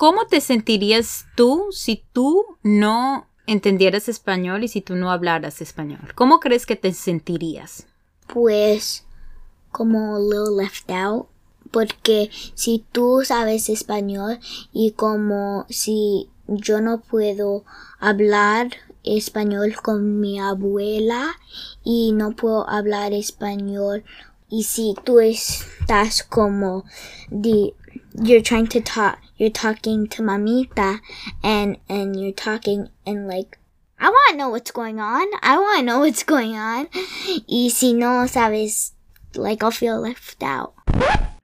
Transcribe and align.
¿Cómo 0.00 0.24
te 0.24 0.40
sentirías 0.40 1.26
tú 1.36 1.66
si 1.72 2.02
tú 2.14 2.46
no 2.62 3.26
entendieras 3.46 4.08
español 4.08 4.64
y 4.64 4.68
si 4.68 4.80
tú 4.80 4.96
no 4.96 5.12
hablaras 5.12 5.60
español? 5.60 6.14
¿Cómo 6.14 6.40
crees 6.40 6.64
que 6.64 6.74
te 6.74 6.94
sentirías? 6.94 7.86
Pues 8.26 9.04
como 9.70 10.16
a 10.16 10.18
little 10.18 10.56
left 10.56 10.90
out. 10.90 11.26
Porque 11.70 12.30
si 12.54 12.82
tú 12.92 13.20
sabes 13.26 13.68
español 13.68 14.40
y 14.72 14.92
como 14.92 15.66
si 15.68 16.30
yo 16.46 16.80
no 16.80 17.00
puedo 17.02 17.66
hablar 17.98 18.70
español 19.04 19.74
con 19.82 20.18
mi 20.18 20.40
abuela 20.40 21.36
y 21.84 22.12
no 22.12 22.30
puedo 22.30 22.66
hablar 22.70 23.12
español 23.12 24.02
y 24.48 24.64
si 24.64 24.94
tú 25.04 25.20
estás 25.20 26.22
como 26.22 26.86
the 27.30 27.74
you're 28.14 28.42
trying 28.42 28.66
to 28.66 28.80
talk 28.80 29.18
you're 29.40 29.48
talking 29.48 30.06
to 30.06 30.22
mamita 30.22 31.00
and 31.42 31.78
and 31.88 32.20
you're 32.20 32.30
talking 32.30 32.90
and 33.06 33.26
like 33.26 33.58
I 33.98 34.08
want 34.08 34.30
to 34.32 34.36
know 34.36 34.48
what's 34.48 34.70
going 34.70 34.98
on. 34.98 35.26
I 35.42 35.58
want 35.58 35.80
to 35.80 35.84
know 35.84 36.00
what's 36.00 36.22
going 36.22 36.56
on. 36.56 36.88
Y 37.48 37.68
si 37.68 37.92
no 37.92 38.26
sabes 38.26 38.92
like 39.34 39.62
I'll 39.62 39.70
feel 39.70 40.00
left 40.00 40.42
out. 40.42 40.74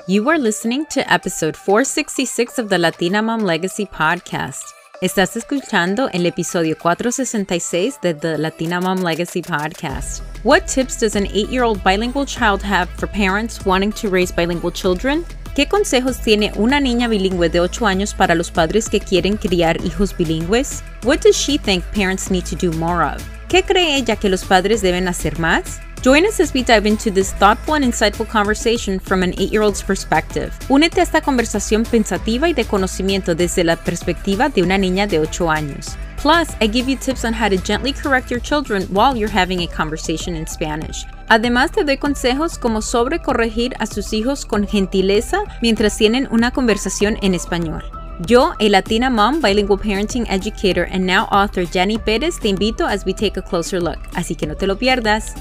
You 0.07 0.29
are 0.29 0.39
listening 0.39 0.87
to 0.91 1.01
episode 1.11 1.57
466 1.57 2.59
of 2.59 2.69
the 2.69 2.79
Latina 2.79 3.23
Mom 3.23 3.41
Legacy 3.41 3.87
podcast. 3.87 4.63
Estás 5.03 5.37
escuchando 5.37 6.09
el 6.15 6.25
episodio 6.25 6.77
466 6.77 8.01
de 8.01 8.15
the 8.15 8.39
Latina 8.39 8.81
Mom 8.81 8.99
Legacy 8.99 9.43
podcast. 9.43 10.23
What 10.45 10.67
tips 10.67 11.01
does 11.01 11.17
an 11.17 11.25
8-year-old 11.27 11.83
bilingual 11.83 12.25
child 12.25 12.63
have 12.63 12.89
for 12.89 13.07
parents 13.07 13.67
wanting 13.67 13.93
to 13.93 14.09
raise 14.09 14.33
bilingual 14.33 14.71
children? 14.71 15.27
¿Qué 15.57 15.67
consejos 15.67 16.19
tiene 16.19 16.53
una 16.57 16.81
niña 16.81 17.09
bilingüe 17.09 17.49
de 17.49 17.61
8 17.61 17.87
años 17.87 18.13
para 18.13 18.35
los 18.35 18.51
padres 18.51 18.91
que 18.91 19.01
quieren 19.01 19.39
criar 19.39 19.83
hijos 19.87 20.15
bilingües? 20.15 20.85
What 21.03 21.21
does 21.21 21.35
she 21.35 21.57
think 21.57 21.83
parents 21.95 22.31
need 22.31 22.45
to 22.45 22.57
do 22.57 22.77
more 22.77 23.03
of? 23.03 23.23
¿Qué 23.49 23.63
cree 23.63 23.97
ella 23.97 24.17
que 24.17 24.29
los 24.29 24.45
padres 24.45 24.83
deben 24.83 25.09
hacer 25.09 25.39
más? 25.39 25.81
Join 26.05 26.27
us 26.27 26.41
as 26.41 26.53
we 26.53 26.63
dive 26.63 26.87
into 26.87 27.11
this 27.11 27.33
thoughtful 27.39 27.75
and 27.75 27.87
insightful 27.87 28.27
conversation 28.27 29.01
from 29.01 29.23
an 29.23 29.33
eight 29.39 29.51
year 29.51 29.63
old's 29.63 29.83
perspective. 29.83 30.53
Únete 30.69 31.01
a 31.01 31.05
esta 31.05 31.23
conversación 31.23 31.85
pensativa 31.85 32.51
y 32.51 32.53
de 32.53 32.67
conocimiento 32.67 33.35
desde 33.35 33.65
la 33.65 33.77
perspectiva 33.77 34.51
de 34.51 34.63
una 34.63 34.77
niña 34.77 35.07
de 35.07 35.21
8 35.21 35.51
años. 35.51 35.97
Plus, 36.27 36.57
I 36.61 36.67
give 36.67 36.89
you 36.89 36.97
tips 36.97 37.25
on 37.25 37.33
how 37.33 37.49
to 37.49 37.57
gently 37.57 37.93
correct 37.93 38.33
your 38.33 38.41
children 38.41 38.83
while 38.91 39.17
you're 39.17 39.31
having 39.31 39.63
a 39.63 39.69
conversation 39.69 40.35
in 40.35 40.45
Spanish. 40.45 41.07
Además, 41.29 41.71
te 41.71 41.85
doy 41.85 41.99
consejos 41.99 42.59
como 42.59 42.83
sobre 42.83 43.21
corregir 43.21 43.77
a 43.79 43.87
sus 43.87 44.13
hijos 44.13 44.45
con 44.45 44.67
gentileza 44.67 45.45
mientras 45.63 45.97
tienen 45.97 46.27
una 46.33 46.51
conversación 46.51 47.17
en 47.23 47.35
español. 47.35 47.85
Yo, 48.27 48.55
a 48.59 48.69
Latina 48.69 49.09
mom, 49.09 49.41
bilingual 49.41 49.79
parenting 49.79 50.27
educator, 50.29 50.89
and 50.91 51.07
now 51.07 51.29
author 51.31 51.65
Jenny 51.65 51.97
Pérez, 51.97 52.41
te 52.41 52.49
invito 52.49 52.85
as 52.85 53.07
we 53.07 53.15
take 53.15 53.39
a 53.39 53.43
closer 53.43 53.81
look. 53.81 53.99
Así 54.17 54.35
que 54.35 54.49
no 54.49 54.57
te 54.57 54.67
lo 54.67 54.77
pierdas. 54.77 55.33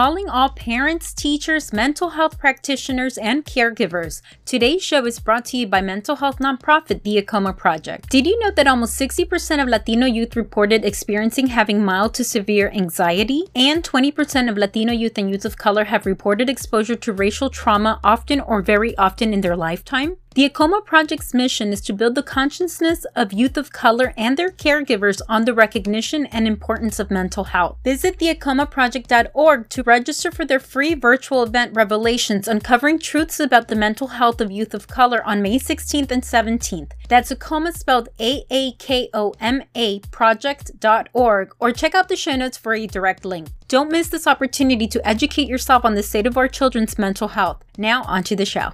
Calling 0.00 0.30
all 0.30 0.48
parents, 0.48 1.12
teachers, 1.12 1.74
mental 1.74 2.08
health 2.16 2.38
practitioners, 2.38 3.18
and 3.18 3.44
caregivers. 3.44 4.22
Today's 4.46 4.82
show 4.82 5.04
is 5.04 5.18
brought 5.18 5.44
to 5.44 5.58
you 5.58 5.66
by 5.66 5.82
mental 5.82 6.16
health 6.16 6.38
nonprofit 6.38 7.02
The 7.02 7.18
Acoma 7.18 7.52
Project. 7.52 8.08
Did 8.08 8.26
you 8.26 8.38
know 8.38 8.50
that 8.50 8.66
almost 8.66 8.98
60% 8.98 9.62
of 9.62 9.68
Latino 9.68 10.06
youth 10.06 10.36
reported 10.36 10.86
experiencing 10.86 11.48
having 11.48 11.84
mild 11.84 12.14
to 12.14 12.24
severe 12.24 12.70
anxiety? 12.70 13.42
And 13.54 13.84
20% 13.84 14.48
of 14.48 14.56
Latino 14.56 14.94
youth 14.94 15.18
and 15.18 15.28
youth 15.28 15.44
of 15.44 15.58
color 15.58 15.84
have 15.84 16.06
reported 16.06 16.48
exposure 16.48 16.96
to 16.96 17.12
racial 17.12 17.50
trauma 17.50 18.00
often 18.02 18.40
or 18.40 18.62
very 18.62 18.96
often 18.96 19.34
in 19.34 19.42
their 19.42 19.54
lifetime? 19.54 20.16
The 20.32 20.44
Acoma 20.44 20.80
Project's 20.80 21.34
mission 21.34 21.72
is 21.72 21.80
to 21.80 21.92
build 21.92 22.14
the 22.14 22.22
consciousness 22.22 23.04
of 23.16 23.32
youth 23.32 23.56
of 23.56 23.72
color 23.72 24.14
and 24.16 24.36
their 24.36 24.52
caregivers 24.52 25.20
on 25.28 25.44
the 25.44 25.52
recognition 25.52 26.24
and 26.26 26.46
importance 26.46 27.00
of 27.00 27.10
mental 27.10 27.42
health. 27.42 27.78
Visit 27.82 28.16
theacomaproject.org 28.20 29.68
to 29.68 29.82
register 29.82 30.30
for 30.30 30.44
their 30.44 30.60
free 30.60 30.94
virtual 30.94 31.42
event 31.42 31.74
Revelations 31.74 32.46
uncovering 32.46 33.00
truths 33.00 33.40
about 33.40 33.66
the 33.66 33.74
mental 33.74 34.06
health 34.06 34.40
of 34.40 34.52
youth 34.52 34.72
of 34.72 34.86
color 34.86 35.20
on 35.24 35.42
May 35.42 35.58
16th 35.58 36.12
and 36.12 36.22
17th. 36.22 36.92
That's 37.08 37.32
Acoma 37.32 37.72
spelled 37.72 38.08
A 38.20 38.44
A 38.50 38.70
K 38.74 39.10
O 39.12 39.34
M 39.40 39.64
A 39.74 39.98
project.org 40.12 41.56
or 41.58 41.72
check 41.72 41.96
out 41.96 42.08
the 42.08 42.14
show 42.14 42.36
notes 42.36 42.56
for 42.56 42.72
a 42.72 42.86
direct 42.86 43.24
link. 43.24 43.48
Don't 43.66 43.90
miss 43.90 44.08
this 44.08 44.28
opportunity 44.28 44.86
to 44.86 45.06
educate 45.06 45.48
yourself 45.48 45.84
on 45.84 45.94
the 45.96 46.04
state 46.04 46.26
of 46.26 46.36
our 46.36 46.46
children's 46.46 46.98
mental 46.98 47.28
health. 47.28 47.64
Now, 47.76 48.04
onto 48.04 48.36
the 48.36 48.44
show. 48.44 48.72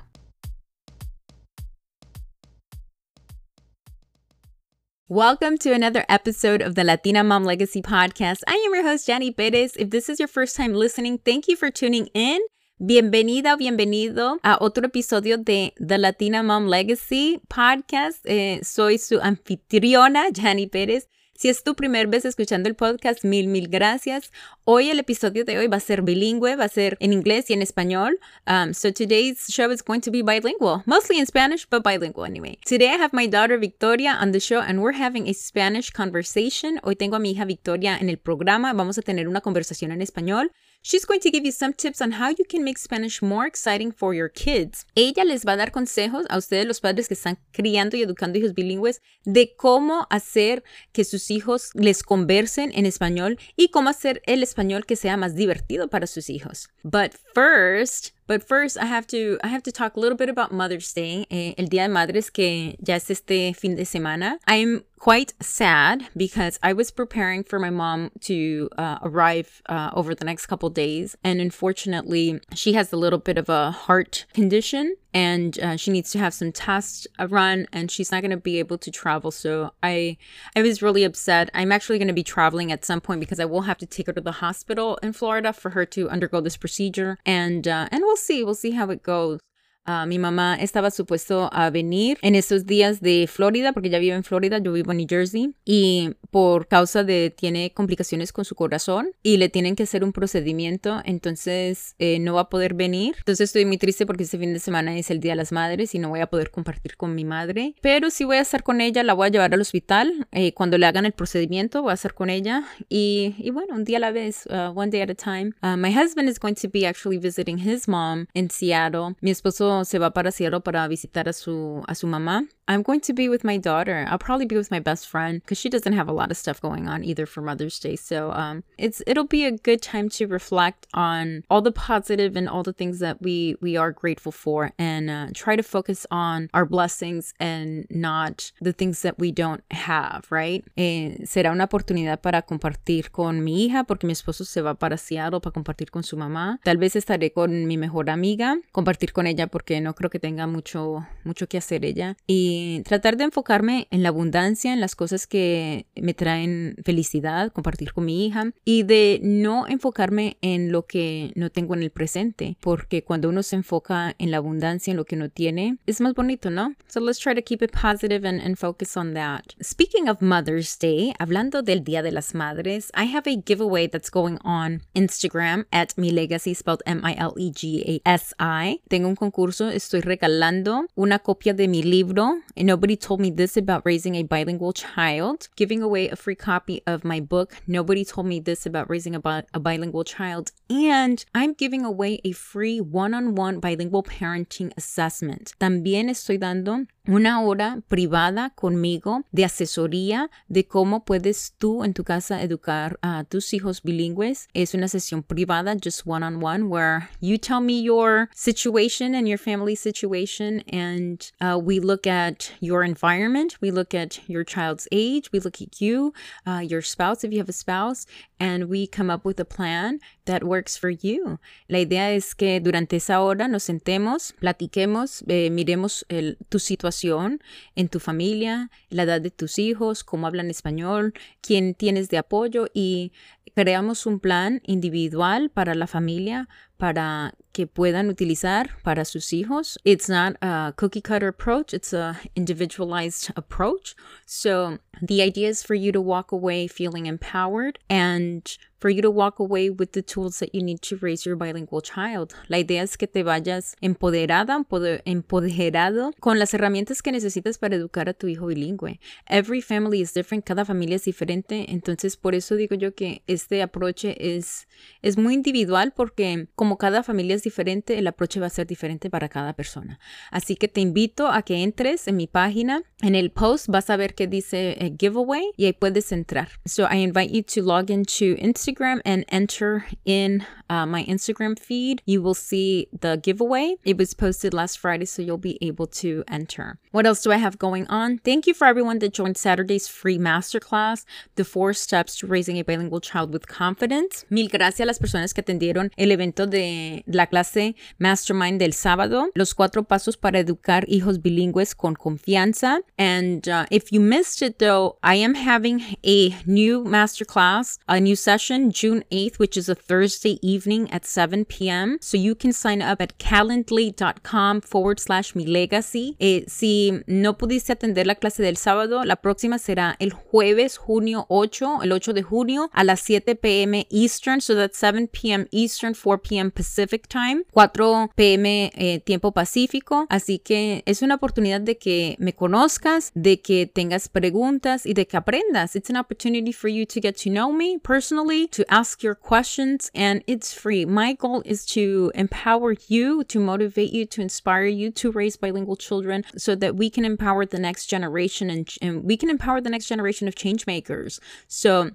Welcome 5.08 5.56
to 5.58 5.72
another 5.72 6.04
episode 6.08 6.60
of 6.60 6.74
the 6.74 6.82
Latina 6.82 7.22
Mom 7.22 7.44
Legacy 7.44 7.80
Podcast. 7.80 8.40
I 8.48 8.54
am 8.54 8.74
your 8.74 8.82
host, 8.82 9.06
Jenny 9.06 9.30
Perez. 9.30 9.76
If 9.76 9.90
this 9.90 10.08
is 10.08 10.18
your 10.18 10.26
first 10.26 10.56
time 10.56 10.74
listening, 10.74 11.18
thank 11.18 11.46
you 11.46 11.54
for 11.54 11.70
tuning 11.70 12.08
in. 12.12 12.40
Bienvenida 12.82 13.56
bienvenido 13.56 14.40
a 14.42 14.58
otro 14.60 14.82
episodio 14.82 15.36
de 15.36 15.72
The 15.78 15.96
Latina 15.96 16.42
Mom 16.42 16.66
Legacy 16.66 17.38
Podcast. 17.48 18.18
Eh, 18.24 18.58
soy 18.64 18.98
su 18.98 19.20
anfitriona, 19.20 20.32
Jenny 20.32 20.66
Pérez. 20.66 21.06
Si 21.38 21.50
es 21.50 21.62
tu 21.62 21.74
primera 21.74 22.08
vez 22.08 22.24
escuchando 22.24 22.66
el 22.66 22.74
podcast, 22.74 23.22
mil, 23.22 23.48
mil 23.48 23.68
gracias. 23.68 24.32
Hoy 24.64 24.88
el 24.88 24.98
episodio 24.98 25.44
de 25.44 25.58
hoy 25.58 25.66
va 25.66 25.76
a 25.76 25.80
ser 25.80 26.00
bilingüe, 26.00 26.56
va 26.56 26.64
a 26.64 26.68
ser 26.68 26.96
en 26.98 27.12
inglés 27.12 27.50
y 27.50 27.52
en 27.52 27.60
español. 27.60 28.18
Um, 28.46 28.72
so 28.72 28.90
today's 28.90 29.46
show 29.46 29.70
is 29.70 29.82
going 29.82 30.00
to 30.00 30.10
be 30.10 30.22
bilingual, 30.22 30.82
mostly 30.86 31.18
in 31.18 31.26
Spanish, 31.26 31.66
but 31.68 31.82
bilingual 31.82 32.24
anyway. 32.24 32.58
Today 32.64 32.88
I 32.88 32.96
have 32.96 33.12
my 33.12 33.26
daughter 33.26 33.58
Victoria 33.58 34.16
on 34.18 34.32
the 34.32 34.40
show 34.40 34.60
and 34.60 34.80
we're 34.80 34.96
having 34.96 35.28
a 35.28 35.34
Spanish 35.34 35.90
conversation. 35.90 36.80
Hoy 36.82 36.94
tengo 36.94 37.16
a 37.16 37.18
mi 37.18 37.32
hija 37.32 37.44
Victoria 37.44 37.98
en 38.00 38.08
el 38.08 38.16
programa. 38.16 38.72
Vamos 38.72 38.96
a 38.96 39.02
tener 39.02 39.28
una 39.28 39.42
conversación 39.42 39.92
en 39.92 40.00
español. 40.00 40.50
She's 40.88 41.04
going 41.04 41.18
to 41.22 41.32
give 41.32 41.44
you 41.44 41.50
some 41.50 41.72
tips 41.72 42.00
on 42.00 42.12
how 42.12 42.28
you 42.28 42.44
can 42.48 42.62
make 42.62 42.78
Spanish 42.78 43.20
more 43.20 43.44
exciting 43.44 43.90
for 43.90 44.14
your 44.14 44.28
kids. 44.28 44.86
Ella 44.94 45.24
les 45.24 45.44
va 45.44 45.54
a 45.54 45.56
dar 45.56 45.72
consejos 45.72 46.26
a 46.30 46.38
ustedes, 46.38 46.64
los 46.64 46.78
padres 46.78 47.08
que 47.08 47.14
están 47.14 47.38
criando 47.50 47.96
y 47.96 48.02
educando 48.02 48.38
hijos 48.38 48.54
bilingües, 48.54 49.00
de 49.24 49.56
cómo 49.56 50.06
hacer 50.10 50.62
que 50.92 51.02
sus 51.02 51.32
hijos 51.32 51.70
les 51.74 52.04
conversen 52.04 52.70
en 52.72 52.86
español 52.86 53.36
y 53.56 53.70
cómo 53.70 53.90
hacer 53.90 54.22
el 54.26 54.44
español 54.44 54.86
que 54.86 54.94
sea 54.94 55.16
más 55.16 55.34
divertido 55.34 55.88
para 55.88 56.06
sus 56.06 56.30
hijos. 56.30 56.68
But 56.84 57.14
first, 57.34 58.15
But 58.26 58.46
first, 58.46 58.76
I 58.76 58.86
have 58.86 59.06
to 59.08 59.38
I 59.44 59.48
have 59.48 59.62
to 59.64 59.72
talk 59.72 59.96
a 59.96 60.00
little 60.00 60.16
bit 60.16 60.28
about 60.28 60.52
Mother's 60.52 60.92
Day, 60.92 61.26
eh, 61.30 61.54
el 61.56 61.66
Día 61.66 61.86
de 61.86 61.88
Madres 61.88 62.30
que 62.30 62.76
ya 62.80 62.96
es 62.96 63.10
este 63.10 63.54
fin 63.54 63.76
de 63.76 63.84
semana. 63.84 64.38
I'm 64.46 64.84
quite 64.98 65.34
sad 65.40 66.08
because 66.16 66.58
I 66.62 66.72
was 66.72 66.90
preparing 66.90 67.44
for 67.44 67.58
my 67.58 67.70
mom 67.70 68.10
to 68.22 68.68
uh, 68.76 68.98
arrive 69.02 69.62
uh, 69.68 69.90
over 69.94 70.14
the 70.14 70.24
next 70.24 70.46
couple 70.46 70.70
days, 70.70 71.16
and 71.22 71.40
unfortunately, 71.40 72.40
she 72.54 72.72
has 72.72 72.92
a 72.92 72.96
little 72.96 73.18
bit 73.18 73.38
of 73.38 73.48
a 73.48 73.70
heart 73.70 74.26
condition, 74.34 74.96
and 75.16 75.58
uh, 75.60 75.76
she 75.76 75.90
needs 75.90 76.10
to 76.10 76.18
have 76.18 76.34
some 76.34 76.52
tests 76.52 77.06
run, 77.30 77.66
and 77.72 77.90
she's 77.90 78.12
not 78.12 78.20
going 78.20 78.32
to 78.32 78.36
be 78.36 78.58
able 78.58 78.76
to 78.76 78.90
travel. 78.90 79.30
So 79.30 79.70
I 79.82 80.18
I 80.54 80.60
was 80.60 80.82
really 80.82 81.04
upset. 81.04 81.48
I'm 81.54 81.72
actually 81.72 81.96
going 81.98 82.08
to 82.08 82.20
be 82.22 82.22
traveling 82.22 82.70
at 82.70 82.84
some 82.84 83.00
point 83.00 83.20
because 83.20 83.40
I 83.40 83.46
will 83.46 83.62
have 83.62 83.78
to 83.78 83.86
take 83.86 84.08
her 84.08 84.12
to 84.12 84.20
the 84.20 84.40
hospital 84.44 84.98
in 85.02 85.14
Florida 85.14 85.54
for 85.54 85.70
her 85.70 85.86
to 85.86 86.10
undergo 86.10 86.42
this 86.42 86.58
procedure, 86.58 87.16
and 87.24 87.66
uh, 87.66 87.88
and 87.90 88.02
we'll 88.02 88.16
see. 88.16 88.44
We'll 88.44 88.54
see 88.54 88.72
how 88.72 88.90
it 88.90 89.02
goes. 89.02 89.40
Uh, 89.86 90.06
mi 90.06 90.18
mamá 90.18 90.56
estaba 90.56 90.90
supuesto 90.90 91.48
a 91.52 91.70
venir 91.70 92.18
en 92.22 92.34
esos 92.34 92.66
días 92.66 93.00
de 93.00 93.28
Florida, 93.32 93.72
porque 93.72 93.90
ya 93.90 93.98
vive 93.98 94.16
en 94.16 94.24
Florida, 94.24 94.58
yo 94.58 94.72
vivo 94.72 94.90
en 94.90 94.98
New 94.98 95.06
Jersey, 95.08 95.54
y 95.64 96.10
por 96.30 96.66
causa 96.66 97.04
de, 97.04 97.30
tiene 97.30 97.72
complicaciones 97.72 98.32
con 98.32 98.44
su 98.44 98.54
corazón 98.54 99.10
y 99.22 99.36
le 99.36 99.48
tienen 99.48 99.76
que 99.76 99.84
hacer 99.84 100.02
un 100.02 100.12
procedimiento, 100.12 101.00
entonces 101.04 101.94
eh, 101.98 102.18
no 102.18 102.34
va 102.34 102.42
a 102.42 102.48
poder 102.48 102.74
venir. 102.74 103.14
Entonces 103.18 103.44
estoy 103.48 103.64
muy 103.64 103.78
triste 103.78 104.06
porque 104.06 104.24
este 104.24 104.38
fin 104.38 104.52
de 104.52 104.58
semana 104.58 104.96
es 104.98 105.10
el 105.10 105.20
Día 105.20 105.32
de 105.32 105.36
las 105.36 105.52
Madres 105.52 105.94
y 105.94 105.98
no 105.98 106.08
voy 106.08 106.20
a 106.20 106.26
poder 106.26 106.50
compartir 106.50 106.96
con 106.96 107.14
mi 107.14 107.24
madre, 107.24 107.74
pero 107.80 108.10
sí 108.10 108.24
voy 108.24 108.38
a 108.38 108.40
estar 108.40 108.62
con 108.62 108.80
ella, 108.80 109.02
la 109.02 109.14
voy 109.14 109.28
a 109.28 109.30
llevar 109.30 109.54
al 109.54 109.60
hospital 109.60 110.26
eh, 110.32 110.52
cuando 110.52 110.78
le 110.78 110.86
hagan 110.86 111.06
el 111.06 111.12
procedimiento, 111.12 111.82
voy 111.82 111.92
a 111.92 111.94
estar 111.94 112.14
con 112.14 112.28
ella 112.28 112.64
y, 112.88 113.34
y 113.38 113.50
bueno, 113.50 113.74
un 113.74 113.84
día 113.84 113.98
a 113.98 114.00
la 114.00 114.10
vez, 114.10 114.46
uh, 114.46 114.72
one 114.74 114.90
day 114.90 115.00
at 115.00 115.10
a 115.10 115.14
time. 115.14 115.52
Uh, 115.62 115.76
my 115.76 115.92
husband 115.92 116.28
is 116.28 116.38
going 116.38 116.54
to 116.54 116.68
be 116.68 116.86
actually 116.86 117.18
visiting 117.18 117.58
his 117.58 117.86
mom 117.86 118.26
in 118.34 118.50
Seattle. 118.50 119.14
Mi 119.20 119.30
esposo 119.30 119.75
se 119.84 119.98
va 119.98 120.12
para 120.12 120.30
Seattle 120.30 120.60
para 120.60 120.86
visitar 120.88 121.28
a 121.28 121.32
su, 121.32 121.82
a 121.86 121.94
su 121.94 122.06
mamá 122.06 122.46
I'm 122.68 122.82
going 122.82 123.00
to 123.00 123.12
be 123.12 123.28
with 123.28 123.44
my 123.44 123.56
daughter. 123.56 124.06
I'll 124.08 124.18
probably 124.18 124.46
be 124.46 124.56
with 124.56 124.70
my 124.70 124.80
best 124.80 125.08
friend 125.08 125.40
because 125.40 125.58
she 125.58 125.68
doesn't 125.68 125.92
have 125.92 126.08
a 126.08 126.12
lot 126.12 126.30
of 126.30 126.36
stuff 126.36 126.60
going 126.60 126.88
on 126.88 127.04
either 127.04 127.26
for 127.26 127.40
Mother's 127.40 127.78
Day. 127.78 127.96
So 127.96 128.32
um, 128.32 128.64
it's 128.76 129.02
it'll 129.06 129.26
be 129.26 129.44
a 129.44 129.52
good 129.52 129.80
time 129.82 130.08
to 130.10 130.26
reflect 130.26 130.86
on 130.92 131.44
all 131.48 131.62
the 131.62 131.72
positive 131.72 132.34
and 132.36 132.48
all 132.48 132.62
the 132.62 132.72
things 132.72 132.98
that 132.98 133.22
we 133.22 133.56
we 133.60 133.76
are 133.76 133.92
grateful 133.92 134.32
for, 134.32 134.72
and 134.78 135.08
uh, 135.10 135.28
try 135.34 135.54
to 135.54 135.62
focus 135.62 136.06
on 136.10 136.48
our 136.54 136.64
blessings 136.64 137.34
and 137.38 137.86
not 137.90 138.50
the 138.60 138.72
things 138.72 139.02
that 139.02 139.18
we 139.18 139.30
don't 139.30 139.62
have. 139.70 140.26
Right? 140.30 140.64
Eh, 140.76 141.18
será 141.24 141.52
una 141.52 141.64
oportunidad 141.64 142.20
para 142.20 142.42
compartir 142.42 143.10
con 143.10 143.44
mi 143.44 143.64
hija 143.64 143.84
porque 143.84 144.06
mi 144.06 144.12
esposo 144.12 144.44
se 144.44 144.60
va 144.60 144.74
para 144.74 144.96
Seattle 144.96 145.40
para 145.40 145.52
compartir 145.52 145.90
con 145.90 146.02
su 146.02 146.16
mamá. 146.16 146.58
Tal 146.64 146.78
vez 146.78 146.96
estaré 146.96 147.32
con 147.32 147.66
mi 147.66 147.76
mejor 147.76 148.10
amiga, 148.10 148.58
compartir 148.72 149.12
con 149.12 149.26
ella 149.26 149.46
porque 149.46 149.80
no 149.80 149.94
creo 149.94 150.10
que 150.10 150.18
tenga 150.18 150.46
mucho 150.46 151.06
mucho 151.24 151.48
que 151.48 151.58
hacer 151.58 151.84
ella 151.84 152.16
y 152.26 152.55
tratar 152.84 153.16
de 153.16 153.24
enfocarme 153.24 153.88
en 153.90 154.02
la 154.02 154.10
abundancia, 154.10 154.72
en 154.72 154.80
las 154.80 154.94
cosas 154.94 155.26
que 155.26 155.86
me 155.94 156.14
traen 156.14 156.76
felicidad, 156.84 157.52
compartir 157.52 157.92
con 157.92 158.04
mi 158.04 158.26
hija 158.26 158.52
y 158.64 158.82
de 158.82 159.20
no 159.22 159.66
enfocarme 159.66 160.36
en 160.42 160.72
lo 160.72 160.86
que 160.86 161.32
no 161.34 161.50
tengo 161.50 161.74
en 161.74 161.82
el 161.82 161.90
presente, 161.90 162.56
porque 162.60 163.02
cuando 163.02 163.28
uno 163.28 163.42
se 163.42 163.56
enfoca 163.56 164.14
en 164.18 164.30
la 164.30 164.38
abundancia, 164.38 164.90
en 164.90 164.96
lo 164.96 165.04
que 165.04 165.16
no 165.16 165.28
tiene, 165.28 165.78
es 165.86 166.00
más 166.00 166.14
bonito, 166.14 166.50
¿no? 166.50 166.74
So 166.88 167.00
let's 167.00 167.18
try 167.18 167.34
to 167.34 167.42
keep 167.42 167.62
it 167.62 167.72
positive 167.72 168.26
and, 168.28 168.40
and 168.40 168.56
focus 168.56 168.96
on 168.96 169.14
that. 169.14 169.42
Speaking 169.60 170.08
of 170.08 170.20
Mother's 170.20 170.78
Day, 170.78 171.14
hablando 171.18 171.62
del 171.62 171.82
Día 171.84 172.02
de 172.02 172.12
las 172.12 172.34
Madres, 172.34 172.90
I 172.94 173.04
have 173.14 173.30
a 173.30 173.36
giveaway 173.44 173.88
that's 173.88 174.10
going 174.10 174.38
on 174.44 174.82
Instagram 174.94 175.66
at 175.72 175.96
mi 175.96 176.10
legacy 176.10 176.54
spelled 176.54 176.82
M-I-L-E-G-A-S-I. 176.86 178.80
Tengo 178.88 179.08
un 179.08 179.16
concurso, 179.16 179.68
estoy 179.70 180.00
regalando 180.00 180.86
una 180.94 181.18
copia 181.18 181.54
de 181.54 181.68
mi 181.68 181.82
libro, 181.82 182.38
and 182.56 182.66
nobody 182.66 182.96
told 182.96 183.20
me 183.20 183.30
this 183.30 183.56
about 183.56 183.82
raising 183.84 184.14
a 184.14 184.22
bilingual 184.22 184.72
child, 184.72 185.48
giving 185.56 185.82
away 185.82 186.08
a 186.08 186.16
free 186.16 186.34
copy 186.34 186.82
of 186.86 187.04
my 187.04 187.20
book, 187.20 187.54
Nobody 187.66 188.04
Told 188.04 188.26
Me 188.26 188.40
This 188.40 188.66
About 188.66 188.88
Raising 188.90 189.14
a, 189.14 189.20
bi- 189.20 189.44
a 189.52 189.60
Bilingual 189.60 190.04
Child, 190.04 190.52
and 190.68 191.24
I'm 191.34 191.54
giving 191.54 191.84
away 191.84 192.20
a 192.24 192.32
free 192.32 192.80
one-on-one 192.80 193.60
bilingual 193.60 194.02
parenting 194.02 194.72
assessment. 194.76 195.54
También 195.60 196.08
estoy 196.08 196.38
dando 196.38 196.86
una 197.06 197.40
hora 197.40 197.80
privada 197.88 198.50
conmigo 198.50 199.22
de 199.30 199.44
asesoría 199.44 200.30
de 200.48 200.66
cómo 200.66 201.04
puedes 201.04 201.54
tú 201.58 201.84
en 201.84 201.94
tu 201.94 202.04
casa 202.04 202.42
educar 202.42 202.98
a 203.02 203.24
tus 203.24 203.54
hijos 203.54 203.82
bilingües. 203.82 204.48
Es 204.54 204.74
una 204.74 204.88
sesión 204.88 205.22
privada, 205.22 205.76
just 205.76 206.06
one 206.06 206.24
on 206.24 206.42
one, 206.42 206.64
where 206.68 207.08
you 207.20 207.38
tell 207.38 207.60
me 207.60 207.80
your 207.80 208.28
situation 208.34 209.14
and 209.14 209.28
your 209.28 209.38
family 209.38 209.76
situation, 209.76 210.62
and 210.72 211.30
uh, 211.40 211.58
we 211.58 211.78
look 211.78 212.06
at 212.06 212.52
your 212.60 212.82
environment, 212.82 213.56
we 213.60 213.70
look 213.70 213.94
at 213.94 214.18
your 214.28 214.44
child's 214.44 214.88
age, 214.90 215.30
we 215.32 215.38
look 215.38 215.60
at 215.62 215.80
you, 215.80 216.12
uh, 216.46 216.60
your 216.60 216.82
spouse, 216.82 217.22
if 217.22 217.32
you 217.32 217.38
have 217.38 217.48
a 217.48 217.52
spouse, 217.52 218.06
and 218.40 218.68
we 218.68 218.86
come 218.86 219.10
up 219.10 219.24
with 219.24 219.38
a 219.38 219.44
plan 219.44 220.00
that 220.24 220.42
works 220.42 220.76
for 220.76 220.90
you. 220.90 221.38
La 221.68 221.78
idea 221.78 222.12
es 222.12 222.34
que 222.34 222.60
durante 222.60 222.96
esa 222.96 223.20
hora 223.20 223.46
nos 223.48 223.62
sentemos, 223.62 224.34
platiquemos, 224.40 225.22
eh, 225.28 225.50
miremos 225.50 226.04
el, 226.08 226.36
tu 226.48 226.58
situación 226.58 226.95
en 227.04 227.88
tu 227.88 228.00
familia, 228.00 228.70
la 228.90 229.02
edad 229.02 229.20
de 229.20 229.30
tus 229.30 229.58
hijos, 229.58 230.04
cómo 230.04 230.26
hablan 230.26 230.50
español, 230.50 231.14
quién 231.40 231.74
tienes 231.74 232.08
de 232.08 232.18
apoyo 232.18 232.68
y 232.74 233.12
creamos 233.54 234.06
un 234.06 234.20
plan 234.20 234.60
individual 234.66 235.50
para 235.50 235.74
la 235.74 235.86
familia 235.86 236.48
para 236.76 237.34
que 237.52 237.66
puedan 237.66 238.10
utilizar 238.10 238.68
para 238.82 239.06
sus 239.06 239.32
hijos. 239.32 239.78
It's 239.82 240.10
not 240.10 240.36
a 240.42 240.74
cookie 240.76 241.00
cutter 241.00 241.28
approach, 241.28 241.72
it's 241.72 241.94
a 241.94 242.20
individualized 242.34 243.30
approach. 243.34 243.96
So 244.26 244.78
the 245.00 245.22
idea 245.22 245.48
is 245.48 245.62
for 245.62 245.74
you 245.74 245.90
to 245.92 246.02
walk 246.02 246.32
away 246.32 246.68
feeling 246.68 247.06
empowered 247.06 247.78
and 247.88 248.44
for 248.86 248.92
you 248.92 249.02
to 249.02 249.10
walk 249.10 249.40
away 249.40 249.68
with 249.68 249.90
the 249.94 250.02
tools 250.02 250.38
that 250.38 250.54
you 250.54 250.62
need 250.62 250.80
to 250.80 250.96
raise 251.02 251.26
your 251.26 251.34
bilingual 251.34 251.82
child. 251.82 252.32
La 252.46 252.58
idea 252.58 252.84
es 252.84 252.96
que 252.96 253.08
te 253.08 253.24
vayas 253.24 253.74
empoderada, 253.80 254.64
empoderado 255.04 256.12
con 256.20 256.38
las 256.38 256.54
herramientas 256.54 257.02
que 257.02 257.10
necesitas 257.10 257.58
para 257.58 257.74
educar 257.74 258.08
a 258.08 258.14
tu 258.14 258.28
hijo 258.28 258.46
bilingüe. 258.46 259.00
Every 259.26 259.60
family 259.60 260.00
is 260.00 260.14
different, 260.14 260.44
cada 260.44 260.64
familia 260.64 260.94
es 260.94 261.04
diferente, 261.04 261.72
entonces 261.72 262.16
por 262.16 262.36
eso 262.36 262.54
digo 262.54 262.76
yo 262.76 262.94
que 262.94 263.22
este 263.26 263.60
approach 263.60 264.04
es, 264.04 264.68
es 265.02 265.18
muy 265.18 265.34
individual 265.34 265.92
porque 265.96 266.46
como 266.54 266.78
cada 266.78 267.02
familia 267.02 267.34
es 267.34 267.42
diferente, 267.42 267.98
el 267.98 268.06
approach 268.06 268.40
va 268.40 268.46
a 268.46 268.50
ser 268.50 268.68
diferente 268.68 269.10
para 269.10 269.28
cada 269.28 269.54
persona. 269.54 269.98
Así 270.30 270.54
que 270.54 270.68
te 270.68 270.80
invito 270.80 271.26
a 271.26 271.42
que 271.42 271.64
entres 271.64 272.06
en 272.06 272.14
mi 272.18 272.28
página, 272.28 272.84
en 273.02 273.16
el 273.16 273.32
post 273.32 273.66
vas 273.66 273.90
a 273.90 273.96
ver 273.96 274.14
que 274.14 274.28
dice 274.28 274.76
eh, 274.78 274.94
giveaway 274.96 275.50
y 275.56 275.64
ahí 275.64 275.72
puedes 275.72 276.12
entrar. 276.12 276.50
So 276.66 276.84
I 276.84 276.98
invite 276.98 277.32
you 277.32 277.42
to 277.42 277.62
log 277.62 277.90
into 277.90 278.36
Instagram 278.38 278.75
Instagram 278.76 279.00
and 279.04 279.24
enter 279.28 279.86
in 280.04 280.46
uh, 280.68 280.86
my 280.86 281.04
Instagram 281.04 281.58
feed, 281.58 282.02
you 282.06 282.20
will 282.20 282.34
see 282.34 282.88
the 282.98 283.16
giveaway. 283.16 283.76
It 283.84 283.96
was 283.96 284.14
posted 284.14 284.52
last 284.52 284.78
Friday, 284.78 285.04
so 285.04 285.22
you'll 285.22 285.38
be 285.38 285.58
able 285.62 285.86
to 285.86 286.24
enter. 286.28 286.78
What 286.90 287.06
else 287.06 287.22
do 287.22 287.32
I 287.32 287.36
have 287.36 287.58
going 287.58 287.86
on? 287.86 288.18
Thank 288.18 288.46
you 288.46 288.54
for 288.54 288.66
everyone 288.66 288.98
that 289.00 289.12
joined 289.12 289.36
Saturday's 289.36 289.88
free 289.88 290.18
masterclass, 290.18 291.04
The 291.36 291.44
Four 291.44 291.72
Steps 291.72 292.16
to 292.18 292.26
Raising 292.26 292.58
a 292.58 292.64
Bilingual 292.64 293.00
Child 293.00 293.32
with 293.32 293.46
Confidence. 293.46 294.24
Mil 294.30 294.48
gracias 294.48 294.80
a 294.80 294.86
las 294.86 294.98
personas 294.98 295.32
que 295.32 295.42
atendieron 295.42 295.90
el 295.96 296.10
evento 296.10 296.46
de 296.46 297.04
la 297.06 297.26
clase 297.26 297.74
Mastermind 297.98 298.58
del 298.58 298.72
sábado, 298.72 299.28
los 299.34 299.54
cuatro 299.54 299.84
pasos 299.84 300.16
para 300.16 300.38
educar 300.38 300.84
hijos 300.88 301.22
bilingües 301.22 301.74
con 301.74 301.94
confianza. 301.94 302.80
And 302.98 303.48
uh, 303.48 303.66
if 303.70 303.92
you 303.92 304.00
missed 304.00 304.42
it 304.42 304.58
though, 304.58 304.98
I 305.02 305.16
am 305.16 305.34
having 305.34 305.82
a 306.04 306.34
new 306.46 306.84
masterclass, 306.84 307.78
a 307.88 308.00
new 308.00 308.16
session 308.16 308.55
June 308.72 309.04
8th, 309.10 309.38
which 309.38 309.56
is 309.56 309.68
a 309.68 309.74
Thursday 309.74 310.38
evening 310.42 310.90
at 310.90 311.04
7 311.04 311.44
p.m. 311.44 311.98
So 312.00 312.16
you 312.16 312.34
can 312.34 312.52
sign 312.52 312.82
up 312.82 313.00
at 313.00 313.18
calendly.com 313.18 314.60
forward 314.62 315.00
slash 315.00 315.34
mi 315.34 315.46
legacy. 315.46 316.16
Eh, 316.18 316.44
si 316.48 317.02
no 317.06 317.36
pudiste 317.36 317.72
atender 317.72 318.06
la 318.06 318.14
clase 318.16 318.42
del 318.42 318.56
sábado, 318.56 319.04
la 319.04 319.16
próxima 319.16 319.58
será 319.58 319.96
el 319.98 320.12
jueves, 320.12 320.76
junio 320.76 321.26
8, 321.28 321.82
el 321.82 321.92
8 321.92 322.12
de 322.12 322.22
junio 322.22 322.70
a 322.72 322.84
las 322.84 323.00
7 323.00 323.36
p.m. 323.36 323.86
Eastern. 323.90 324.40
So 324.40 324.54
that's 324.54 324.78
7 324.78 325.08
p.m. 325.08 325.46
Eastern, 325.50 325.94
4 325.94 326.18
p.m. 326.18 326.50
Pacific 326.50 327.08
time, 327.08 327.44
4 327.52 328.10
p.m. 328.14 328.70
Eh, 328.74 329.00
tiempo 329.04 329.32
pacífico. 329.32 330.06
Así 330.08 330.38
que 330.38 330.82
es 330.86 331.02
una 331.02 331.16
oportunidad 331.16 331.60
de 331.60 331.78
que 331.78 332.16
me 332.18 332.32
conozcas, 332.34 333.12
de 333.14 333.40
que 333.40 333.66
tengas 333.66 334.08
preguntas 334.08 334.86
y 334.86 334.94
de 334.94 335.06
que 335.06 335.16
aprendas. 335.16 335.76
It's 335.76 335.90
an 335.90 335.96
opportunity 335.96 336.52
for 336.52 336.68
you 336.68 336.86
to 336.86 337.00
get 337.00 337.16
to 337.24 337.30
know 337.30 337.52
me 337.52 337.78
personally, 337.78 338.45
to 338.48 338.72
ask 338.72 339.02
your 339.02 339.14
questions, 339.14 339.90
and 339.94 340.22
it's 340.26 340.52
free. 340.52 340.84
My 340.84 341.12
goal 341.12 341.42
is 341.44 341.64
to 341.66 342.12
empower 342.14 342.74
you, 342.88 343.24
to 343.24 343.38
motivate 343.38 343.92
you, 343.92 344.06
to 344.06 344.22
inspire 344.22 344.66
you 344.66 344.90
to 344.92 345.12
raise 345.12 345.36
bilingual 345.36 345.76
children 345.76 346.24
so 346.36 346.54
that 346.54 346.76
we 346.76 346.90
can 346.90 347.04
empower 347.04 347.46
the 347.46 347.58
next 347.58 347.86
generation 347.86 348.50
and, 348.50 348.72
and 348.80 349.04
we 349.04 349.16
can 349.16 349.30
empower 349.30 349.60
the 349.60 349.70
next 349.70 349.86
generation 349.86 350.28
of 350.28 350.34
change 350.34 350.66
makers. 350.66 351.20
So 351.48 351.90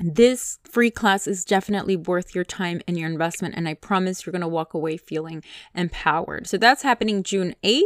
this 0.00 0.58
free 0.64 0.90
class 0.90 1.26
is 1.26 1.44
definitely 1.44 1.96
worth 1.96 2.34
your 2.34 2.44
time 2.44 2.80
and 2.88 2.98
your 2.98 3.08
investment. 3.08 3.54
And 3.56 3.68
I 3.68 3.74
promise 3.74 4.24
you're 4.24 4.32
going 4.32 4.40
to 4.40 4.48
walk 4.48 4.74
away 4.74 4.96
feeling 4.96 5.42
empowered. 5.74 6.46
So 6.46 6.56
that's 6.56 6.82
happening 6.82 7.22
June 7.22 7.54
8th. 7.62 7.82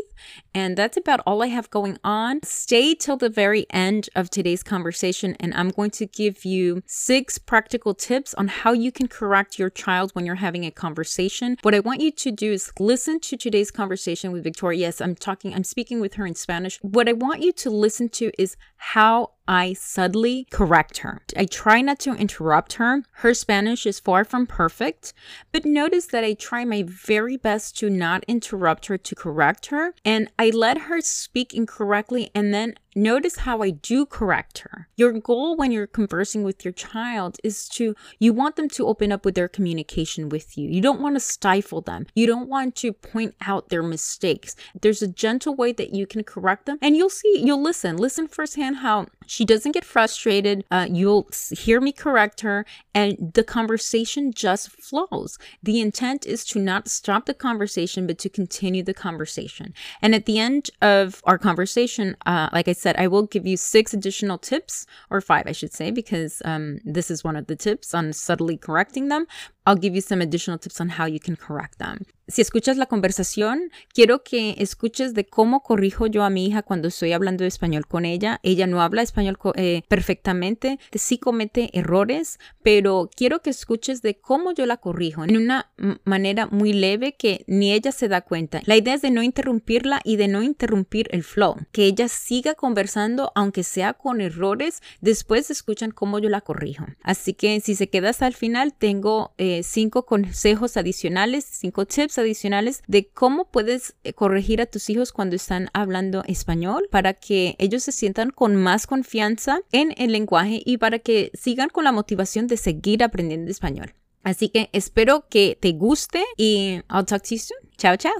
And 0.55 0.77
that's 0.77 0.97
about 0.97 1.21
all 1.27 1.43
I 1.43 1.49
have 1.49 1.71
going 1.71 1.99
on. 2.05 2.41
Stay 2.45 2.95
till 2.95 3.17
the 3.17 3.29
very 3.29 3.67
end 3.71 4.09
of 4.15 4.31
today's 4.31 4.63
conversation. 4.63 5.37
And 5.41 5.53
I'm 5.55 5.71
going 5.71 5.91
to 5.93 6.07
give 6.07 6.45
you 6.45 6.83
six 6.87 7.39
practical 7.39 7.95
tips 7.95 8.35
on 8.35 8.49
how 8.49 8.73
you 8.73 8.93
can 8.93 9.09
correct 9.09 9.59
your 9.59 9.71
child 9.71 10.13
when 10.13 10.25
you're 10.25 10.37
having 10.37 10.65
a 10.65 10.71
conversation. 10.71 11.57
What 11.63 11.75
I 11.75 11.81
want 11.81 12.01
you 12.01 12.13
to 12.13 12.31
do 12.31 12.53
is 12.53 12.73
listen 12.79 13.21
to 13.21 13.37
today's 13.37 13.71
conversation 13.71 14.33
with 14.33 14.45
Victoria. 14.45 14.81
Yes, 14.81 15.01
I'm 15.01 15.15
talking, 15.15 15.55
I'm 15.55 15.65
speaking 15.65 16.01
with 16.01 16.15
her 16.15 16.27
in 16.27 16.35
Spanish. 16.35 16.79
What 16.83 17.09
I 17.09 17.13
want 17.13 17.41
you 17.43 17.53
to 17.53 17.71
listen 17.71 18.09
to 18.11 18.31
is 18.39 18.57
how 18.77 19.31
I 19.47 19.75
subtly 19.75 20.47
correct 20.51 20.99
her. 20.99 21.21
I 21.37 21.45
try 21.45 21.83
not 21.83 21.99
to 22.01 22.15
interrupt 22.15 22.75
her. 22.75 23.03
Her 23.13 23.35
Spanish 23.35 23.85
is 23.87 24.01
far 24.01 24.25
from 24.25 24.47
perfect, 24.47 25.13
but 25.53 25.65
notice 25.67 26.07
that 26.07 26.25
I 26.25 26.35
try 26.35 26.65
my 26.65 26.83
very 26.87 27.37
best 27.37 27.77
to 27.79 27.91
not 27.91 28.25
interrupt 28.27 28.87
her 28.87 28.97
to 28.97 29.15
correct 29.15 29.67
her. 29.67 29.95
And 30.05 30.31
I 30.39 30.51
let 30.51 30.83
her 30.83 31.01
speak 31.01 31.53
incorrectly 31.53 32.31
and 32.35 32.55
then 32.55 32.75
notice 32.95 33.39
how 33.39 33.63
I 33.63 33.71
do 33.71 34.07
correct 34.07 34.59
her. 34.59 34.89
Your 34.97 35.13
goal 35.13 35.57
when 35.57 35.73
you're 35.73 35.87
conversing 35.87 36.43
with 36.45 36.65
your 36.65 36.73
child 36.73 37.39
is 37.43 37.69
to, 37.71 37.95
you 38.19 38.33
want 38.33 38.57
them 38.57 38.69
to 38.71 38.87
open 38.87 39.13
up 39.13 39.25
with 39.25 39.35
their 39.35 39.49
communication 39.49 40.29
with 40.29 40.57
you. 40.57 40.69
You 40.69 40.81
don't 40.81 41.01
want 41.01 41.17
to 41.17 41.21
stifle 41.21 41.81
them. 41.81 42.07
You 42.15 42.27
don't 42.27 42.49
want 42.49 42.77
to 42.77 42.93
point 42.93 43.35
out 43.41 43.69
their 43.69 43.83
mistakes. 43.83 44.55
There's 44.81 45.03
a 45.03 45.09
gentle 45.09 45.55
way 45.55 45.73
that 45.73 45.95
you 45.95 46.07
can 46.07 46.25
correct 46.25 46.67
them 46.67 46.79
and 46.81 46.97
you'll 46.97 47.11
see, 47.11 47.43
you'll 47.45 47.63
listen, 47.63 47.97
listen 47.97 48.29
firsthand 48.29 48.77
how 48.77 49.07
she 49.27 49.45
doesn't 49.45 49.73
get 49.73 49.85
frustrated. 49.85 50.65
Uh, 50.71 50.87
you'll 50.91 51.29
hear 51.51 51.81
me 51.81 51.93
correct 51.93 52.43
her 52.43 52.67
and 52.95 53.33
the 53.35 53.45
conversation 53.45 54.33
just 54.33 54.71
flows. 54.71 55.39
The 55.63 55.81
intent 55.81 56.27
is 56.27 56.45
to 56.47 56.59
not 56.59 56.89
stop 56.89 57.27
the 57.27 57.35
conversation, 57.35 58.07
but 58.07 58.19
to 58.19 58.29
continue 58.29 58.83
the 58.83 58.95
conversation. 58.95 59.75
And 60.03 60.15
at 60.15 60.27
the 60.27 60.39
end 60.39 60.71
of 60.83 61.23
our 61.25 61.39
conversation, 61.39 62.17
uh, 62.27 62.51
like 62.53 62.69
I 62.69 62.73
said, 62.73 62.84
I 62.93 63.07
will 63.07 63.25
give 63.27 63.47
you 63.47 63.57
six 63.57 63.95
additional 63.95 64.39
tips, 64.39 64.87
or 65.11 65.21
five, 65.21 65.47
I 65.47 65.53
should 65.53 65.73
say, 65.73 65.91
because 65.91 66.43
um, 66.45 66.79
this 66.85 67.11
is 67.11 67.25
one 67.25 67.37
of 67.37 67.47
the 67.47 67.57
tips 67.57 67.95
on 67.95 68.13
subtly 68.13 68.57
correcting 68.57 69.09
them. 69.09 69.27
I'll 69.67 69.81
give 69.81 69.95
you 69.95 70.03
some 70.03 70.23
additional 70.23 70.59
tips 70.59 70.81
on 70.81 70.91
how 70.91 71.07
you 71.07 71.21
can 71.21 71.37
correct 71.37 71.79
them. 71.79 72.05
Si 72.27 72.41
escuchas 72.41 72.79
la 72.79 72.87
conversación, 72.87 73.71
quiero 73.93 74.23
que 74.23 74.55
escuches 74.59 75.13
de 75.13 75.27
cómo 75.27 75.63
corrijo 75.63 76.07
yo 76.07 76.25
a 76.25 76.31
mi 76.31 76.47
hija 76.47 76.63
cuando 76.63 76.89
estoy 76.89 77.13
hablando 77.13 77.45
español 77.45 77.87
con 77.87 78.07
ella. 78.07 78.41
Ella 78.43 78.67
no 78.67 78.81
habla 78.81 79.03
español 79.03 79.39
eh, 79.57 79.83
perfectamente, 79.89 80.79
sí 80.95 81.19
comete 81.19 81.69
errores, 81.79 82.39
pero 82.63 83.11
quiero 83.15 83.43
que 83.43 83.51
escuches 83.51 84.01
de 84.01 84.19
cómo 84.19 84.53
yo 84.53 84.65
la 84.65 84.79
corrijo 84.79 85.25
en 85.25 85.37
una 85.37 85.71
manera 86.05 86.47
muy 86.47 86.73
leve 86.73 87.15
que 87.15 87.45
ni 87.47 87.73
ella 87.73 87.93
se 87.93 88.09
da 88.09 88.23
cuenta. 88.23 88.63
La 88.65 88.77
idea 88.77 88.95
es 88.95 89.03
de 89.03 89.11
no 89.11 89.23
interrumpirla 89.23 90.01
y 90.03 90.17
de 90.17 90.29
no 90.29 90.43
interrumpir 90.43 91.09
el 91.11 91.25
flow, 91.25 91.57
que 91.73 91.85
ella 91.85 92.09
siga 92.09 92.55
conversando 92.55 93.33
aunque 93.35 93.65
sea 93.65 93.93
con 93.93 94.23
errores, 94.23 94.83
después 95.03 95.51
escuchan 95.51 95.91
cómo 95.91 96.19
yo 96.19 96.31
la 96.31 96.41
corrijo. 96.41 96.87
Así 97.03 97.35
que 97.35 97.61
si 97.61 97.75
se 97.75 97.91
queda 97.91 98.11
hasta 98.11 98.27
el 98.27 98.35
final, 98.35 98.73
tengo 98.73 99.35
eh, 99.37 99.54
cinco 99.63 100.05
consejos 100.07 100.77
adicionales, 100.77 101.45
cinco 101.49 101.87
tips 101.87 102.19
adicionales 102.19 102.83
de 102.87 103.07
cómo 103.09 103.47
puedes 103.51 103.95
eh, 104.05 104.13
corregir 104.13 104.61
a 104.61 104.67
tus 104.67 104.91
hijos 104.91 105.13
cuando 105.13 105.37
están 105.37 105.69
hablando 105.73 106.25
español 106.27 106.89
para 106.91 107.15
que 107.15 107.57
ellos 107.59 107.83
se 107.83 107.93
sientan 107.93 108.31
con 108.31 108.57
más 108.57 108.87
confianza 108.87 109.61
en 109.73 109.95
el 109.97 110.13
lenguaje 110.13 110.63
y 110.65 110.79
para 110.79 110.99
que 110.99 111.31
sigan 111.35 111.69
con 111.69 111.85
la 111.85 111.93
motivación 111.93 112.47
de 112.47 112.57
seguir 112.57 113.03
aprendiendo 113.05 113.51
español. 113.51 113.95
Así 114.23 114.49
que 114.49 114.71
espero 114.73 115.27
que 115.29 115.57
te 115.61 115.73
guste 115.73 116.25
y 116.37 116.81
I'll 116.91 117.05
talk 117.05 117.23
to 117.23 117.35
you 117.35 117.39
soon. 117.39 117.61
Chao, 117.77 117.97
chao. 117.97 118.13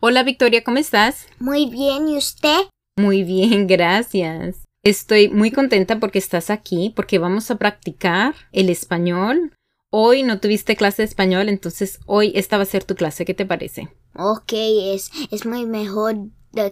Hola 0.00 0.22
Victoria, 0.22 0.62
¿cómo 0.62 0.78
estás? 0.78 1.26
Muy 1.40 1.66
bien, 1.66 2.08
¿y 2.08 2.16
usted? 2.16 2.68
Muy 2.96 3.24
bien, 3.24 3.66
gracias. 3.68 4.67
Estoy 4.82 5.28
muy 5.28 5.50
contenta 5.50 5.98
porque 5.98 6.18
estás 6.18 6.50
aquí, 6.50 6.92
porque 6.94 7.18
vamos 7.18 7.50
a 7.50 7.56
practicar 7.56 8.34
el 8.52 8.70
español. 8.70 9.52
Hoy 9.90 10.22
no 10.22 10.38
tuviste 10.38 10.76
clase 10.76 11.02
de 11.02 11.08
español, 11.08 11.48
entonces 11.48 11.98
hoy 12.06 12.32
esta 12.34 12.56
va 12.56 12.62
a 12.62 12.66
ser 12.66 12.84
tu 12.84 12.94
clase. 12.94 13.24
¿Qué 13.24 13.34
te 13.34 13.46
parece? 13.46 13.88
Ok, 14.14 14.52
es, 14.52 15.10
es 15.30 15.46
muy 15.46 15.66
mejor 15.66 16.16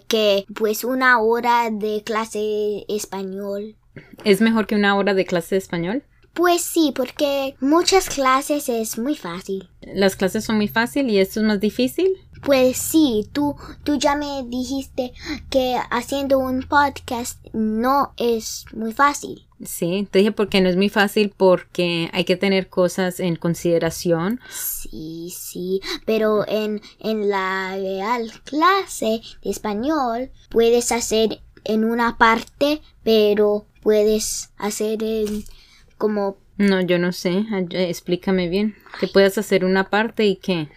que 0.08 0.44
pues 0.54 0.84
una 0.84 1.20
hora 1.20 1.70
de 1.70 2.02
clase 2.04 2.84
español. 2.88 3.76
¿Es 4.24 4.40
mejor 4.40 4.66
que 4.66 4.74
una 4.74 4.96
hora 4.96 5.14
de 5.14 5.24
clase 5.24 5.54
de 5.54 5.58
español? 5.58 6.04
Pues 6.36 6.60
sí, 6.60 6.92
porque 6.94 7.56
muchas 7.60 8.10
clases 8.10 8.68
es 8.68 8.98
muy 8.98 9.16
fácil. 9.16 9.70
¿Las 9.80 10.16
clases 10.16 10.44
son 10.44 10.56
muy 10.56 10.68
fácil 10.68 11.08
y 11.08 11.18
esto 11.18 11.40
es 11.40 11.46
más 11.46 11.60
difícil? 11.60 12.12
Pues 12.44 12.76
sí, 12.76 13.26
tú, 13.32 13.56
tú 13.84 13.96
ya 13.96 14.16
me 14.16 14.42
dijiste 14.44 15.14
que 15.48 15.76
haciendo 15.90 16.38
un 16.38 16.62
podcast 16.64 17.42
no 17.54 18.12
es 18.18 18.66
muy 18.74 18.92
fácil. 18.92 19.46
Sí, 19.64 20.06
te 20.10 20.18
dije 20.18 20.30
porque 20.30 20.60
no 20.60 20.68
es 20.68 20.76
muy 20.76 20.90
fácil 20.90 21.32
porque 21.34 22.10
hay 22.12 22.26
que 22.26 22.36
tener 22.36 22.68
cosas 22.68 23.18
en 23.18 23.36
consideración. 23.36 24.38
Sí, 24.50 25.32
sí, 25.34 25.80
pero 26.04 26.46
en, 26.46 26.82
en 26.98 27.30
la 27.30 27.76
real 27.76 28.30
clase 28.44 29.22
de 29.42 29.50
español 29.50 30.30
puedes 30.50 30.92
hacer 30.92 31.40
en 31.64 31.84
una 31.84 32.18
parte, 32.18 32.82
pero 33.02 33.64
puedes 33.80 34.50
hacer 34.58 35.02
en 35.02 35.46
como... 35.96 36.38
No, 36.58 36.80
yo 36.80 36.98
no 36.98 37.12
sé, 37.12 37.44
explícame 37.70 38.48
bien. 38.48 38.76
Que 38.98 39.08
puedes 39.08 39.36
hacer 39.36 39.64
una 39.64 39.90
parte 39.90 40.24
y 40.24 40.36
qué. 40.36 40.70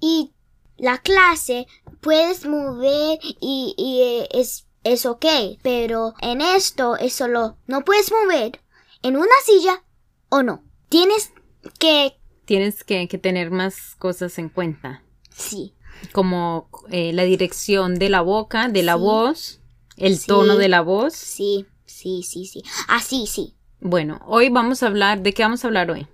Y 0.00 0.32
la 0.76 0.98
clase 0.98 1.66
puedes 2.00 2.44
mover 2.46 3.20
y, 3.22 3.74
y 3.76 4.38
es, 4.38 4.66
es 4.82 5.06
ok, 5.06 5.26
pero 5.62 6.14
en 6.20 6.40
esto 6.40 6.96
es 6.96 7.12
solo 7.12 7.56
no 7.66 7.84
puedes 7.84 8.10
mover 8.10 8.60
en 9.02 9.16
una 9.16 9.26
silla 9.44 9.84
o 10.28 10.42
no. 10.42 10.64
Tienes 10.88 11.32
que... 11.78 12.18
Tienes 12.44 12.82
que, 12.82 13.06
que 13.08 13.18
tener 13.18 13.50
más 13.50 13.94
cosas 13.96 14.38
en 14.38 14.48
cuenta. 14.48 15.04
Sí. 15.30 15.74
Como 16.12 16.70
eh, 16.90 17.12
la 17.12 17.24
dirección 17.24 17.96
de 17.96 18.08
la 18.08 18.22
boca, 18.22 18.68
de 18.68 18.82
la 18.82 18.96
voz, 18.96 19.60
el 19.96 20.24
tono 20.24 20.56
de 20.56 20.68
la 20.68 20.80
voz. 20.80 21.14
Sí, 21.14 21.66
sí, 21.84 22.22
sí, 22.22 22.46
sí. 22.46 22.62
Así, 22.88 23.26
sí. 23.26 23.54
Bueno, 23.80 24.20
hoy 24.26 24.48
vamos 24.48 24.82
a 24.82 24.88
hablar, 24.88 25.22
¿de 25.22 25.32
qué 25.32 25.44
vamos 25.44 25.64
a 25.64 25.68
hablar 25.68 25.90
hoy? 25.90 26.08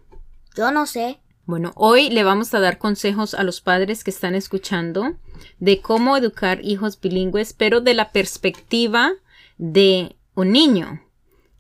Yo 0.54 0.70
no 0.70 0.84
sé. 0.84 1.18
Bueno, 1.46 1.72
hoy 1.76 2.10
le 2.10 2.22
vamos 2.22 2.52
a 2.52 2.60
dar 2.60 2.76
consejos 2.76 3.32
a 3.32 3.42
los 3.42 3.62
padres 3.62 4.04
que 4.04 4.10
están 4.10 4.34
escuchando 4.34 5.16
de 5.60 5.80
cómo 5.80 6.16
educar 6.16 6.60
hijos 6.62 7.00
bilingües, 7.00 7.54
pero 7.54 7.80
de 7.80 7.94
la 7.94 8.12
perspectiva 8.12 9.12
de 9.56 10.14
un 10.34 10.52
niño. 10.52 11.02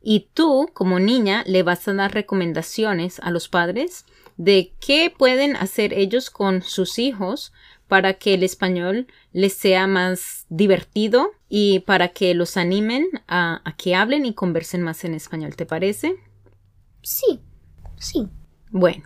Y 0.02 0.28
tú, 0.34 0.70
como 0.74 1.00
niña, 1.00 1.42
le 1.46 1.62
vas 1.62 1.88
a 1.88 1.94
dar 1.94 2.12
recomendaciones 2.12 3.18
a 3.20 3.30
los 3.30 3.48
padres 3.48 4.04
de 4.36 4.74
qué 4.80 5.12
pueden 5.16 5.56
hacer 5.56 5.94
ellos 5.94 6.28
con 6.28 6.62
sus 6.62 6.98
hijos 6.98 7.52
para 7.88 8.14
que 8.14 8.34
el 8.34 8.42
español 8.42 9.06
les 9.34 9.52
sea 9.52 9.88
más 9.88 10.46
divertido 10.48 11.32
y 11.48 11.80
para 11.80 12.08
que 12.08 12.32
los 12.34 12.56
animen 12.56 13.06
a, 13.26 13.60
a 13.68 13.76
que 13.76 13.96
hablen 13.96 14.24
y 14.24 14.32
conversen 14.32 14.80
más 14.80 15.04
en 15.04 15.12
español. 15.12 15.56
¿Te 15.56 15.66
parece? 15.66 16.14
Sí, 17.02 17.40
sí. 17.98 18.28
Bueno, 18.70 19.04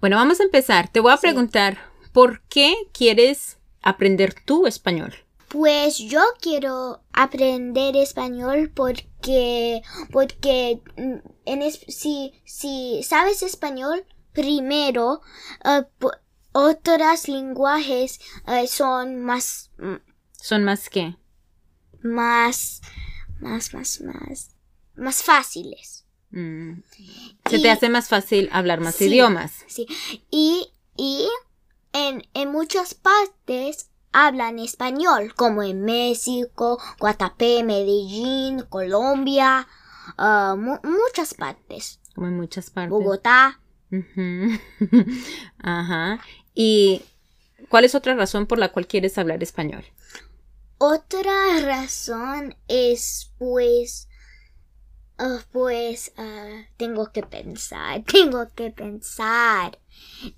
bueno, 0.00 0.16
vamos 0.16 0.40
a 0.40 0.42
empezar. 0.42 0.88
Te 0.88 0.98
voy 0.98 1.12
a 1.12 1.16
preguntar, 1.16 1.78
¿por 2.12 2.42
qué 2.48 2.74
quieres 2.92 3.58
aprender 3.80 4.34
tu 4.34 4.66
español? 4.66 5.14
Pues 5.46 5.98
yo 5.98 6.20
quiero 6.40 7.00
aprender 7.12 7.96
español 7.96 8.72
porque, 8.74 9.82
porque 10.10 10.82
mm, 10.96 11.18
en 11.46 11.70
si, 11.70 12.34
si 12.44 13.02
sabes 13.04 13.42
español, 13.42 14.04
primero, 14.32 15.22
uh, 15.64 16.08
otros 16.52 17.28
lenguajes 17.28 18.20
uh, 18.46 18.66
son 18.66 19.20
más... 19.22 19.70
Mm, 19.78 19.96
¿Son 20.32 20.64
más 20.64 20.88
qué? 20.88 21.16
Más, 22.02 22.80
más, 23.40 23.74
más, 23.74 24.00
más, 24.00 24.50
más 24.96 25.22
fáciles. 25.22 26.04
Mm. 26.30 26.80
Se 27.48 27.58
te 27.58 27.70
hace 27.70 27.88
más 27.88 28.08
fácil 28.08 28.48
hablar 28.52 28.80
más 28.80 29.00
idiomas. 29.00 29.64
Sí. 29.66 29.86
Y, 30.30 30.72
y 30.96 31.28
en, 31.92 32.26
en 32.34 32.52
muchas 32.52 32.94
partes 32.94 33.90
hablan 34.12 34.58
español, 34.58 35.34
como 35.34 35.62
en 35.62 35.84
México, 35.84 36.80
Guatapé, 36.98 37.62
Medellín, 37.64 38.62
Colombia, 38.68 39.66
uh, 40.18 40.56
muchas 40.56 41.34
partes. 41.34 42.00
Como 42.14 42.28
en 42.28 42.36
muchas 42.36 42.70
partes. 42.70 42.90
Bogotá. 42.90 43.60
Ajá. 45.58 46.20
¿Y 46.54 47.02
cuál 47.68 47.84
es 47.84 47.94
otra 47.94 48.14
razón 48.14 48.46
por 48.46 48.58
la 48.58 48.70
cual 48.70 48.86
quieres 48.86 49.18
hablar 49.18 49.42
español? 49.42 49.84
Otra 50.78 51.60
razón 51.62 52.54
es 52.68 53.32
pues 53.38 54.08
Oh, 55.20 55.40
pues 55.50 56.12
uh, 56.16 56.62
tengo 56.76 57.10
que 57.10 57.24
pensar, 57.24 58.04
tengo 58.12 58.46
que 58.54 58.70
pensar, 58.70 59.76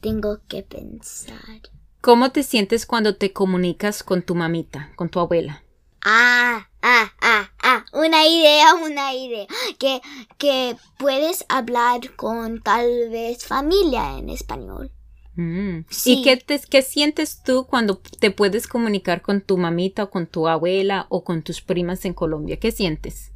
tengo 0.01 0.41
que 0.49 0.63
pensar. 0.63 1.61
¿Cómo 2.01 2.33
te 2.33 2.43
sientes 2.43 2.87
cuando 2.87 3.15
te 3.17 3.35
comunicas 3.35 4.03
con 4.03 4.23
tu 4.23 4.35
mamita, 4.35 4.91
con 4.97 5.11
tu 5.11 5.21
abuela? 5.21 5.63
Ah, 6.03 6.69
ah, 6.83 7.13
ah, 7.21 7.51
ah, 7.63 7.85
una 7.93 8.27
idea, 8.27 8.75
una 8.75 9.15
idea. 9.15 9.47
Que, 9.79 10.01
que 10.39 10.77
puedes 10.99 11.45
hablar 11.49 12.15
con 12.17 12.63
tal 12.63 13.11
vez 13.11 13.45
familia 13.45 14.19
en 14.19 14.31
español. 14.31 14.91
Mm. 15.37 15.85
¿Y 16.05 16.23
qué, 16.23 16.37
te, 16.37 16.61
qué 16.61 16.83
sientes 16.83 17.43
tú 17.43 17.67
cuando 17.67 18.01
te 18.19 18.31
puedes 18.31 18.67
comunicar 18.67 19.23
con 19.23 19.41
tu 19.41 19.57
mamita 19.57 20.05
o 20.05 20.11
con 20.11 20.27
tu 20.27 20.49
abuela 20.49 21.07
o 21.09 21.25
con 21.25 21.43
tus 21.43 21.61
primas 21.61 22.05
en 22.05 22.15
Colombia? 22.15 22.59
¿Qué 22.59 22.73
sientes? 22.73 23.33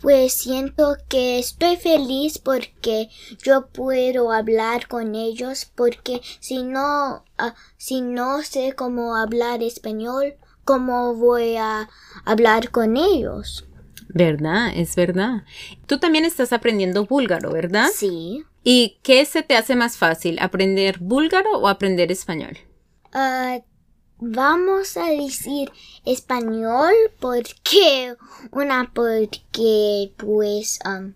Pues 0.00 0.32
siento 0.32 0.96
que 1.08 1.38
estoy 1.40 1.76
feliz 1.76 2.38
porque 2.38 3.08
yo 3.42 3.66
puedo 3.68 4.30
hablar 4.30 4.86
con 4.86 5.16
ellos 5.16 5.70
porque 5.74 6.20
si 6.38 6.62
no, 6.62 7.24
ah, 7.36 7.54
si 7.76 8.00
no 8.00 8.42
sé 8.42 8.74
cómo 8.74 9.16
hablar 9.16 9.62
español, 9.62 10.36
¿cómo 10.68 11.14
voy 11.14 11.56
a 11.56 11.88
hablar 12.26 12.70
con 12.70 12.98
ellos? 12.98 13.66
¿Verdad? 14.10 14.70
Es 14.76 14.96
verdad. 14.96 15.44
Tú 15.86 15.98
también 15.98 16.26
estás 16.26 16.52
aprendiendo 16.52 17.06
búlgaro, 17.06 17.50
¿verdad? 17.50 17.88
Sí. 17.90 18.44
¿Y 18.64 18.98
qué 19.02 19.24
se 19.24 19.42
te 19.42 19.56
hace 19.56 19.76
más 19.76 19.96
fácil, 19.96 20.36
aprender 20.42 20.98
búlgaro 20.98 21.56
o 21.56 21.68
aprender 21.68 22.12
español? 22.12 22.58
Ah, 23.14 23.60
vamos 24.18 24.98
a 24.98 25.06
decir 25.06 25.72
español 26.04 26.92
porque 27.18 28.14
una 28.52 28.90
porque 28.92 30.12
pues 30.18 30.80
um, 30.84 31.14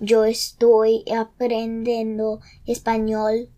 yo 0.00 0.24
estoy 0.24 1.04
aprendiendo 1.14 2.40
español 2.64 3.50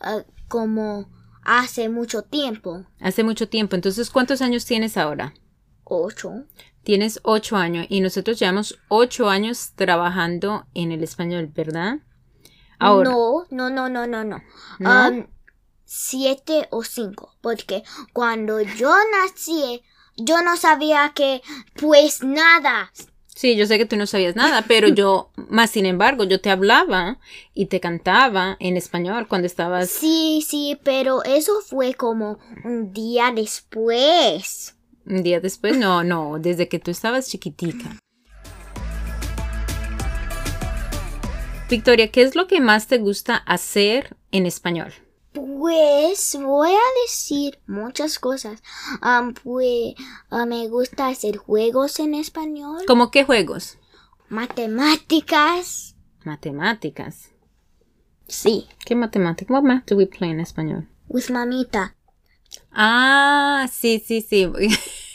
ah, 0.00 0.24
como 0.48 1.08
hace 1.42 1.88
mucho 1.88 2.22
tiempo. 2.22 2.84
Hace 3.00 3.24
mucho 3.24 3.48
tiempo. 3.48 3.76
Entonces, 3.76 4.10
¿cuántos 4.10 4.42
años 4.42 4.64
tienes 4.64 4.96
ahora? 4.96 5.34
Ocho. 5.84 6.44
Tienes 6.82 7.20
ocho 7.22 7.56
años 7.56 7.86
y 7.88 8.00
nosotros 8.00 8.38
llevamos 8.38 8.78
ocho 8.88 9.28
años 9.28 9.72
trabajando 9.76 10.66
en 10.74 10.90
el 10.90 11.02
español, 11.02 11.50
¿verdad? 11.54 11.98
Ahora. 12.78 13.10
No, 13.10 13.46
no, 13.50 13.70
no, 13.70 13.88
no, 13.88 14.06
no, 14.06 14.24
no. 14.24 14.42
¿No? 14.80 15.08
Um, 15.08 15.26
siete 15.84 16.66
o 16.70 16.82
cinco, 16.82 17.36
porque 17.40 17.84
cuando 18.12 18.60
yo 18.60 18.92
nací, 19.12 19.82
yo 20.16 20.42
no 20.42 20.56
sabía 20.56 21.12
que, 21.14 21.42
pues 21.74 22.24
nada. 22.24 22.92
Sí, 23.42 23.56
yo 23.56 23.66
sé 23.66 23.76
que 23.76 23.86
tú 23.86 23.96
no 23.96 24.06
sabías 24.06 24.36
nada, 24.36 24.64
pero 24.68 24.86
yo, 24.86 25.32
más 25.48 25.70
sin 25.72 25.84
embargo, 25.84 26.22
yo 26.22 26.40
te 26.40 26.48
hablaba 26.48 27.18
y 27.54 27.66
te 27.66 27.80
cantaba 27.80 28.56
en 28.60 28.76
español 28.76 29.26
cuando 29.26 29.46
estabas... 29.46 29.90
Sí, 29.90 30.44
sí, 30.48 30.78
pero 30.84 31.24
eso 31.24 31.54
fue 31.66 31.94
como 31.94 32.38
un 32.62 32.92
día 32.92 33.32
después. 33.34 34.76
Un 35.04 35.24
día 35.24 35.40
después, 35.40 35.76
no, 35.76 36.04
no, 36.04 36.38
desde 36.38 36.68
que 36.68 36.78
tú 36.78 36.92
estabas 36.92 37.28
chiquitica. 37.28 37.98
Victoria, 41.68 42.12
¿qué 42.12 42.22
es 42.22 42.36
lo 42.36 42.46
que 42.46 42.60
más 42.60 42.86
te 42.86 42.98
gusta 42.98 43.34
hacer 43.34 44.16
en 44.30 44.46
español? 44.46 44.92
Pues 45.32 46.36
voy 46.40 46.70
a 46.70 47.02
decir 47.06 47.58
muchas 47.66 48.18
cosas. 48.18 48.62
Um, 49.02 49.32
pues 49.34 49.94
me 50.46 50.68
gusta 50.68 51.08
hacer 51.08 51.36
juegos 51.38 51.98
en 52.00 52.14
español, 52.14 52.82
¿Cómo 52.86 53.10
qué 53.10 53.24
juegos? 53.24 53.78
matemáticas. 54.28 55.94
Matemáticas. 56.24 57.30
Sí, 58.28 58.66
¿Qué 58.84 58.94
matemáticas? 58.94 59.50
What 59.50 59.62
math 59.62 59.86
do 59.88 59.96
we 59.96 60.06
play 60.06 60.30
en 60.30 60.40
español? 60.40 60.88
with 61.08 61.28
mamita. 61.30 61.94
Ah, 62.70 63.68
sí, 63.70 64.02
sí, 64.04 64.22
sí. 64.22 64.48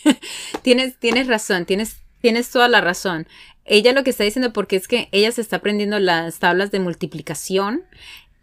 tienes, 0.62 1.00
tienes 1.00 1.28
razón, 1.28 1.66
tienes, 1.66 1.98
tienes 2.22 2.50
toda 2.52 2.68
la 2.68 2.82
razón. 2.82 3.28
Ella 3.66 3.94
lo 3.94 4.04
que 4.04 4.12
está 4.12 4.24
diciendo 4.24 4.54
porque 4.54 4.76
es 4.76 4.88
que 4.88 5.10
ella 5.12 5.32
se 5.32 5.42
está 5.42 5.58
aprendiendo 5.58 6.00
las 6.00 6.38
tablas 6.40 6.70
de 6.72 6.80
multiplicación 6.80 7.84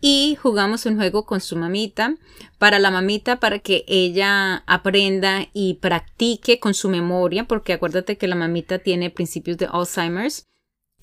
y 0.06 0.36
jugamos 0.36 0.84
un 0.84 0.96
juego 0.96 1.24
con 1.24 1.40
su 1.40 1.56
mamita 1.56 2.14
para 2.58 2.78
la 2.78 2.90
mamita 2.90 3.40
para 3.40 3.60
que 3.60 3.86
ella 3.88 4.62
aprenda 4.66 5.48
y 5.54 5.78
practique 5.80 6.60
con 6.60 6.74
su 6.74 6.90
memoria 6.90 7.44
porque 7.44 7.72
acuérdate 7.72 8.18
que 8.18 8.28
la 8.28 8.34
mamita 8.34 8.80
tiene 8.80 9.08
principios 9.08 9.56
de 9.56 9.66
Alzheimer's. 9.72 10.44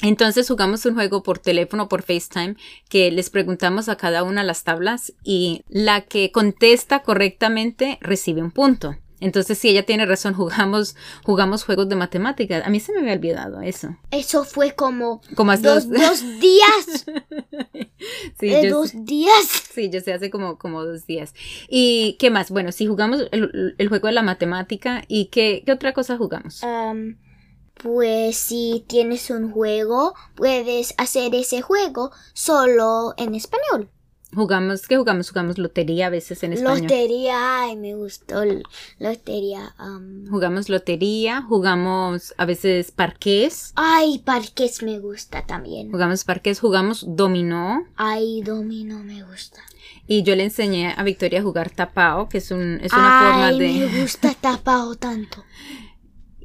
Entonces 0.04 0.48
jugamos 0.48 0.86
un 0.86 0.94
juego 0.94 1.24
por 1.24 1.40
teléfono, 1.40 1.90
por 1.90 2.04
FaceTime, 2.04 2.58
que 2.90 3.10
les 3.10 3.32
preguntamos 3.32 3.90
a 3.90 3.96
cada 3.96 4.22
una 4.22 4.44
las 4.44 4.64
tablas 4.64 5.14
y 5.24 5.64
la 5.68 6.02
que 6.02 6.32
contesta 6.32 7.02
correctamente 7.02 7.98
recibe 8.02 8.44
un 8.44 8.52
punto. 8.52 8.98
Entonces, 9.22 9.58
si 9.58 9.70
ella 9.70 9.86
tiene 9.86 10.06
razón, 10.06 10.34
jugamos, 10.42 10.96
jugamos 11.24 11.64
juegos 11.64 11.88
de 11.88 11.96
matemáticas. 11.96 12.66
A 12.66 12.70
mí 12.70 12.80
se 12.82 12.92
me 12.92 13.00
había 13.00 13.14
olvidado 13.14 13.62
eso. 13.62 13.96
Eso 14.12 14.44
fue 14.44 14.74
como 14.76 15.22
Como 15.36 15.52
hace 15.54 15.64
dos, 15.68 15.88
dos- 15.90 16.02
dos 16.02 16.22
días. 16.42 17.06
Sí, 18.40 18.52
eh, 18.52 18.64
yo 18.64 18.78
dos 18.80 18.94
días. 19.06 19.46
Sí, 19.72 19.90
yo 19.92 20.00
sé, 20.02 20.12
hace 20.14 20.32
como, 20.32 20.58
como 20.58 20.84
dos 20.84 21.06
días. 21.06 21.34
¿Y 21.70 22.16
qué 22.20 22.32
más? 22.32 22.50
Bueno, 22.50 22.72
si 22.72 22.88
jugamos 22.88 23.28
el, 23.32 23.76
el 23.78 23.88
juego 23.90 24.08
de 24.08 24.14
la 24.14 24.24
matemática, 24.24 25.04
¿y 25.08 25.26
qué, 25.26 25.62
qué 25.66 25.72
otra 25.72 25.94
cosa 25.94 26.18
jugamos? 26.18 26.64
Um, 26.64 27.18
pues 27.76 28.38
si 28.38 28.84
tienes 28.88 29.30
un 29.30 29.52
juego, 29.52 30.16
puedes 30.36 30.96
hacer 30.98 31.36
ese 31.36 31.62
juego 31.62 32.12
solo 32.34 33.14
en 33.18 33.36
español. 33.36 33.90
Jugamos, 34.34 34.88
¿qué 34.88 34.98
jugamos? 34.98 35.30
Jugamos 35.30 35.58
lotería 35.58 36.08
a 36.08 36.10
veces 36.10 36.42
en 36.44 36.54
español. 36.54 36.84
Lotería, 36.84 37.64
ay, 37.64 37.76
me 37.76 37.96
gustó 37.96 38.44
lotería. 38.98 39.76
um, 39.80 40.26
Jugamos 40.30 40.70
lotería, 40.70 41.42
jugamos 41.42 42.34
a 42.38 42.46
veces 42.46 42.92
parqués, 42.92 43.74
ay, 43.76 44.20
parques 44.20 44.84
me 44.84 45.00
gusta 45.00 45.46
también. 45.46 45.92
jugamos 45.92 46.24
parqués, 46.24 46.60
jugamos 46.60 47.06
dominó 47.08 47.86
Ay, 47.96 48.42
domino 48.42 49.04
me 49.04 49.24
gusta. 49.24 49.62
y 50.08 50.24
yo 50.24 50.36
le 50.36 50.44
enseñé 50.44 50.94
a 50.96 51.04
Victoria 51.04 51.40
a 51.40 51.44
jugar 51.44 51.70
tapao, 51.70 52.30
que 52.30 52.38
es, 52.38 52.52
un, 52.52 52.80
es 52.82 52.94
una 52.94 53.20
forma 53.22 53.48
ay, 53.48 53.60
de... 53.60 53.68
me 53.90 54.02
gusta 54.02 54.34
tapado 54.34 54.96
tanto. 54.96 55.44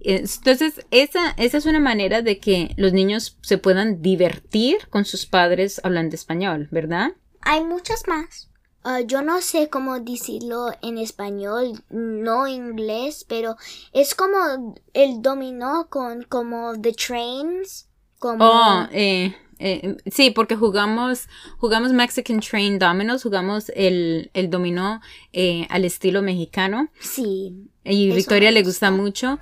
Entonces, 0.08 0.86
esa, 0.92 1.30
esa 1.36 1.58
es 1.58 1.66
una 1.66 1.80
manera 1.80 2.22
de 2.22 2.38
que 2.38 2.74
los 2.76 2.92
niños 2.92 3.38
se 3.42 3.58
puedan 3.58 4.02
divertir 4.02 4.88
con 4.88 5.04
sus 5.04 5.26
padres 5.26 5.80
hablando 5.82 6.14
español, 6.14 6.68
¿verdad? 6.70 7.12
Hay 7.46 7.62
muchas 7.64 8.08
más. 8.08 8.50
Ah, 8.82 9.00
yo 9.00 9.22
no 9.22 9.40
sé 9.40 9.68
cómo 9.68 9.98
decirlo 10.00 10.72
en 10.82 10.98
español, 10.98 11.82
no 11.90 12.46
inglés, 12.46 13.24
pero 13.28 13.56
es 13.92 14.14
como 14.14 14.74
el 14.94 15.22
dominó 15.22 15.88
con 15.88 16.24
como 16.24 16.72
the 16.80 16.92
trains, 16.92 17.88
como 18.18 18.44
Oh, 18.44 18.86
eh, 18.92 19.34
eh, 19.58 19.96
sí, 20.10 20.30
porque 20.32 20.56
jugamos, 20.56 21.28
jugamos 21.58 21.92
Mexican 21.92 22.40
Train 22.40 22.78
Dominoes, 22.78 23.22
jugamos 23.22 23.70
el, 23.74 24.30
el 24.34 24.50
dominó 24.50 25.00
eh, 25.32 25.66
al 25.70 25.84
estilo 25.84 26.22
mexicano 26.22 26.88
sí. 27.00 27.70
y 27.84 28.10
Victoria 28.10 28.50
le 28.50 28.62
gusta 28.62 28.90
mucho. 28.90 29.38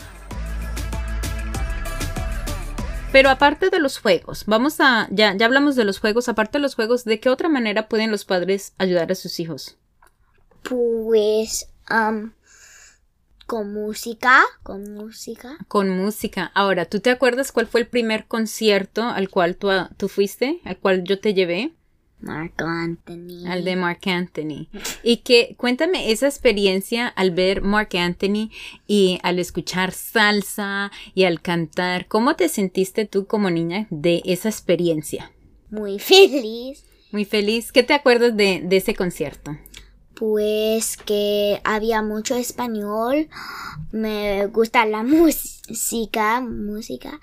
Pero 3.15 3.31
aparte 3.31 3.71
de 3.71 3.79
los 3.79 3.99
juegos, 4.01 4.43
vamos 4.45 4.81
a, 4.81 5.07
ya, 5.13 5.37
ya 5.37 5.47
hablamos 5.47 5.77
de 5.77 5.85
los 5.85 6.01
juegos, 6.01 6.29
aparte 6.29 6.59
de 6.59 6.63
los 6.63 6.75
juegos, 6.75 7.05
¿de 7.05 7.21
qué 7.21 7.29
otra 7.29 7.49
manera 7.49 7.89
pueden 7.89 8.11
los 8.11 8.25
padres 8.25 8.73
ayudar 8.77 9.13
a 9.13 9.15
sus 9.15 9.39
hijos? 9.39 9.77
Pues 10.65 11.69
am, 11.87 12.35
con 13.47 13.73
música, 13.73 14.43
con 14.65 14.95
música. 14.95 15.59
Con 15.69 15.91
música. 15.91 16.51
Ahora, 16.57 16.87
¿tú 16.87 16.99
te 16.99 17.11
acuerdas 17.11 17.53
cuál 17.53 17.69
fue 17.69 17.83
el 17.83 17.87
primer 17.87 18.27
concierto 18.27 19.05
al 19.05 19.29
cual 19.29 19.55
tú, 19.55 19.69
tú 19.97 20.09
fuiste, 20.09 20.61
al 20.65 20.79
cual 20.79 21.05
yo 21.05 21.21
te 21.21 21.35
llevé? 21.35 21.73
Marco 22.25 22.65
Anthony. 22.65 23.47
Al 23.47 23.65
de 23.65 23.77
Mark 23.77 24.01
Anthony. 24.07 24.69
Y 25.03 25.19
que 25.19 25.55
cuéntame 25.57 26.11
esa 26.11 26.27
experiencia 26.27 27.07
al 27.07 27.31
ver 27.31 27.63
Mark 27.63 27.91
Anthony 27.97 28.51
y 28.87 29.19
al 29.23 29.39
escuchar 29.39 29.93
salsa 29.93 30.91
y 31.15 31.25
al 31.25 31.41
cantar. 31.43 32.09
¿Cómo 32.09 32.35
te 32.35 32.49
sentiste 32.49 33.05
tú 33.05 33.27
como 33.27 33.51
niña 33.51 33.87
de 33.91 34.23
esa 34.25 34.49
experiencia? 34.49 35.33
Muy 35.71 35.99
feliz. 36.01 36.85
Muy 37.13 37.25
feliz. 37.25 37.71
¿Qué 37.73 37.83
te 37.83 37.95
acuerdas 37.95 38.37
de, 38.37 38.63
de 38.65 38.77
ese 38.77 38.95
concierto? 38.95 39.57
Pues 40.17 40.97
que 40.97 41.61
había 41.65 42.03
mucho 42.03 42.37
español. 42.37 43.29
Me 43.93 44.47
gusta 44.47 44.87
la 44.87 45.03
música, 45.03 46.41
música. 46.41 47.21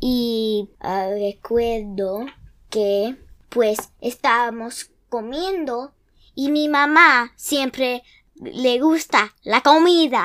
Y 0.00 0.68
ah, 0.80 1.08
recuerdo 1.12 2.26
que 2.70 3.16
pues 3.52 3.90
estábamos 4.00 4.90
comiendo 5.08 5.92
y 6.34 6.50
mi 6.50 6.68
mamá 6.68 7.32
siempre 7.36 8.02
le 8.34 8.80
gusta 8.80 9.34
la 9.42 9.60
comida. 9.60 10.24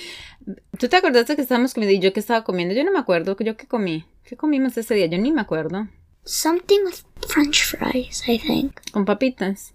¿Tú 0.78 0.88
te 0.88 0.96
acordaste 0.96 1.36
que 1.36 1.42
estábamos 1.42 1.74
comiendo 1.74 1.96
y 1.96 2.00
yo 2.00 2.12
que 2.12 2.20
estaba 2.20 2.42
comiendo? 2.42 2.74
Yo 2.74 2.84
no 2.84 2.92
me 2.92 2.98
acuerdo. 2.98 3.36
¿Yo 3.38 3.56
qué 3.56 3.66
comí? 3.66 4.04
¿Qué 4.24 4.36
comimos 4.36 4.76
ese 4.76 4.94
día? 4.94 5.06
Yo 5.06 5.18
ni 5.18 5.32
me 5.32 5.40
acuerdo. 5.40 5.88
Something 6.24 6.80
with 6.84 7.28
french 7.28 7.64
fries, 7.64 8.26
I 8.28 8.38
think. 8.38 8.72
Con 8.90 9.04
papitas. 9.04 9.74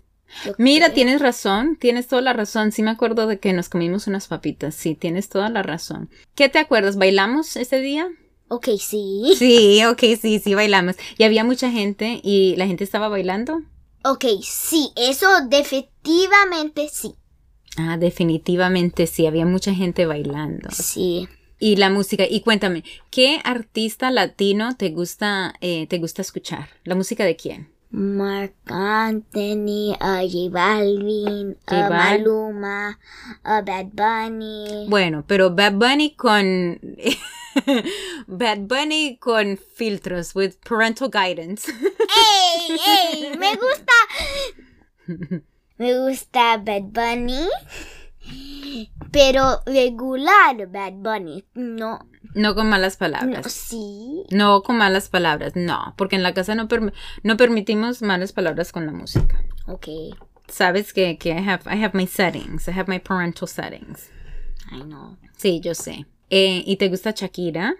Mira, 0.57 0.89
tienes 0.93 1.21
razón, 1.21 1.77
tienes 1.77 2.07
toda 2.07 2.21
la 2.21 2.33
razón. 2.33 2.71
Sí 2.71 2.83
me 2.83 2.91
acuerdo 2.91 3.27
de 3.27 3.39
que 3.39 3.53
nos 3.53 3.69
comimos 3.69 4.07
unas 4.07 4.27
papitas. 4.27 4.75
Sí, 4.75 4.95
tienes 4.95 5.29
toda 5.29 5.49
la 5.49 5.63
razón. 5.63 6.09
¿Qué 6.33 6.49
te 6.49 6.59
acuerdas? 6.59 6.97
¿Bailamos 6.97 7.55
ese 7.55 7.79
día? 7.79 8.09
Ok, 8.47 8.69
sí. 8.79 9.33
Sí, 9.37 9.83
ok, 9.85 10.01
sí, 10.21 10.39
sí, 10.39 10.53
bailamos. 10.53 10.95
Y 11.17 11.23
había 11.23 11.43
mucha 11.43 11.71
gente 11.71 12.19
y 12.23 12.55
la 12.57 12.67
gente 12.67 12.83
estaba 12.83 13.07
bailando. 13.07 13.61
Ok, 14.03 14.25
sí, 14.43 14.91
eso 14.95 15.27
definitivamente 15.49 16.87
sí. 16.91 17.15
Ah, 17.77 17.97
definitivamente 17.97 19.07
sí, 19.07 19.25
había 19.25 19.45
mucha 19.45 19.73
gente 19.73 20.05
bailando. 20.05 20.69
Sí. 20.71 21.27
Y 21.59 21.77
la 21.77 21.89
música. 21.89 22.25
Y 22.29 22.41
cuéntame, 22.41 22.83
¿qué 23.09 23.41
artista 23.43 24.11
latino 24.11 24.75
te 24.77 24.89
gusta, 24.89 25.55
eh, 25.61 25.87
te 25.87 25.97
gusta 25.97 26.21
escuchar? 26.21 26.69
¿La 26.83 26.95
música 26.95 27.25
de 27.25 27.35
quién? 27.35 27.74
Mark 27.95 28.51
Anthony, 28.67 29.95
uh, 29.95 30.27
J 30.27 30.51
Balvin, 30.51 31.55
uh, 31.71 31.87
Maluma, 31.87 32.99
uh, 33.45 33.61
Bad 33.63 33.95
Bunny. 33.95 34.85
Bueno, 34.89 35.23
pero 35.25 35.49
Bad 35.51 35.79
Bunny 35.79 36.13
con 36.13 36.75
Bad 38.27 38.67
Bunny 38.67 39.15
con 39.15 39.55
filtros 39.55 40.35
with 40.35 40.59
parental 40.65 41.07
guidance. 41.07 41.71
¡Ey! 41.71 42.77
¡Ey! 42.85 43.37
Me 43.37 43.55
gusta. 43.55 43.93
Me 45.77 45.97
gusta 45.97 46.57
Bad 46.57 46.91
Bunny. 46.91 47.47
Pero 49.09 49.61
regular 49.65 50.67
Bad 50.67 50.95
Bunny, 50.99 51.45
no. 51.53 51.99
No 52.35 52.53
con 52.53 52.67
malas 52.69 52.97
palabras. 52.97 53.45
No, 53.45 53.49
sí. 53.49 54.23
No 54.29 54.61
con 54.61 54.77
malas 54.77 55.09
palabras, 55.09 55.53
no. 55.55 55.93
Porque 55.97 56.17
en 56.17 56.23
la 56.23 56.33
casa 56.33 56.53
no, 56.53 56.67
no 57.23 57.37
permitimos 57.37 58.01
malas 58.01 58.33
palabras 58.33 58.71
con 58.73 58.85
la 58.85 58.91
música. 58.91 59.43
Ok. 59.67 59.87
Sabes 60.47 60.93
que, 60.93 61.17
que 61.17 61.29
I, 61.29 61.47
have, 61.47 61.63
I 61.65 61.81
have 61.83 61.97
my 61.97 62.05
settings. 62.05 62.67
I 62.67 62.71
have 62.71 62.91
my 62.91 62.99
parental 62.99 63.47
settings. 63.47 64.09
I 64.71 64.81
know. 64.81 65.17
Sí, 65.37 65.61
yo 65.61 65.73
sé. 65.73 66.05
Eh, 66.29 66.63
¿Y 66.65 66.75
te 66.75 66.89
gusta 66.89 67.11
Shakira? 67.11 67.75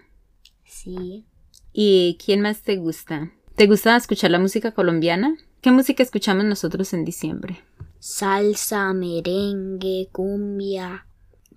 Sí. 0.64 1.26
¿Y 1.72 2.16
quién 2.24 2.40
más 2.40 2.62
te 2.62 2.76
gusta? 2.76 3.30
¿Te 3.56 3.66
gusta 3.66 3.94
escuchar 3.94 4.30
la 4.30 4.38
música 4.38 4.72
colombiana? 4.72 5.36
¿Qué 5.60 5.70
música 5.70 6.02
escuchamos 6.02 6.44
nosotros 6.46 6.94
en 6.94 7.04
diciembre? 7.04 7.62
Salsa, 7.98 8.92
merengue, 8.94 10.08
cumbia. 10.12 11.06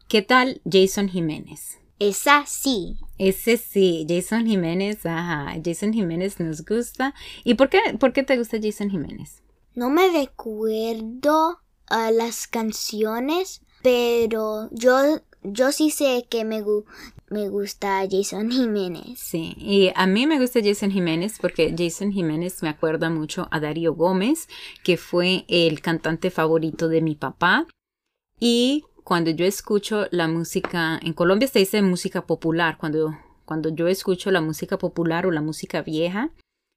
¿Qué 0.08 0.22
tal 0.22 0.62
Jason 0.70 1.08
Jiménez? 1.08 1.79
Esa 2.00 2.46
sí. 2.46 2.96
Ese 3.18 3.58
sí, 3.58 4.06
Jason 4.08 4.46
Jiménez, 4.46 5.06
ajá, 5.06 5.54
Jason 5.64 5.92
Jiménez 5.92 6.40
nos 6.40 6.64
gusta. 6.66 7.14
¿Y 7.44 7.56
por 7.56 7.70
qué, 7.70 7.80
por 8.00 8.14
qué 8.14 8.24
te 8.24 8.38
gusta 8.38 8.58
Jason 8.62 8.90
Jiménez? 8.90 9.44
No 9.76 9.90
me 9.90 10.10
recuerdo 10.10 11.60
a 11.88 12.12
las 12.12 12.48
canciones, 12.48 13.62
pero 13.82 14.70
yo, 14.72 15.22
yo 15.44 15.74
sí 15.74 15.90
sé 15.90 16.26
que 16.30 16.46
me, 16.46 16.64
me 17.30 17.50
gusta 17.50 18.08
Jason 18.10 18.50
Jiménez. 18.50 19.20
Sí, 19.20 19.54
y 19.58 19.92
a 19.94 20.08
mí 20.08 20.26
me 20.26 20.40
gusta 20.40 20.62
Jason 20.64 20.92
Jiménez 20.92 21.38
porque 21.40 21.76
Jason 21.78 22.14
Jiménez 22.14 22.64
me 22.64 22.70
acuerda 22.70 23.10
mucho 23.10 23.50
a 23.52 23.60
Darío 23.60 23.94
Gómez, 23.94 24.48
que 24.84 24.96
fue 24.96 25.44
el 25.50 25.82
cantante 25.82 26.32
favorito 26.32 26.88
de 26.88 27.02
mi 27.02 27.16
papá. 27.16 27.68
Y 28.40 28.86
cuando 29.10 29.32
yo 29.32 29.43
escucho 29.43 30.06
la 30.12 30.28
música, 30.28 31.00
en 31.02 31.13
Colombia 31.13 31.48
se 31.48 31.58
dice 31.58 31.82
música 31.82 32.28
popular, 32.28 32.78
cuando, 32.78 33.17
cuando 33.43 33.69
yo 33.69 33.88
escucho 33.88 34.30
la 34.30 34.39
música 34.39 34.78
popular 34.78 35.26
o 35.26 35.32
la 35.32 35.41
música 35.41 35.82
vieja, 35.82 36.30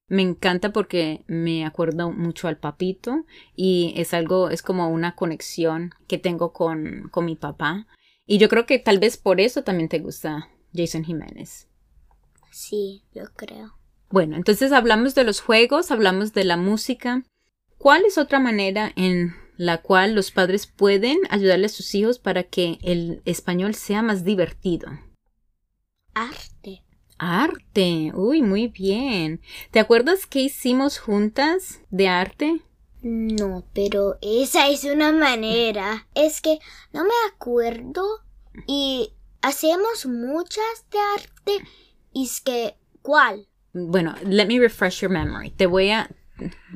me 0.09 0.23
encanta 0.23 0.73
porque 0.73 1.25
me 1.27 1.67
acuerdo 1.67 2.11
mucho 2.11 2.49
al 2.49 2.57
papito 2.57 3.27
y 3.55 3.93
es 3.99 4.15
algo, 4.15 4.49
es 4.49 4.63
como 4.63 4.89
una 4.89 5.15
conexión 5.15 5.91
que 6.09 6.17
tengo 6.17 6.55
con, 6.55 7.11
con 7.11 7.27
mi 7.27 7.37
papá. 7.37 7.87
Y 8.25 8.39
yo 8.39 8.49
creo 8.49 8.65
que 8.65 8.79
tal 8.79 8.99
vez 8.99 9.19
por 9.19 9.39
eso 9.39 9.63
también 9.63 9.91
te 9.91 9.99
gusta 9.99 10.49
Jason 10.73 11.05
Jiménez. 11.05 11.69
Sí, 12.51 13.05
yo 13.15 13.25
creo. 13.37 13.75
Bueno, 14.09 14.37
entonces 14.37 14.73
hablamos 14.73 15.15
de 15.15 15.25
los 15.25 15.43
juegos, 15.43 15.91
hablamos 15.91 16.33
de 16.33 16.45
la 16.45 16.57
música. 16.57 17.25
¿Cuál 17.77 18.07
es 18.07 18.17
otra 18.17 18.41
manera 18.41 18.91
en 18.97 19.35
la 19.57 19.83
cual 19.83 20.15
los 20.15 20.31
padres 20.31 20.67
pueden 20.67 21.19
ayudarle 21.31 21.67
a 21.67 21.71
sus 21.71 21.95
hijos 21.95 22.19
para 22.19 22.45
que 22.45 22.79
el 22.83 23.23
español 23.25 23.75
sea 23.75 24.03
más 24.03 24.25
divertido. 24.25 24.89
Arte. 26.15 26.83
Arte. 27.19 28.13
Uy, 28.15 28.43
muy 28.43 28.69
bien. 28.69 29.41
¿Te 29.71 29.81
acuerdas 29.81 30.27
qué 30.27 30.41
hicimos 30.41 30.99
juntas 30.99 31.81
de 31.91 32.09
arte? 32.09 32.63
No, 33.03 33.65
pero 33.73 34.19
esa 34.21 34.69
es 34.69 34.85
una 34.85 35.13
manera. 35.13 36.07
Es 36.15 36.41
que 36.41 36.59
no 36.93 37.05
me 37.05 37.15
acuerdo 37.33 38.05
y 38.67 39.13
hacemos 39.41 40.07
muchas 40.07 40.87
de 40.91 40.99
arte. 40.99 41.69
Y 42.13 42.25
es 42.25 42.41
que, 42.41 42.77
¿cuál? 43.03 43.49
Bueno, 43.73 44.15
let 44.25 44.47
me 44.47 44.59
refresh 44.59 45.01
your 45.01 45.11
memory. 45.11 45.51
Te 45.51 45.67
voy 45.67 45.91
a, 45.91 46.11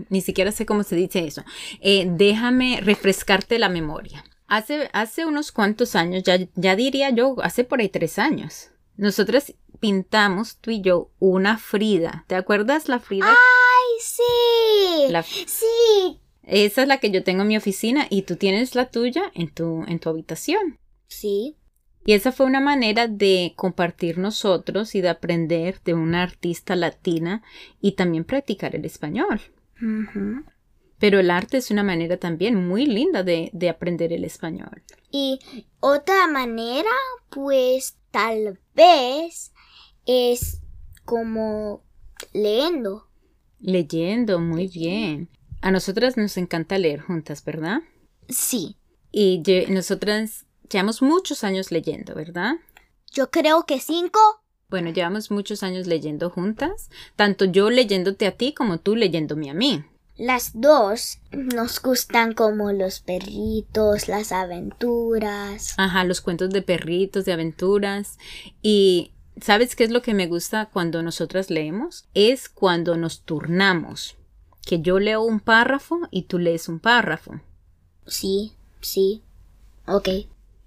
ni 0.09 0.21
siquiera 0.21 0.53
sé 0.53 0.67
cómo 0.67 0.83
se 0.83 0.97
dice 0.97 1.27
eso. 1.27 1.45
Eh, 1.81 2.07
déjame 2.09 2.81
refrescarte 2.81 3.59
la 3.59 3.69
memoria. 3.69 4.25
Hace, 4.47 4.89
hace 4.93 5.27
unos 5.27 5.51
cuantos 5.51 5.97
años, 5.97 6.23
ya, 6.23 6.39
ya 6.55 6.77
diría 6.77 7.11
yo, 7.11 7.37
hace 7.43 7.65
por 7.65 7.81
ahí 7.81 7.89
tres 7.89 8.19
años, 8.19 8.71
nosotras 8.97 9.53
pintamos 9.81 10.57
tú 10.59 10.71
y 10.71 10.81
yo 10.81 11.11
una 11.19 11.59
Frida. 11.59 12.25
¿Te 12.27 12.35
acuerdas 12.35 12.89
la 12.89 12.99
Frida? 12.99 13.27
¡Ay, 13.29 14.01
sí! 14.01 15.47
sí. 15.47 16.21
Esa 16.43 16.83
es 16.83 16.89
la 16.89 16.99
que 16.99 17.11
yo 17.11 17.25
tengo 17.25 17.43
en 17.43 17.49
mi 17.49 17.57
oficina 17.57 18.07
y 18.09 18.23
tú 18.23 18.37
tienes 18.37 18.75
la 18.75 18.89
tuya 18.89 19.31
en 19.35 19.53
tu, 19.53 19.85
en 19.87 19.99
tu 19.99 20.09
habitación. 20.09 20.79
Sí. 21.09 21.57
Y 22.05 22.13
esa 22.13 22.31
fue 22.31 22.47
una 22.47 22.61
manera 22.61 23.09
de 23.09 23.53
compartir 23.57 24.19
nosotros 24.19 24.95
y 24.95 25.01
de 25.01 25.09
aprender 25.09 25.81
de 25.85 25.95
una 25.95 26.23
artista 26.23 26.77
latina 26.77 27.43
y 27.81 27.93
también 27.93 28.25
practicar 28.25 28.77
el 28.77 28.85
español. 28.85 29.41
Pero 30.99 31.21
el 31.21 31.31
arte 31.31 31.59
es 31.59 31.71
una 31.71 31.83
manera 31.83 32.17
también 32.17 32.67
muy 32.67 32.87
linda 32.87 33.23
de, 33.23 33.51
de 33.53 33.69
aprender 33.69 34.13
el 34.13 34.25
español. 34.25 34.83
Y 35.11 35.39
otra 35.81 36.27
manera, 36.27 36.91
pues 37.29 37.99
tal 38.11 38.59
vez 38.75 39.53
es 40.07 40.63
como 41.05 41.85
leyendo. 42.33 43.09
Leyendo, 43.61 44.39
muy 44.39 44.69
bien. 44.69 45.29
A 45.61 45.71
nosotras 45.71 46.17
nos 46.17 46.37
encanta 46.37 46.79
leer 46.79 47.01
juntas, 47.01 47.45
¿verdad? 47.45 47.81
Sí. 48.29 48.77
Y 49.13 49.43
nosotras 49.69 50.47
Llevamos 50.71 51.01
muchos 51.01 51.45
años 51.45 51.71
leyendo, 51.71 52.15
¿verdad? 52.15 52.55
Yo 53.13 53.31
creo 53.31 53.67
que 53.67 53.79
cinco. 53.79 54.19
Bueno, 54.69 54.91
llevamos 54.91 55.31
muchos 55.31 55.63
años 55.63 55.87
leyendo 55.87 56.29
juntas, 56.29 56.91
tanto 57.15 57.45
yo 57.45 57.71
leyéndote 57.71 58.27
a 58.27 58.33
ti 58.33 58.53
como 58.53 58.79
tú 58.79 58.97
leyéndome 58.97 59.49
a 59.49 59.55
mí. 59.55 59.85
Las 60.17 60.59
dos 60.59 61.19
nos 61.31 61.81
gustan 61.81 62.33
como 62.33 62.73
los 62.73 63.01
perritos, 63.01 64.09
las 64.09 64.33
aventuras. 64.33 65.75
Ajá, 65.77 66.05
los 66.05 66.21
cuentos 66.21 66.51
de 66.51 66.63
perritos, 66.63 67.27
de 67.27 67.33
aventuras. 67.33 68.19
Y 68.63 69.13
¿sabes 69.41 69.77
qué 69.77 69.85
es 69.85 69.91
lo 69.91 70.03
que 70.03 70.15
me 70.15 70.27
gusta 70.27 70.67
cuando 70.73 71.03
nosotras 71.03 71.51
leemos? 71.51 72.09
Es 72.15 72.49
cuando 72.49 72.97
nos 72.97 73.23
turnamos. 73.23 74.17
Que 74.65 74.81
yo 74.81 74.99
leo 74.99 75.23
un 75.23 75.39
párrafo 75.39 76.01
y 76.11 76.23
tú 76.23 76.39
lees 76.39 76.69
un 76.69 76.81
párrafo. 76.81 77.41
Sí, 78.07 78.55
sí. 78.81 79.23
Ok. 79.87 80.09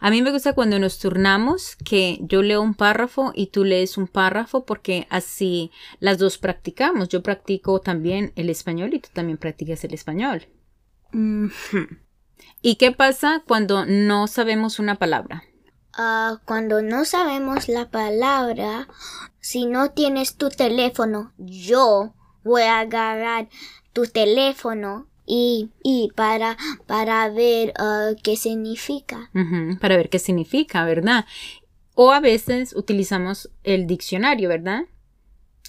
A 0.02 0.10
mí 0.12 0.22
me 0.22 0.32
gusta 0.32 0.54
cuando 0.54 0.80
nos 0.80 0.98
turnamos, 0.98 1.76
que 1.84 2.20
yo 2.22 2.42
leo 2.42 2.62
un 2.62 2.74
párrafo 2.74 3.34
y 3.36 3.48
tú 3.48 3.66
lees 3.66 3.98
un 3.98 4.08
párrafo, 4.08 4.66
porque 4.66 5.08
así 5.10 5.72
las 6.00 6.18
dos 6.18 6.38
practicamos. 6.38 7.10
Yo 7.10 7.22
practico 7.22 7.82
también 7.82 8.32
el 8.38 8.50
español 8.50 8.94
y 8.94 9.00
tú 9.00 9.10
también 9.12 9.38
practicas 9.38 9.84
el 9.84 9.94
español. 9.94 10.48
¿Y 12.62 12.76
qué 12.76 12.92
pasa 12.94 13.44
cuando 13.46 13.86
no 13.86 14.28
sabemos 14.28 14.80
una 14.80 14.96
palabra? 14.96 15.44
Ah, 15.94 16.40
cuando 16.46 16.82
no 16.82 17.04
sabemos 17.04 17.68
la 17.68 17.90
palabra, 17.90 18.88
si 19.42 19.66
no 19.66 19.92
tienes 19.92 20.38
tu 20.38 20.50
teléfono, 20.50 21.34
yo 21.38 22.14
voy 22.46 22.62
a 22.62 22.80
agarrar 22.80 23.50
tu 23.92 24.06
teléfono 24.06 25.09
y, 25.30 25.70
y 25.84 26.12
para, 26.16 26.58
para 26.88 27.30
ver 27.30 27.74
uh, 27.80 28.16
qué 28.24 28.36
significa. 28.36 29.30
para 29.80 29.96
ver 29.96 30.10
qué 30.10 30.18
significa, 30.18 30.84
¿verdad? 30.86 31.26
O 31.94 32.12
a 32.12 32.20
veces 32.20 32.76
utilizamos 32.76 33.52
el 33.64 33.86
diccionario, 33.86 34.50
¿verdad? 34.50 34.86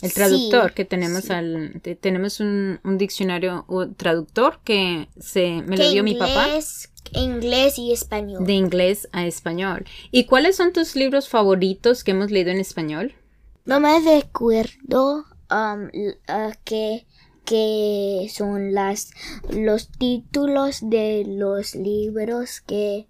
El 0.00 0.14
traductor 0.14 0.72
que 0.72 0.86
tenemos 0.86 1.30
al 1.30 1.82
tenemos 2.00 2.40
un, 2.40 2.80
un 2.84 2.96
diccionario 2.96 3.66
o 3.68 3.86
traductor 3.88 4.60
que 4.64 5.08
se 5.18 5.60
me 5.66 5.76
lo 5.76 5.90
dio 5.90 6.02
mi 6.02 6.14
papá. 6.14 6.48
Inglés 7.12 7.78
y 7.78 7.92
español. 7.92 8.46
De 8.46 8.54
inglés 8.54 9.08
a 9.12 9.26
español. 9.26 9.84
¿Y 10.10 10.24
cuáles 10.24 10.56
son 10.56 10.72
tus 10.72 10.96
libros 10.96 11.28
favoritos 11.28 12.02
que 12.02 12.12
hemos 12.12 12.30
leído 12.30 12.50
en 12.50 12.60
español? 12.60 13.14
No 13.66 13.78
me 13.78 14.00
recuerdo 14.00 15.26
um, 15.50 15.84
uh, 15.84 16.52
que 16.64 17.04
que 17.44 18.28
son 18.32 18.74
las 18.74 19.10
los 19.50 19.90
títulos 19.90 20.78
de 20.82 21.24
los 21.26 21.74
libros 21.74 22.60
que, 22.60 23.08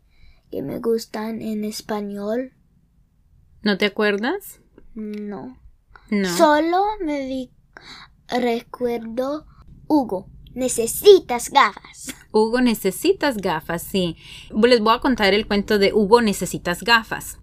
que 0.51 0.63
me 0.63 0.79
gustan 0.79 1.43
en 1.43 1.65
español. 1.65 2.53
¿No 3.63 3.77
te 3.79 3.87
acuerdas? 3.87 4.61
No. 4.95 5.59
No. 6.11 6.37
Solo 6.37 6.85
me 7.05 7.51
recuerdo 8.29 9.47
Hugo. 9.87 10.29
Necesitas 10.55 11.51
gafas. 11.51 12.15
Hugo, 12.33 12.61
necesitas 12.61 13.37
gafas, 13.37 13.83
sí. 13.83 14.17
Les 14.51 14.81
voy 14.81 14.95
a 14.95 15.01
contar 15.01 15.33
el 15.33 15.47
cuento 15.47 15.79
de 15.79 15.93
Hugo, 15.93 16.23
necesitas 16.23 16.83
gafas. 16.83 17.39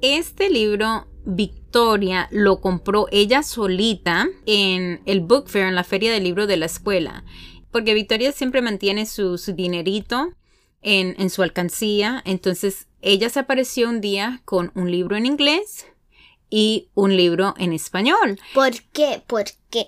Este 0.00 0.48
libro 0.48 1.08
Victoria 1.68 2.28
lo 2.30 2.62
compró 2.62 3.08
ella 3.10 3.42
solita 3.42 4.26
en 4.46 5.02
el 5.04 5.20
book 5.20 5.50
fair, 5.50 5.66
en 5.66 5.74
la 5.74 5.84
feria 5.84 6.10
del 6.10 6.24
libro 6.24 6.46
de 6.46 6.56
la 6.56 6.64
escuela. 6.64 7.24
Porque 7.70 7.92
Victoria 7.92 8.32
siempre 8.32 8.62
mantiene 8.62 9.04
su, 9.04 9.36
dinerito 9.54 10.32
en, 10.80 11.14
en 11.18 11.28
su 11.28 11.42
alcancía. 11.42 12.22
Entonces 12.24 12.86
ella 13.02 13.28
se 13.28 13.40
apareció 13.40 13.90
un 13.90 14.00
día 14.00 14.40
con 14.46 14.72
un 14.74 14.90
libro 14.90 15.14
en 15.14 15.26
inglés 15.26 15.84
y 16.48 16.88
un 16.94 17.14
libro 17.14 17.52
en 17.58 17.74
español. 17.74 18.40
¿Por 18.54 18.72
qué? 18.94 19.22
¿Por 19.26 19.44
qué? 19.68 19.84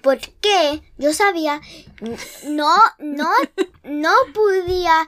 Porque 0.00 0.80
yo 0.96 1.12
sabía, 1.12 1.60
no, 2.46 2.74
no, 2.98 3.28
no 3.84 4.12
podía 4.32 5.06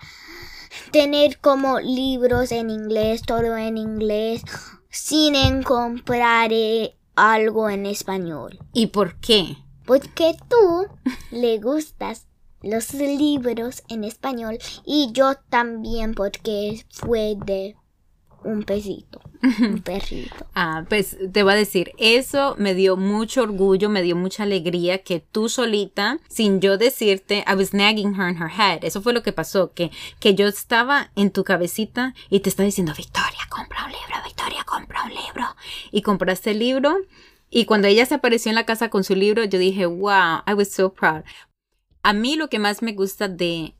tener 0.92 1.38
como 1.38 1.80
libros 1.80 2.52
en 2.52 2.68
inglés, 2.68 3.22
todo 3.22 3.56
en 3.56 3.78
inglés, 3.78 4.42
sin 4.90 5.62
comprar 5.62 6.52
eh, 6.52 6.96
algo 7.14 7.70
en 7.70 7.86
español. 7.86 8.58
¿Y 8.72 8.88
por 8.88 9.16
qué? 9.20 9.56
Porque 9.86 10.36
tú 10.48 10.86
le 11.30 11.58
gustas 11.58 12.26
los 12.62 12.92
libros 12.92 13.82
en 13.88 14.04
español 14.04 14.58
y 14.84 15.10
yo 15.12 15.34
también 15.48 16.14
porque 16.14 16.84
fue 16.90 17.36
de 17.44 17.76
un 18.44 18.62
pesito, 18.62 19.20
un 19.60 19.80
perrito. 19.82 20.46
Ah, 20.54 20.84
pues 20.88 21.16
te 21.32 21.42
voy 21.42 21.52
a 21.52 21.56
decir, 21.56 21.92
eso 21.98 22.54
me 22.58 22.74
dio 22.74 22.96
mucho 22.96 23.42
orgullo, 23.42 23.88
me 23.88 24.02
dio 24.02 24.16
mucha 24.16 24.44
alegría 24.44 25.02
que 25.02 25.20
tú 25.20 25.48
solita, 25.48 26.18
sin 26.28 26.60
yo 26.60 26.78
decirte, 26.78 27.44
I 27.46 27.54
was 27.54 27.74
nagging 27.74 28.14
her 28.14 28.28
in 28.28 28.40
her 28.40 28.50
head. 28.50 28.84
Eso 28.84 29.02
fue 29.02 29.12
lo 29.12 29.22
que 29.22 29.32
pasó, 29.32 29.72
que, 29.72 29.90
que 30.20 30.34
yo 30.34 30.46
estaba 30.46 31.10
en 31.16 31.30
tu 31.30 31.44
cabecita 31.44 32.14
y 32.28 32.40
te 32.40 32.48
estaba 32.48 32.66
diciendo, 32.66 32.92
Victoria, 32.96 33.39
compra 33.50 33.84
un 33.84 33.92
libro, 33.92 34.16
Victoria, 34.24 34.64
compra 34.64 35.04
un 35.04 35.10
libro. 35.10 35.44
Y 35.90 36.00
compraste 36.00 36.52
el 36.52 36.60
libro. 36.60 36.96
Y 37.50 37.66
cuando 37.66 37.88
ella 37.88 38.06
se 38.06 38.14
apareció 38.14 38.48
en 38.48 38.54
la 38.54 38.64
casa 38.64 38.88
con 38.88 39.04
su 39.04 39.14
libro, 39.14 39.44
yo 39.44 39.58
dije, 39.58 39.84
wow, 39.84 40.42
I 40.46 40.54
was 40.54 40.72
so 40.72 40.94
proud. 40.94 41.24
A 42.02 42.14
mí 42.14 42.36
lo 42.36 42.48
que 42.48 42.58
más 42.58 42.80
me 42.80 42.92
gusta 42.92 43.28
de 43.28 43.74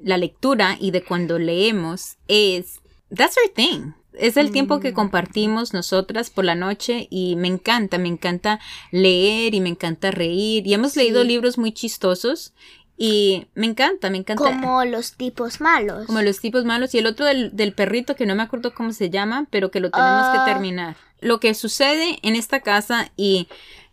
la 0.00 0.16
lectura 0.16 0.76
y 0.80 0.92
de 0.92 1.04
cuando 1.04 1.38
leemos 1.38 2.16
es, 2.28 2.80
that's 3.10 3.36
our 3.36 3.52
thing 3.52 3.92
es 4.18 4.36
el 4.36 4.50
tiempo 4.50 4.80
que 4.80 4.92
mm. 4.92 4.94
compartimos 4.94 5.72
nosotras 5.72 6.30
por 6.30 6.44
la 6.44 6.54
noche 6.54 7.06
y 7.10 7.36
me 7.36 7.48
encanta, 7.48 7.98
me 7.98 8.08
encanta 8.08 8.60
leer 8.90 9.54
y 9.54 9.60
me 9.60 9.68
encanta 9.68 10.10
reír. 10.10 10.66
Y 10.66 10.74
hemos 10.74 10.96
leído 10.96 11.24
libros 11.24 11.56
muy 11.56 11.72
chistosos 11.72 12.52
y 13.00 13.46
me 13.54 13.66
encanta, 13.66 14.10
me 14.10 14.18
encanta. 14.18 14.42
Como 14.42 14.84
los 14.84 15.12
tipos 15.12 15.60
malos. 15.60 16.06
Como 16.06 16.20
los 16.20 16.40
tipos 16.40 16.64
malos. 16.64 16.92
Y 16.94 16.98
el 16.98 17.06
otro 17.06 17.26
del, 17.26 17.72
perrito, 17.72 18.16
que 18.16 18.26
no 18.26 18.34
me 18.34 18.42
acuerdo 18.42 18.74
cómo 18.74 18.92
se 18.92 19.08
llama, 19.08 19.46
pero 19.50 19.70
que 19.70 19.78
lo 19.78 19.92
tenemos 19.92 20.32
que 20.32 20.38
ah. 20.38 20.44
terminar. 20.44 20.96
Lo 21.20 21.38
que 21.38 21.54
sucede 21.54 22.18
en 22.22 22.34
esta 22.34 22.58
casa 22.60 23.12
y 23.16 23.46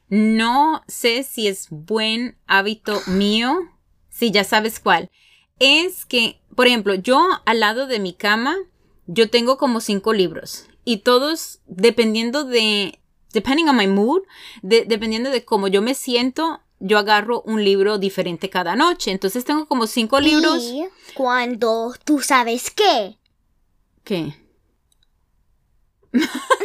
no 0.10 0.84
sé 0.88 1.22
si 1.22 1.48
es 1.48 1.68
buen 1.70 2.36
hábito 2.48 3.00
mío, 3.06 3.70
si 4.10 4.32
ya 4.32 4.44
sabes 4.44 4.80
cuál, 4.80 5.12
es 5.60 6.06
que, 6.06 6.42
por 6.56 6.66
ejemplo, 6.66 6.96
yo 6.96 7.28
al 7.46 7.60
lado 7.60 7.86
de 7.86 8.00
mi 8.00 8.14
cama 8.14 8.56
yo 9.06 9.30
tengo 9.30 9.58
como 9.58 9.82
cinco 9.82 10.14
libros 10.14 10.66
y 10.84 10.98
todos 10.98 11.60
dependiendo 11.68 12.44
de, 12.44 13.00
depending 13.34 13.68
on 13.68 13.78
my 13.78 13.88
mood, 13.88 14.24
dependiendo 14.64 15.30
de 15.30 15.46
cómo 15.46 15.68
yo 15.68 15.84
me 15.84 15.94
siento, 15.94 16.62
yo 16.86 16.98
agarro 17.00 17.42
un 17.42 17.64
libro 17.64 17.98
diferente 17.98 18.50
cada 18.50 18.76
noche. 18.76 19.12
Entonces 19.12 19.44
tengo 19.44 19.66
como 19.66 19.88
cinco 19.88 20.20
libros. 20.20 20.64
Y 20.64 20.86
cuando 21.14 21.94
tú 22.04 22.22
sabes 22.22 22.72
qué. 22.72 23.18
¿Qué? 24.04 24.36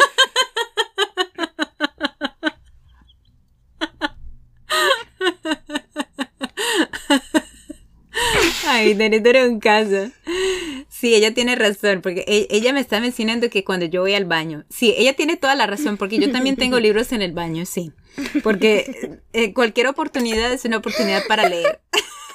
Ay, 8.66 8.94
tenés 8.94 9.48
un 9.48 9.59
caso. 9.59 10.11
Sí, 10.88 11.14
ella 11.14 11.33
tiene 11.33 11.56
razón, 11.56 12.02
porque 12.02 12.24
e, 12.28 12.46
ella 12.50 12.72
me 12.72 12.80
está 12.80 13.00
mencionando 13.00 13.48
que 13.48 13.64
cuando 13.64 13.87
yo 13.87 14.02
voy 14.02 14.14
al 14.14 14.26
baño, 14.26 14.64
sí, 14.68 14.94
ella 14.96 15.14
tiene 15.14 15.37
toda 15.37 15.54
la 15.54 15.66
razón, 15.66 15.96
porque 15.96 16.18
yo 16.18 16.30
también 16.30 16.56
tengo 16.56 16.78
libros 16.80 17.12
en 17.12 17.22
el 17.22 17.33
baño, 17.33 17.64
sí, 17.64 17.92
porque 18.42 19.20
eh, 19.33 19.52
cualquier 19.52 19.87
oportunidad 19.88 20.52
es 20.52 20.64
una 20.64 20.78
oportunidad 20.78 21.26
para 21.26 21.48
leer. 21.48 21.80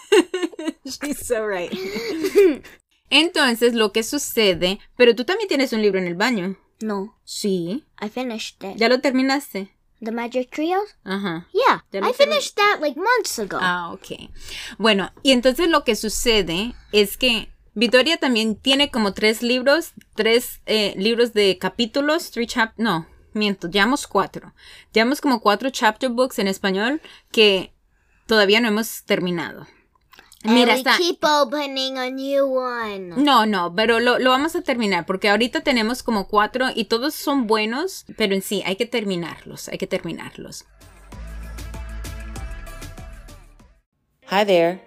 She's 0.86 1.26
so 1.26 1.48
right. 1.48 1.71
Entonces, 3.10 3.74
lo 3.74 3.91
que 3.91 4.04
sucede, 4.04 4.80
pero 4.98 5.15
tú 5.15 5.26
también 5.26 5.48
tienes 5.48 5.74
un 5.74 5.82
libro 5.82 6.00
en 6.00 6.08
el 6.08 6.15
baño. 6.15 6.58
No. 6.82 7.17
Sí. 7.24 7.84
I 8.02 8.10
finished 8.10 8.63
it. 8.63 8.78
¿Ya 8.78 8.89
lo 8.89 9.00
terminaste? 9.00 9.71
The 10.04 10.12
Magic 10.12 10.50
Trios? 10.52 10.95
Ajá. 11.04 11.48
Yeah, 11.54 11.84
I 11.93 12.13
finished 12.13 12.56
that 12.56 12.80
like 12.82 13.00
months 13.00 13.39
ago. 13.39 13.58
Ah, 13.62 13.91
ok. 13.93 14.30
Bueno, 14.78 15.12
y 15.24 15.32
entonces 15.32 15.69
lo 15.69 15.84
que 15.84 15.95
sucede 15.95 16.76
es 16.91 17.17
que 17.17 17.50
Victoria 17.74 18.17
también 18.17 18.56
tiene 18.56 18.91
como 18.91 19.13
tres 19.13 19.41
libros, 19.41 19.93
tres 20.15 20.62
eh, 20.65 20.93
libros 20.98 21.34
de 21.34 21.58
capítulos, 21.58 22.32
three 22.32 22.48
chap, 22.48 22.74
no, 22.78 23.08
miento, 23.36 23.69
llevamos 23.69 24.08
cuatro. 24.08 24.54
Llevamos 24.93 25.21
como 25.21 25.41
cuatro 25.41 25.69
chapter 25.69 26.10
books 26.10 26.39
en 26.39 26.48
español 26.48 27.02
que 27.32 27.74
todavía 28.26 28.60
no 28.60 28.67
hemos 28.67 29.04
terminado. 29.04 29.67
Mira, 30.43 30.76
está... 30.76 30.95
keep 30.98 31.24
opening 31.24 31.98
a 31.98 32.10
new 32.10 32.45
one. 32.45 33.13
No, 33.17 33.45
no, 33.45 33.74
pero 33.76 34.00
lo, 34.00 34.19
lo, 34.19 34.30
vamos 34.30 34.56
a 34.56 34.62
terminar 34.62 35.06
porque 35.06 35.30
ahorita 35.30 35.62
tenemos 35.62 36.04
como 36.04 36.28
cuatro 36.28 36.67
y 36.74 36.86
todos 36.86 37.15
son 37.15 37.48
buenos, 37.48 38.06
pero 38.15 38.36
en 38.36 38.41
sí 38.41 38.62
hay 38.65 38.76
que 38.76 38.86
terminarlos, 38.86 39.69
hay 39.69 39.78
que 39.78 39.88
terminarlos. 39.88 40.65
Hi 44.30 44.43
there. 44.45 44.82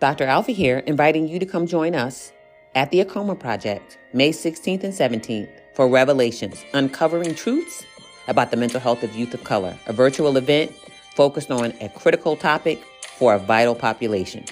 Dr. 0.00 0.24
Alfie 0.24 0.52
here, 0.52 0.82
inviting 0.86 1.28
you 1.28 1.38
to 1.38 1.46
come 1.46 1.66
join 1.66 1.94
us 1.94 2.32
at 2.74 2.90
the 2.90 3.00
Acoma 3.00 3.36
Project, 3.38 3.98
May 4.12 4.30
16th 4.30 4.82
and 4.82 4.92
17th, 4.92 5.48
for 5.74 5.88
Revelations 5.88 6.64
Uncovering 6.74 7.34
Truths 7.34 7.84
about 8.28 8.50
the 8.50 8.56
Mental 8.56 8.80
Health 8.80 9.02
of 9.02 9.14
Youth 9.16 9.34
of 9.34 9.44
Color, 9.44 9.74
a 9.86 9.92
virtual 9.92 10.36
event 10.36 10.72
focused 11.14 11.50
on 11.50 11.72
a 11.80 11.88
critical 11.88 12.36
topic 12.36 12.80
for 13.18 13.34
a 13.34 13.38
vital 13.38 13.74
population. 13.74 14.44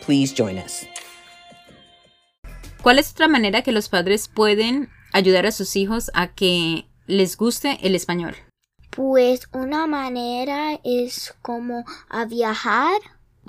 Please 0.00 0.32
join 0.32 0.58
us. 0.58 0.86
¿Cuál 2.82 2.98
es 2.98 3.10
otra 3.10 3.28
manera 3.28 3.62
que 3.62 3.72
los 3.72 3.88
padres 3.88 4.28
pueden 4.28 4.88
ayudar 5.12 5.46
a 5.46 5.52
sus 5.52 5.74
hijos 5.76 6.10
a 6.14 6.28
que 6.28 6.86
les 7.06 7.36
guste 7.36 7.78
el 7.82 7.94
español? 7.94 8.36
Pues 8.90 9.48
una 9.52 9.86
manera 9.86 10.78
es 10.84 11.34
como 11.42 11.84
a 12.08 12.24
viajar 12.24 12.94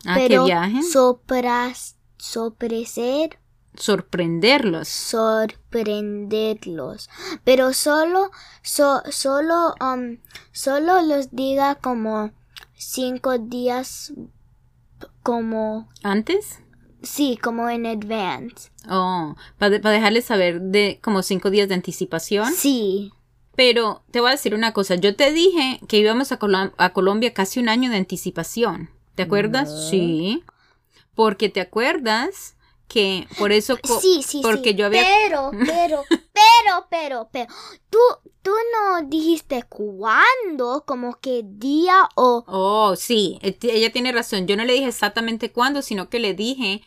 Ah, 0.06 0.16
pero 0.16 0.44
que 0.46 0.52
viajen. 0.52 0.84
Sopras, 0.84 1.98
soprecer. 2.18 3.40
Sorprenderlos. 3.78 4.88
Sorprenderlos. 4.88 7.10
Pero 7.44 7.74
solo, 7.74 8.32
solo, 8.64 9.76
um, 9.80 10.18
solo 10.52 11.02
los 11.02 11.30
diga 11.32 11.76
como 11.76 12.32
cinco 12.76 13.38
días 13.38 14.14
como... 15.22 15.90
¿Antes? 16.04 16.64
Sí, 17.04 17.38
como 17.42 17.70
en 17.70 17.86
advance. 17.86 18.72
Oh, 18.90 19.36
para 19.58 19.78
dejarles 19.78 20.26
saber 20.26 20.62
de 20.62 21.00
como 21.04 21.22
cinco 21.22 21.52
días 21.52 21.70
de 21.70 21.76
anticipación. 21.76 22.52
Sí. 22.54 23.14
Pero 23.56 24.04
te 24.12 24.20
voy 24.20 24.30
a 24.30 24.32
decir 24.32 24.56
una 24.56 24.74
cosa, 24.74 24.96
yo 24.96 25.16
te 25.16 25.32
dije 25.32 25.80
que 25.88 25.98
íbamos 25.98 26.32
a, 26.32 26.40
a 26.78 26.94
Colombia 26.94 27.34
casi 27.34 27.60
un 27.60 27.70
año 27.70 27.90
de 27.90 27.98
anticipación. 27.98 28.92
¿Te 29.16 29.24
acuerdas? 29.24 29.90
Sí. 29.90 30.44
Porque 31.16 31.50
te 31.50 31.62
acuerdas 31.62 32.57
que 32.88 33.28
por 33.38 33.52
eso 33.52 33.78
sí 34.00 34.24
sí 34.24 34.42
porque 34.42 34.74
yo 34.74 34.86
había 34.86 35.04
pero 35.04 35.52
pero 35.66 36.04
pero 36.10 36.88
pero 36.90 37.30
pero 37.32 37.48
tú 37.90 38.00
tú 38.42 38.52
no 38.74 39.08
dijiste 39.08 39.64
cuándo 39.64 40.84
como 40.86 41.20
que 41.20 41.42
día 41.44 42.08
o 42.16 42.46
oh 42.48 42.96
sí 42.96 43.40
e, 43.42 43.58
ella 43.62 43.92
tiene 43.92 44.12
razón. 44.12 44.48
Yo 44.48 44.56
no 44.56 44.64
le 44.64 44.74
dije 44.74 44.88
exactamente 44.88 45.52
cuándo 45.52 45.82
sino 45.82 46.10
que 46.10 46.20
le 46.20 46.34
dije 46.34 46.82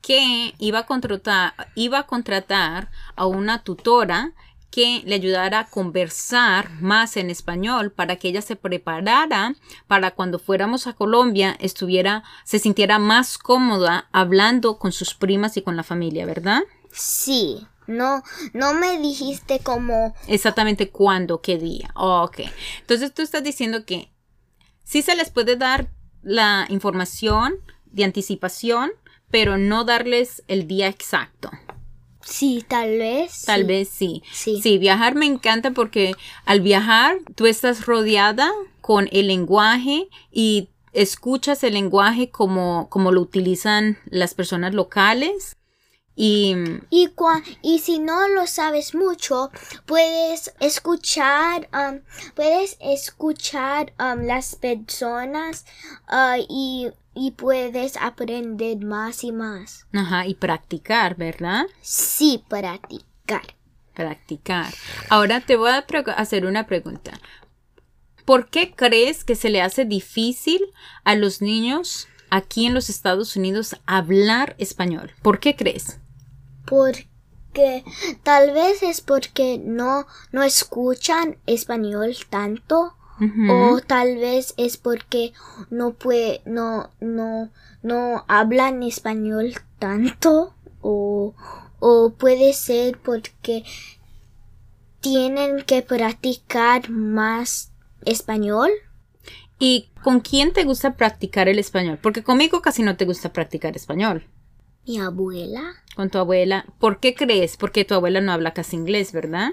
que 0.00 0.54
iba 0.58 0.80
a 0.80 0.86
contratar 0.86 1.54
iba 1.74 1.98
a 1.98 2.06
contratar 2.06 2.90
a 3.14 3.26
una 3.26 3.62
tutora 3.62 4.32
que 4.72 5.02
le 5.04 5.14
ayudara 5.14 5.60
a 5.60 5.66
conversar 5.66 6.70
más 6.80 7.18
en 7.18 7.28
español 7.28 7.92
para 7.92 8.16
que 8.16 8.28
ella 8.28 8.40
se 8.40 8.56
preparara 8.56 9.54
para 9.86 10.12
cuando 10.12 10.38
fuéramos 10.38 10.86
a 10.86 10.94
Colombia 10.94 11.54
estuviera, 11.60 12.24
se 12.44 12.58
sintiera 12.58 12.98
más 12.98 13.36
cómoda 13.36 14.08
hablando 14.12 14.78
con 14.78 14.90
sus 14.90 15.14
primas 15.14 15.58
y 15.58 15.62
con 15.62 15.76
la 15.76 15.82
familia, 15.82 16.26
¿verdad? 16.26 16.62
Sí. 16.90 17.68
No, 17.86 18.22
no 18.54 18.74
me 18.74 18.98
dijiste 18.98 19.58
cómo. 19.60 20.14
Exactamente 20.26 20.90
cuándo, 20.90 21.42
qué 21.42 21.58
día. 21.58 21.90
ok. 21.94 22.40
Entonces 22.80 23.12
tú 23.12 23.22
estás 23.22 23.42
diciendo 23.42 23.84
que 23.84 24.10
sí 24.84 25.02
se 25.02 25.16
les 25.16 25.30
puede 25.30 25.56
dar 25.56 25.90
la 26.22 26.64
información 26.70 27.56
de 27.86 28.04
anticipación, 28.04 28.92
pero 29.30 29.58
no 29.58 29.84
darles 29.84 30.42
el 30.46 30.66
día 30.66 30.88
exacto. 30.88 31.50
Sí, 32.24 32.64
tal 32.66 32.98
vez. 32.98 33.42
Tal 33.44 33.60
sí. 33.62 33.66
vez 33.66 33.88
sí. 33.88 34.22
Sí. 34.32 34.60
Sí, 34.62 34.78
viajar 34.78 35.14
me 35.14 35.26
encanta 35.26 35.70
porque 35.72 36.14
al 36.44 36.60
viajar 36.60 37.16
tú 37.34 37.46
estás 37.46 37.86
rodeada 37.86 38.50
con 38.80 39.08
el 39.12 39.26
lenguaje 39.28 40.08
y 40.30 40.68
escuchas 40.92 41.64
el 41.64 41.74
lenguaje 41.74 42.30
como, 42.30 42.88
como 42.90 43.12
lo 43.12 43.20
utilizan 43.20 43.98
las 44.06 44.34
personas 44.34 44.74
locales. 44.74 45.56
Y 46.14 46.54
Y, 46.90 47.08
cua- 47.16 47.42
y 47.62 47.78
si 47.78 47.98
no 47.98 48.28
lo 48.28 48.46
sabes 48.46 48.94
mucho, 48.94 49.50
puedes 49.86 50.52
escuchar, 50.60 51.70
um, 51.72 52.00
puedes 52.34 52.76
escuchar 52.80 53.94
um, 53.98 54.24
las 54.26 54.54
personas 54.56 55.64
uh, 56.10 56.44
y, 56.50 56.88
y 57.14 57.32
puedes 57.32 57.96
aprender 57.96 58.78
más 58.78 59.24
y 59.24 59.32
más. 59.32 59.86
Ajá, 59.92 60.26
y 60.26 60.34
practicar, 60.34 61.16
¿verdad? 61.16 61.66
Sí, 61.80 62.42
practicar. 62.48 63.42
Practicar. 63.94 64.72
Ahora 65.10 65.40
te 65.40 65.56
voy 65.56 65.70
a 65.70 65.84
hacer 66.16 66.46
una 66.46 66.66
pregunta. 66.66 67.20
¿Por 68.24 68.48
qué 68.48 68.72
crees 68.74 69.24
que 69.24 69.34
se 69.34 69.50
le 69.50 69.60
hace 69.60 69.84
difícil 69.84 70.62
a 71.04 71.14
los 71.14 71.42
niños 71.42 72.08
aquí 72.30 72.66
en 72.66 72.74
los 72.74 72.88
Estados 72.88 73.36
Unidos 73.36 73.76
hablar 73.86 74.54
español? 74.58 75.12
¿Por 75.22 75.40
qué 75.40 75.56
crees? 75.56 75.98
Porque 76.64 77.84
tal 78.22 78.52
vez 78.52 78.82
es 78.82 79.00
porque 79.00 79.60
no, 79.62 80.06
no 80.30 80.42
escuchan 80.42 81.36
español 81.46 82.16
tanto. 82.30 82.96
O 83.50 83.80
tal 83.80 84.16
vez 84.16 84.54
es 84.56 84.76
porque 84.76 85.32
no 85.70 85.92
puede, 85.92 86.42
no, 86.44 86.90
no, 87.00 87.50
no 87.82 88.24
hablan 88.26 88.82
español 88.82 89.54
tanto. 89.78 90.54
O, 90.80 91.34
o 91.78 92.14
puede 92.14 92.52
ser 92.52 92.98
porque 92.98 93.64
tienen 95.00 95.62
que 95.62 95.82
practicar 95.82 96.90
más 96.90 97.72
español. 98.04 98.70
¿Y 99.58 99.90
con 100.02 100.20
quién 100.20 100.52
te 100.52 100.64
gusta 100.64 100.96
practicar 100.96 101.48
el 101.48 101.58
español? 101.58 101.98
Porque 102.02 102.24
conmigo 102.24 102.62
casi 102.62 102.82
no 102.82 102.96
te 102.96 103.04
gusta 103.04 103.32
practicar 103.32 103.76
español. 103.76 104.26
Mi 104.86 104.98
abuela. 104.98 105.62
Con 105.94 106.10
tu 106.10 106.18
abuela. 106.18 106.66
¿Por 106.80 106.98
qué 106.98 107.14
crees? 107.14 107.56
Porque 107.56 107.84
tu 107.84 107.94
abuela 107.94 108.20
no 108.20 108.32
habla 108.32 108.54
casi 108.54 108.74
inglés, 108.74 109.12
¿verdad? 109.12 109.50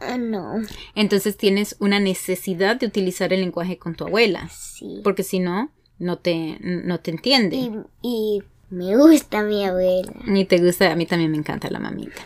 Ah, 0.00 0.16
no, 0.16 0.54
Entonces 0.94 1.36
tienes 1.36 1.76
una 1.78 2.00
necesidad 2.00 2.76
de 2.76 2.86
utilizar 2.86 3.32
el 3.32 3.40
lenguaje 3.40 3.78
con 3.78 3.94
tu 3.94 4.04
abuela. 4.04 4.48
sí. 4.50 5.00
Porque 5.04 5.22
si 5.22 5.38
no, 5.40 5.70
no 5.98 6.18
te, 6.18 6.58
no 6.60 7.00
te 7.00 7.10
entiende. 7.10 7.56
Y, 7.56 7.70
y 8.02 8.42
me 8.70 8.96
gusta 8.96 9.42
mi 9.42 9.64
abuela. 9.64 10.12
Y 10.26 10.44
te 10.46 10.58
gusta, 10.58 10.90
a 10.90 10.96
mí 10.96 11.04
también 11.06 11.30
me 11.30 11.36
encanta 11.36 11.70
la 11.70 11.78
mamita. 11.78 12.22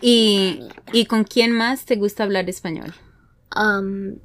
¿Y, 0.00 0.60
¿y 0.92 1.06
con 1.06 1.24
quién 1.24 1.52
más 1.52 1.84
te 1.84 1.96
gusta 1.96 2.24
hablar 2.24 2.48
español? 2.50 2.92
Um, 3.54 4.16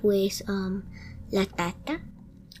pues, 0.00 0.44
um, 0.48 0.82
la 1.30 1.44
tata. 1.46 2.00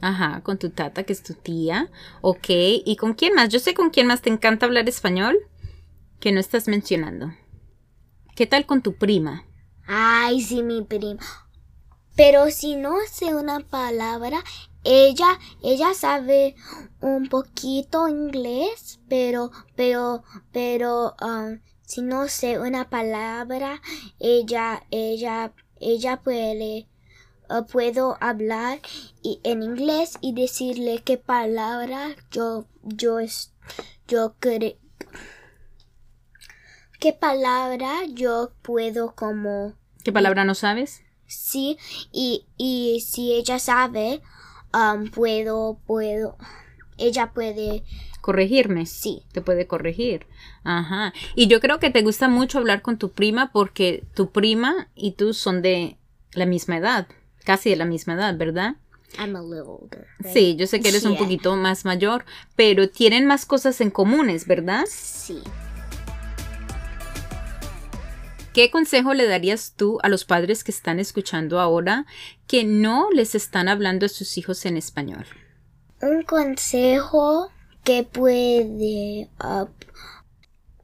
Ajá, 0.00 0.40
con 0.42 0.58
tu 0.58 0.70
tata, 0.70 1.04
que 1.04 1.12
es 1.12 1.22
tu 1.22 1.34
tía. 1.34 1.88
Ok, 2.20 2.46
¿y 2.48 2.96
con 2.96 3.14
quién 3.14 3.34
más? 3.34 3.48
Yo 3.50 3.60
sé 3.60 3.72
con 3.72 3.90
quién 3.90 4.08
más 4.08 4.20
te 4.20 4.30
encanta 4.30 4.66
hablar 4.66 4.88
español 4.88 5.38
que 6.18 6.32
no 6.32 6.40
estás 6.40 6.66
mencionando. 6.68 7.32
¿Qué 8.34 8.46
tal 8.46 8.64
con 8.64 8.80
tu 8.80 8.94
prima? 8.94 9.44
Ay, 9.86 10.40
sí, 10.40 10.62
mi 10.62 10.80
prima. 10.80 11.20
Pero 12.16 12.50
si 12.50 12.76
no 12.76 12.94
sé 13.06 13.34
una 13.34 13.60
palabra, 13.60 14.42
ella, 14.84 15.38
ella 15.62 15.92
sabe 15.92 16.54
un 17.02 17.28
poquito 17.28 18.08
inglés, 18.08 19.00
pero, 19.06 19.50
pero, 19.76 20.22
pero, 20.50 21.14
um, 21.20 21.60
si 21.84 22.00
no 22.00 22.26
sé 22.28 22.58
una 22.58 22.88
palabra, 22.88 23.82
ella, 24.18 24.82
ella, 24.90 25.52
ella 25.78 26.22
puede, 26.22 26.88
uh, 27.50 27.66
puedo 27.66 28.16
hablar 28.20 28.80
en 29.22 29.62
inglés 29.62 30.16
y 30.22 30.32
decirle 30.32 31.02
qué 31.04 31.18
palabra 31.18 32.16
yo, 32.30 32.66
yo, 32.82 33.18
yo 34.08 34.34
creo, 34.38 34.76
qué 37.02 37.12
palabra 37.12 38.04
yo 38.14 38.52
puedo 38.62 39.12
como 39.16 39.74
¿Qué 40.04 40.12
palabra 40.12 40.44
no 40.44 40.54
sabes? 40.54 41.02
Sí, 41.26 41.76
y, 42.12 42.46
y 42.56 43.00
si 43.04 43.32
ella 43.32 43.58
sabe, 43.58 44.20
um, 44.72 45.10
puedo, 45.10 45.80
puedo, 45.84 46.36
ella 46.98 47.32
puede, 47.32 47.82
Corregirme. 48.20 48.86
sí, 48.86 49.24
Te 49.32 49.40
puede 49.40 49.66
corregir. 49.66 50.26
Ajá. 50.62 51.12
Y 51.34 51.48
yo 51.48 51.60
creo 51.60 51.80
que 51.80 51.90
te 51.90 52.02
gusta 52.02 52.28
mucho 52.28 52.58
hablar 52.58 52.82
con 52.82 52.98
tu 52.98 53.10
prima 53.10 53.50
porque 53.50 54.04
tu 54.14 54.30
prima 54.30 54.88
y 54.94 55.12
tú 55.12 55.34
son 55.34 55.60
de 55.60 55.98
la 56.34 56.46
misma 56.46 56.76
edad. 56.76 57.08
Casi 57.44 57.70
de 57.70 57.76
la 57.76 57.84
misma 57.84 58.14
edad, 58.14 58.36
¿verdad? 58.36 58.76
I'm 59.18 59.34
a 59.34 59.42
little 59.42 59.62
older. 59.80 60.06
right? 60.20 60.32
Sí, 60.32 60.54
yo 60.54 60.68
sé 60.68 60.80
que 60.80 60.90
eres 60.90 61.04
un 61.04 61.16
poquito 61.16 61.56
más 61.56 61.84
mayor, 61.84 62.24
pero 62.54 62.88
tienen 62.88 63.26
más 63.26 63.44
cosas 63.44 63.80
en 63.80 63.90
comunes, 63.90 64.46
¿verdad? 64.46 64.84
Sí. 64.88 65.42
¿Qué 68.52 68.70
consejo 68.70 69.14
le 69.14 69.26
darías 69.26 69.72
tú 69.76 69.98
a 70.02 70.10
los 70.10 70.26
padres 70.26 70.62
que 70.62 70.72
están 70.72 70.98
escuchando 71.00 71.58
ahora 71.58 72.04
que 72.46 72.64
no 72.64 73.08
les 73.10 73.34
están 73.34 73.66
hablando 73.66 74.04
a 74.04 74.10
sus 74.10 74.36
hijos 74.36 74.66
en 74.66 74.76
español? 74.76 75.24
Un 76.02 76.22
consejo 76.22 77.48
que 77.82 78.02
puede, 78.04 79.30
uh, 79.42 79.66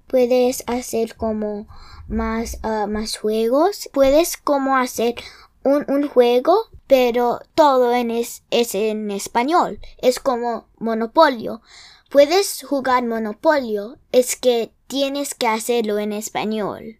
puedes 0.07 0.65
hacer 0.67 1.15
como 1.17 1.69
más, 2.09 2.59
uh, 2.65 2.87
más 2.87 3.19
juegos. 3.19 3.91
Puedes 3.93 4.39
como 4.39 4.79
hacer 4.79 5.17
un, 5.63 5.85
un 5.89 6.09
juego, 6.09 6.57
pero 6.87 7.41
todo 7.55 7.93
es, 7.93 8.45
es 8.51 8.75
en 8.75 9.11
español. 9.11 9.79
Es 9.99 10.21
como 10.21 10.69
Monopolio. 10.79 11.61
Puedes 12.09 12.63
jugar 12.63 13.05
Monopolio, 13.05 13.99
es 14.11 14.37
que 14.37 14.73
tienes 14.87 15.35
que 15.35 15.49
hacerlo 15.49 15.99
en 15.99 16.15
español. 16.15 16.99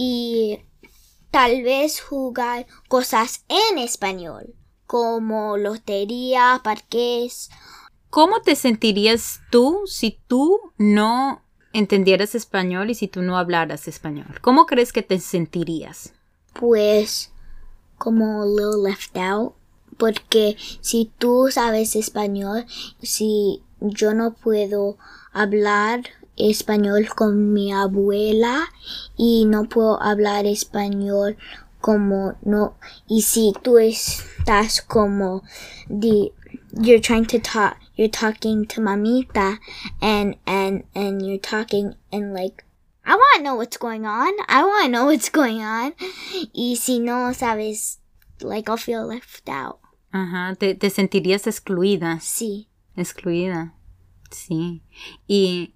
Y 0.00 0.60
tal 1.32 1.62
vez 1.64 2.00
jugar 2.00 2.66
cosas 2.86 3.44
en 3.48 3.78
español, 3.78 4.54
como 4.86 5.56
lotería, 5.56 6.60
parques. 6.62 7.50
¿Cómo 8.08 8.42
te 8.42 8.54
sentirías 8.54 9.40
tú 9.50 9.82
si 9.86 10.20
tú 10.28 10.60
no 10.78 11.42
entendieras 11.72 12.36
español 12.36 12.90
y 12.90 12.94
si 12.94 13.08
tú 13.08 13.22
no 13.22 13.36
hablaras 13.36 13.88
español? 13.88 14.38
¿Cómo 14.40 14.66
crees 14.66 14.92
que 14.92 15.02
te 15.02 15.18
sentirías? 15.18 16.12
pues 16.58 17.30
como 17.96 18.42
a 18.42 18.46
little 18.46 18.82
left 18.82 19.16
out 19.16 19.54
porque 19.96 20.56
si 20.80 21.10
tú 21.18 21.48
sabes 21.50 21.96
español 21.96 22.66
si 23.00 23.62
yo 23.80 24.14
no 24.14 24.34
puedo 24.34 24.96
hablar 25.32 26.02
español 26.38 27.08
con 27.14 27.52
mi 27.52 27.72
abuela 27.72 28.68
y 29.16 29.44
no 29.46 29.68
puedo 29.68 30.00
hablar 30.02 30.46
español 30.46 31.36
como 31.80 32.36
no 32.42 32.76
y 33.06 33.22
si 33.22 33.52
tú 33.62 33.78
estás 33.78 34.82
como 34.82 35.42
the 35.88 36.32
you're 36.80 37.00
trying 37.00 37.26
to 37.26 37.38
talk 37.38 37.76
you're 37.96 38.10
talking 38.10 38.66
to 38.66 38.80
mamita 38.80 39.58
and 40.00 40.36
and 40.46 40.84
and 40.94 41.22
you're 41.22 41.38
talking 41.38 41.94
and 42.12 42.32
like 42.34 42.64
I 43.04 43.14
want 43.14 43.38
to 43.38 43.42
know 43.42 43.54
what's 43.54 43.78
going 43.78 44.04
on. 44.04 44.34
I 44.48 44.62
want 44.64 44.84
to 44.84 44.90
know 44.90 45.06
what's 45.06 45.30
going 45.30 45.62
on. 45.62 45.94
Y 46.52 46.74
si 46.78 46.98
no 46.98 47.32
sabes, 47.32 48.00
like 48.42 48.68
I'll 48.68 48.76
feel 48.76 49.06
left 49.06 49.48
out. 49.48 49.78
Ajá, 50.12 50.54
te, 50.58 50.74
te 50.74 50.90
sentirías 50.90 51.46
excluida. 51.46 52.20
Sí. 52.20 52.68
Excluida. 52.96 53.72
Sí. 54.30 54.82
¿Y 55.26 55.72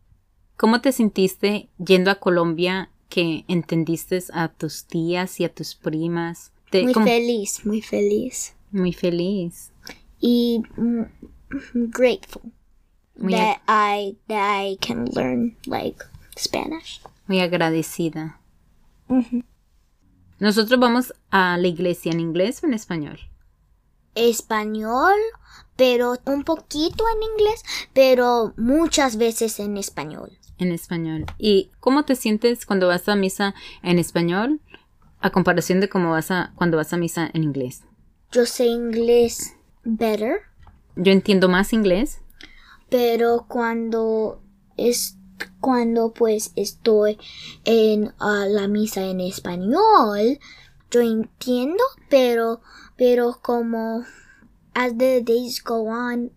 cómo 0.62 0.81
te 0.81 0.92
sentiste 0.92 1.68
yendo 1.85 2.12
a 2.12 2.20
Colombia 2.20 2.88
que 3.09 3.44
entendiste 3.48 4.22
a 4.33 4.46
tus 4.46 4.85
tías 4.85 5.40
y 5.40 5.44
a 5.44 5.53
tus 5.53 5.75
primas? 5.75 6.53
Te- 6.70 6.85
Muy 6.85 6.92
¿cómo- 6.92 7.05
feliz, 7.07 7.66
muy 7.66 7.83
feliz. 7.83 8.55
muy 8.70 8.92
feliz. 8.92 9.72
Y 10.20 10.62
mm, 10.77 11.03
grateful 11.90 12.53
Muy 13.16 13.33
that 13.33 13.57
I 13.66 14.16
that 14.29 14.62
I 14.64 14.77
can 14.77 15.07
learn 15.12 15.57
like 15.66 15.98
Spanish. 16.38 17.01
Muy 17.27 17.40
agradecida. 17.40 18.38
Nosotros 20.38 20.79
vamos 20.79 21.12
a 21.33 21.59
la 21.59 21.66
iglesia 21.66 22.12
en 22.12 22.20
inglés 22.20 22.62
o 22.62 22.66
en 22.68 22.75
español. 22.75 23.18
Español, 24.14 25.16
pero 25.75 26.14
un 26.27 26.44
poquito 26.44 27.05
en 27.16 27.22
inglés, 27.33 27.64
pero 27.92 28.55
muchas 28.57 29.16
veces 29.16 29.59
en 29.59 29.77
español. 29.77 30.38
En 30.62 30.72
español. 30.72 31.27
¿Y 31.38 31.70
cómo 31.81 32.05
te 32.05 32.14
sientes 32.14 32.66
cuando 32.66 32.87
vas 32.87 33.09
a 33.09 33.16
misa 33.16 33.55
en 33.83 33.98
español 33.98 34.61
a 35.20 35.31
comparación 35.31 35.81
de 35.81 35.88
cómo 35.88 36.11
vas 36.11 36.31
a 36.31 36.53
cuando 36.55 36.77
vas 36.77 36.92
a 36.92 36.96
misa 36.96 37.31
en 37.33 37.42
inglés? 37.42 37.83
Yo 38.31 38.46
sé 38.46 38.66
inglés 38.66 39.57
better. 39.85 40.42
Yo 40.94 41.12
entiendo 41.12 41.48
más 41.48 41.72
inglés. 41.72 42.20
pero 42.88 43.46
cuando 43.48 44.40
estoy 44.77 45.22
cuando 45.61 46.12
pues 46.12 46.53
estoy 46.57 47.18
en 47.64 48.12
ah, 48.18 48.46
la 48.48 48.68
misa 48.68 49.03
en 49.05 49.20
español, 49.20 50.38
yo 50.90 51.01
entiendo, 51.01 51.83
pero, 52.09 52.61
pero 52.96 53.38
como 53.42 54.05
as 54.75 54.96
the 54.98 55.22
days 55.22 55.62
go 55.62 55.88
on, 55.88 56.33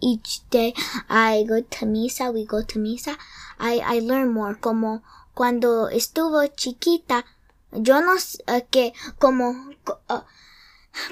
each 0.00 0.48
day 0.50 0.74
I 1.08 1.44
go 1.48 1.60
to 1.60 1.86
misa, 1.86 2.32
we 2.32 2.44
go 2.44 2.62
to 2.62 2.78
misa, 2.78 3.16
I, 3.58 3.80
I 3.84 4.00
learn 4.00 4.32
more. 4.32 4.54
Como 4.54 5.02
cuando 5.34 5.88
estuvo 5.88 6.46
chiquita, 6.46 7.24
yo 7.72 8.00
no 8.00 8.14
uh, 8.14 8.60
que 8.70 8.92
como 9.18 9.50
uh, 9.50 10.20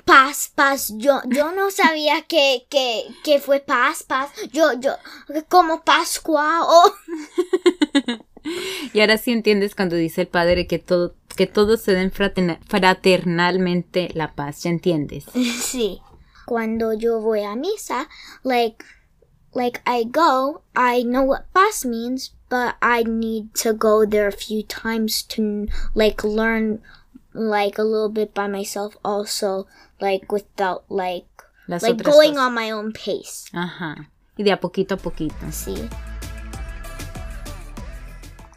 paz, 0.04 0.52
paz, 0.54 0.92
yo, 0.96 1.20
yo 1.26 1.52
no 1.52 1.70
sabía 1.70 2.22
que, 2.28 2.66
que, 2.68 3.04
que 3.24 3.40
fue 3.40 3.60
paz, 3.60 4.02
paz, 4.02 4.30
yo, 4.52 4.72
yo, 4.80 4.92
como 5.48 5.82
Pascua 5.82 6.62
o... 6.62 6.94
y 8.92 9.00
ahora 9.00 9.18
sí 9.18 9.32
entiendes 9.32 9.74
cuando 9.74 9.96
dice 9.96 10.22
el 10.22 10.28
padre 10.28 10.66
que 10.66 10.78
todo, 10.78 11.14
que 11.36 11.46
todos 11.46 11.82
se 11.82 11.92
den 11.92 12.12
fraternalmente 12.12 14.10
la 14.14 14.34
paz, 14.34 14.62
¿ya 14.62 14.70
entiendes? 14.70 15.24
Sí. 15.34 16.00
Cuando 16.48 16.94
yo 16.94 17.20
voy 17.20 17.44
a 17.44 17.54
misa, 17.54 18.08
like, 18.42 18.82
like 19.52 19.82
I 19.86 20.04
go, 20.04 20.62
I 20.74 21.02
know 21.02 21.22
what 21.22 21.52
paz 21.52 21.84
means, 21.84 22.32
but 22.48 22.76
I 22.80 23.02
need 23.02 23.54
to 23.56 23.74
go 23.74 24.06
there 24.06 24.26
a 24.28 24.32
few 24.32 24.62
times 24.62 25.22
to 25.34 25.68
like 25.94 26.24
learn 26.24 26.80
like 27.34 27.76
a 27.76 27.82
little 27.84 28.08
bit 28.08 28.32
by 28.32 28.46
myself 28.48 28.96
also 29.04 29.66
like 30.00 30.32
without 30.32 30.84
like 30.88 31.26
Las 31.68 31.82
like 31.82 32.02
going 32.02 32.30
cosas. 32.36 32.46
on 32.46 32.54
my 32.54 32.70
own 32.70 32.92
pace. 32.92 33.44
Ajá. 33.52 34.08
Y 34.38 34.42
de 34.42 34.52
a 34.52 34.58
poquito 34.58 34.94
a 34.94 34.96
poquito. 34.96 35.52
Sí. 35.52 35.76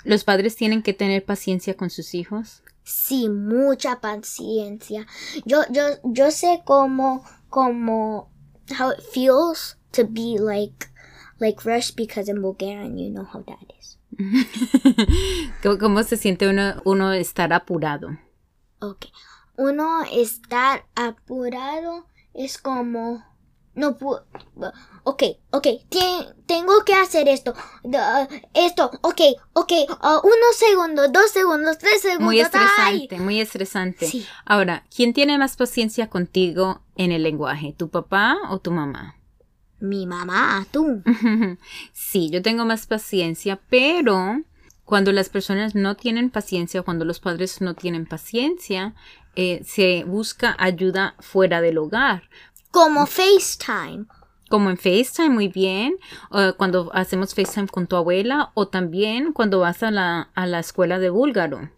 ¿Los 0.06 0.24
padres 0.24 0.56
tienen 0.56 0.82
que 0.82 0.94
tener 0.94 1.26
paciencia 1.26 1.76
con 1.76 1.90
sus 1.90 2.14
hijos? 2.16 2.64
Sí, 2.84 3.28
mucha 3.30 4.00
paciencia. 4.00 5.06
Yo, 5.46 5.64
yo, 5.70 5.84
yo 6.04 6.32
sé 6.32 6.62
cómo, 6.66 7.24
cómo, 7.52 8.30
how 8.72 8.90
it 8.90 9.04
feels 9.04 9.76
to 9.92 10.06
be 10.06 10.40
like, 10.40 10.90
like 11.40 11.64
rushed 11.66 11.96
because 11.96 12.28
in 12.28 12.42
Bulgarian 12.42 12.98
you 12.98 13.12
know 13.12 13.26
how 13.26 13.44
that 13.44 13.72
is. 13.78 14.00
¿Cómo 15.62 16.04
se 16.04 16.18
siente 16.18 16.48
uno, 16.48 16.82
uno 16.86 17.14
estar 17.14 17.54
apurado? 17.54 18.18
Ok. 18.80 19.08
Uno 19.58 20.04
estar 20.12 20.86
apurado 20.96 22.08
es 22.34 22.58
como 22.58 23.24
no 23.76 23.98
Ok, 25.04 25.24
ok, 25.52 25.68
tengo 26.46 26.84
que 26.86 26.94
hacer 26.94 27.28
esto. 27.28 27.54
esto, 28.54 28.92
ok, 29.02 29.22
ok. 29.54 29.72
Uh, 29.90 30.28
unos 30.28 30.56
segundos, 30.56 31.12
dos 31.12 31.32
segundos, 31.32 31.78
tres 31.78 32.02
segundos. 32.02 32.26
Muy 32.26 32.40
estresante, 32.40 33.20
muy 33.20 33.42
estresante. 33.42 34.08
Ahora, 34.46 34.86
¿quién 34.96 35.14
tiene 35.14 35.38
más 35.38 35.58
paciencia 35.58 36.10
contigo 36.10 36.82
en 36.96 37.12
el 37.12 37.24
lenguaje? 37.24 37.74
¿Tu 37.76 37.90
papá 37.90 38.38
o 38.50 38.60
tu 38.60 38.72
mamá? 38.72 39.16
Mi 39.80 40.06
mamá, 40.06 40.68
tú. 40.72 41.02
sí, 41.94 42.30
yo 42.30 42.44
tengo 42.44 42.66
más 42.66 42.86
paciencia, 42.86 43.60
pero 43.70 44.44
cuando 44.86 45.12
las 45.12 45.30
personas 45.30 45.74
no 45.74 45.96
tienen 45.96 46.30
paciencia, 46.30 46.84
cuando 46.84 47.06
los 47.06 47.20
padres 47.20 47.62
no 47.62 47.74
tienen 47.74 48.06
paciencia, 48.06 48.94
eh, 49.36 49.64
se 49.66 50.04
busca 50.04 50.56
ayuda 50.60 51.16
fuera 51.20 51.62
del 51.62 51.80
hogar. 51.80 52.30
Como 52.70 53.08
FaceTime. 53.08 54.06
Como 54.52 54.70
en 54.70 54.78
FaceTime, 54.78 55.30
muy 55.30 55.48
bien. 55.48 55.98
cuando 56.58 56.92
hacemos 56.94 57.34
FaceTime 57.34 57.68
con 57.68 57.88
tu 57.88 57.96
abuela 57.96 58.52
o 58.54 58.68
también 58.68 59.34
cuando 59.34 59.60
vas 59.60 59.82
a 59.82 59.90
la, 59.90 60.30
a 60.36 60.46
la 60.46 60.60
escuela 60.60 61.00
de 61.00 61.10
búlgaro. 61.10 61.70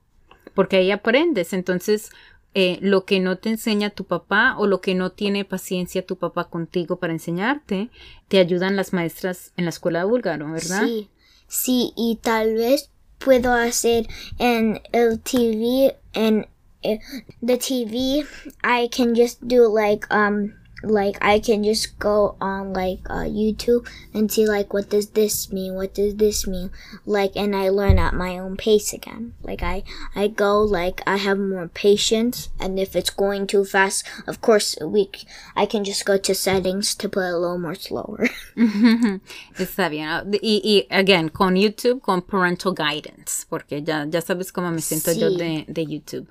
Porque 0.53 0.77
ahí 0.77 0.91
aprendes. 0.91 1.53
Entonces, 1.53 2.11
eh, 2.55 2.77
lo 2.81 3.05
que 3.05 3.19
no 3.19 3.37
te 3.39 3.49
enseña 3.49 3.89
tu 3.89 4.03
papá 4.05 4.55
o 4.59 4.67
lo 4.67 4.79
que 4.79 4.93
no 4.93 5.11
tiene 5.11 5.43
paciencia 5.43 6.05
tu 6.05 6.17
papá 6.17 6.49
contigo 6.49 6.97
para 6.97 7.13
enseñarte, 7.13 7.89
te 8.27 8.37
ayudan 8.37 8.75
las 8.75 8.93
maestras 8.93 9.53
en 9.57 9.65
la 9.65 9.69
escuela 9.71 9.99
de 9.99 10.05
búlgaro, 10.05 10.51
¿verdad? 10.51 10.83
Sí, 10.85 11.09
sí, 11.47 11.93
y 11.95 12.19
tal 12.21 12.53
vez 12.53 12.91
puedo 13.17 13.53
hacer 13.53 14.05
en 14.37 14.79
el 14.91 15.19
TV, 15.19 15.97
en 16.13 16.47
eh, 16.83 16.99
the 17.43 17.57
TV, 17.57 18.23
I 18.63 18.87
can 18.89 19.15
just 19.15 19.41
do 19.41 19.73
like, 19.73 20.05
um, 20.13 20.53
like 20.83 21.17
I 21.21 21.39
can 21.39 21.63
just 21.63 21.97
go 21.97 22.35
on 22.41 22.73
like 22.73 22.99
uh, 23.09 23.23
YouTube 23.23 23.87
and 24.13 24.31
see 24.31 24.45
like 24.45 24.73
what 24.73 24.89
does 24.89 25.09
this 25.09 25.51
mean? 25.51 25.75
What 25.75 25.93
does 25.93 26.15
this 26.15 26.45
mean? 26.45 26.71
Like 27.05 27.31
and 27.35 27.55
I 27.55 27.69
learn 27.69 27.97
at 27.97 28.13
my 28.13 28.37
own 28.37 28.57
pace 28.57 28.93
again. 28.93 29.33
Like 29.41 29.63
I 29.63 29.83
I 30.15 30.27
go 30.27 30.61
like 30.61 31.01
I 31.07 31.17
have 31.17 31.39
more 31.39 31.67
patience 31.69 32.49
and 32.59 32.79
if 32.79 32.95
it's 32.95 33.09
going 33.09 33.47
too 33.47 33.63
fast, 33.65 34.05
of 34.27 34.41
course 34.41 34.77
we 34.81 35.09
I 35.55 35.65
can 35.65 35.83
just 35.83 36.05
go 36.05 36.17
to 36.17 36.35
settings 36.35 36.95
to 36.95 37.09
put 37.09 37.21
it 37.21 37.33
a 37.33 37.37
little 37.37 37.59
more 37.59 37.75
slower. 37.75 38.29
Está 39.57 39.89
bien. 39.89 40.09
Y, 40.41 40.61
y 40.63 40.87
again 40.89 41.29
con 41.29 41.55
YouTube 41.55 42.01
con 42.01 42.21
parental 42.21 42.73
guidance 42.73 43.45
porque 43.49 43.81
ya 43.83 44.05
ya 44.05 44.21
sabes 44.21 44.51
cómo 44.51 44.71
me 44.71 44.81
siento 44.81 45.11
sí. 45.11 45.19
yo 45.19 45.31
de 45.31 45.65
de 45.67 45.85
YouTube. 45.85 46.27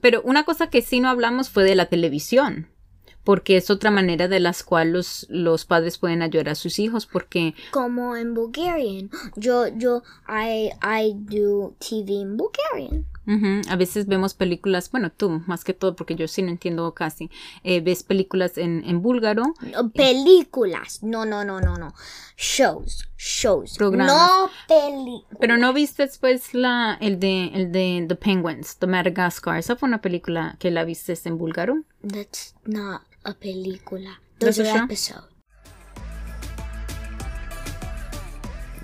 Pero 0.00 0.22
una 0.22 0.44
cosa 0.44 0.68
que 0.68 0.80
sí 0.80 1.00
no 1.00 1.08
hablamos 1.10 1.50
fue 1.50 1.64
de 1.64 1.74
la 1.74 1.86
televisión 1.86 2.68
porque 3.24 3.56
es 3.56 3.70
otra 3.70 3.90
manera 3.90 4.28
de 4.28 4.40
las 4.40 4.62
cual 4.62 4.92
los, 4.92 5.26
los 5.28 5.64
padres 5.64 5.98
pueden 5.98 6.22
ayudar 6.22 6.50
a 6.50 6.54
sus 6.54 6.78
hijos 6.78 7.06
porque 7.06 7.54
como 7.70 8.16
en 8.16 8.34
Bulgarian. 8.34 9.10
Yo 9.36 9.68
yo 9.68 10.02
I 10.28 10.70
I 10.82 11.14
do 11.14 11.74
TV 11.78 12.22
en 12.22 12.36
Bulgarian 12.36 13.06
A 13.68 13.76
veces 13.76 14.06
vemos 14.06 14.34
películas, 14.34 14.90
bueno, 14.90 15.10
tú 15.12 15.42
más 15.46 15.64
que 15.64 15.72
todo, 15.74 15.94
porque 15.94 16.16
yo 16.16 16.26
sí 16.26 16.42
no 16.42 16.48
entiendo 16.48 16.92
casi. 16.94 17.30
Eh, 17.62 17.80
ves 17.80 18.02
películas 18.02 18.58
en, 18.58 18.82
en 18.84 19.02
búlgaro. 19.02 19.54
películas, 19.94 21.02
no, 21.02 21.24
no, 21.24 21.44
no, 21.44 21.60
no, 21.60 21.76
no. 21.76 21.94
Shows, 22.36 23.08
shows. 23.16 23.76
Programas. 23.76 24.14
No 24.14 24.50
películas. 24.66 25.38
Pero 25.38 25.56
no 25.56 25.72
viste 25.72 26.04
después 26.04 26.54
la, 26.54 26.96
el 27.00 27.20
de, 27.20 27.46
el 27.54 27.72
de 27.72 28.06
The 28.08 28.16
Penguins, 28.16 28.76
The 28.78 28.86
Madagascar. 28.86 29.58
Esa 29.58 29.76
fue 29.76 29.88
una 29.88 30.00
película 30.00 30.56
que 30.58 30.70
la 30.70 30.84
viste 30.84 31.14
en 31.24 31.38
búlgaro. 31.38 31.84
That's 32.02 32.54
not 32.64 33.02
a 33.24 33.34
película. 33.34 34.20
Those 34.38 34.68
are 34.68 34.84
episodes. 34.84 35.24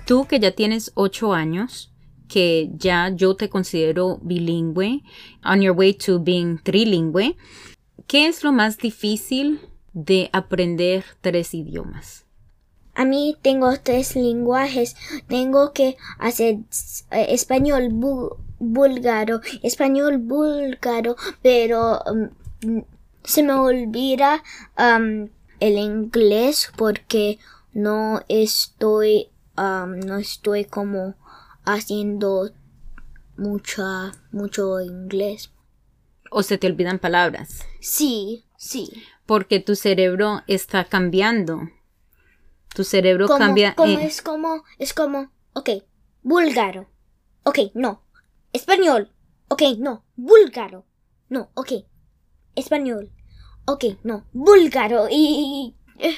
Tú 0.05 0.25
que 0.25 0.39
ya 0.39 0.51
tienes 0.51 0.91
ocho 0.95 1.33
años, 1.33 1.91
que 2.27 2.69
ya 2.77 3.09
yo 3.09 3.35
te 3.35 3.49
considero 3.49 4.19
bilingüe, 4.21 5.03
on 5.43 5.61
your 5.61 5.75
way 5.75 5.93
to 5.93 6.19
being 6.19 6.57
trilingüe, 6.63 7.35
¿qué 8.07 8.27
es 8.27 8.43
lo 8.43 8.51
más 8.51 8.77
difícil 8.77 9.59
de 9.93 10.29
aprender 10.33 11.03
tres 11.21 11.53
idiomas? 11.53 12.25
A 12.93 13.05
mí 13.05 13.37
tengo 13.43 13.77
tres 13.77 14.15
lenguajes. 14.15 14.95
Tengo 15.27 15.71
que 15.71 15.97
hacer 16.17 16.57
eh, 17.11 17.27
español 17.29 17.89
búlgaro, 18.59 19.41
español 19.61 20.17
búlgaro, 20.17 21.15
pero 21.43 22.01
um, 22.11 22.83
se 23.23 23.43
me 23.43 23.53
olvida 23.53 24.41
um, 24.79 25.29
el 25.59 25.77
inglés 25.77 26.71
porque 26.75 27.37
no 27.73 28.21
estoy 28.29 29.29
um, 29.57 29.99
no 29.99 30.17
estoy 30.17 30.65
como 30.65 31.15
haciendo 31.67 32.51
mucha 33.37 34.11
mucho 34.31 34.81
inglés. 34.81 35.51
O 36.31 36.43
se 36.43 36.57
te 36.57 36.67
olvidan 36.67 36.99
palabras. 36.99 37.65
Sí 37.79 38.45
sí. 38.57 38.91
Porque 39.25 39.59
tu 39.59 39.75
cerebro 39.75 40.41
está 40.47 40.85
cambiando. 40.85 41.69
Tu 42.73 42.83
cerebro 42.83 43.27
cambia 43.27 43.75
como 43.75 43.99
es 43.99 44.21
como 44.21 44.63
es 44.79 44.93
como 44.93 45.31
ok 45.53 45.69
búlgaro. 46.23 46.89
Ok 47.43 47.59
no. 47.73 48.03
Español. 48.53 49.11
Ok 49.47 49.63
no. 49.77 50.05
Búlgaro. 50.15 50.85
No 51.29 51.51
ok. 51.53 51.73
Español. 52.55 53.11
Ok, 53.69 53.83
no, 54.03 54.25
búlgaro. 54.31 55.07
Y... 55.11 55.75
Y 55.99 56.17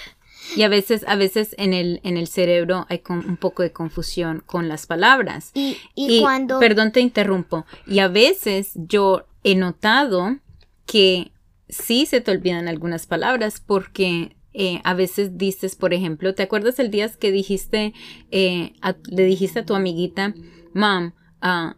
a 0.61 0.67
veces, 0.67 1.03
a 1.07 1.15
veces 1.15 1.55
en 1.57 1.73
el, 1.73 1.99
en 2.03 2.17
el 2.17 2.27
cerebro 2.27 2.85
hay 2.89 3.01
un 3.09 3.37
poco 3.37 3.63
de 3.63 3.71
confusión 3.71 4.43
con 4.45 4.67
las 4.67 4.87
palabras. 4.87 5.51
Y, 5.53 5.77
y, 5.95 6.21
cuando... 6.21 6.59
Perdón, 6.59 6.91
te 6.91 7.01
interrumpo. 7.01 7.65
Y 7.85 7.99
a 7.99 8.07
veces 8.07 8.71
yo 8.75 9.27
he 9.43 9.55
notado 9.55 10.37
que 10.85 11.31
sí 11.67 12.05
se 12.05 12.21
te 12.21 12.31
olvidan 12.31 12.67
algunas 12.67 13.05
palabras 13.05 13.61
porque 13.65 14.35
eh, 14.53 14.81
a 14.83 14.93
veces 14.93 15.37
dices, 15.37 15.75
por 15.75 15.93
ejemplo, 15.93 16.33
¿te 16.33 16.43
acuerdas 16.43 16.79
el 16.79 16.89
día 16.91 17.09
que 17.09 17.31
dijiste, 17.31 17.93
eh, 18.31 18.73
le 19.09 19.23
dijiste 19.23 19.59
a 19.59 19.65
tu 19.65 19.75
amiguita, 19.75 20.33
Mom, 20.73 21.13
uh, 21.43 21.73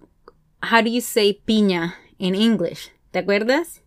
how 0.61 0.81
do 0.81 0.89
you 0.89 1.01
say 1.01 1.33
piña 1.45 1.95
in 2.17 2.35
English? 2.35 2.91
¿Te 3.11 3.19
acuerdas? 3.19 3.81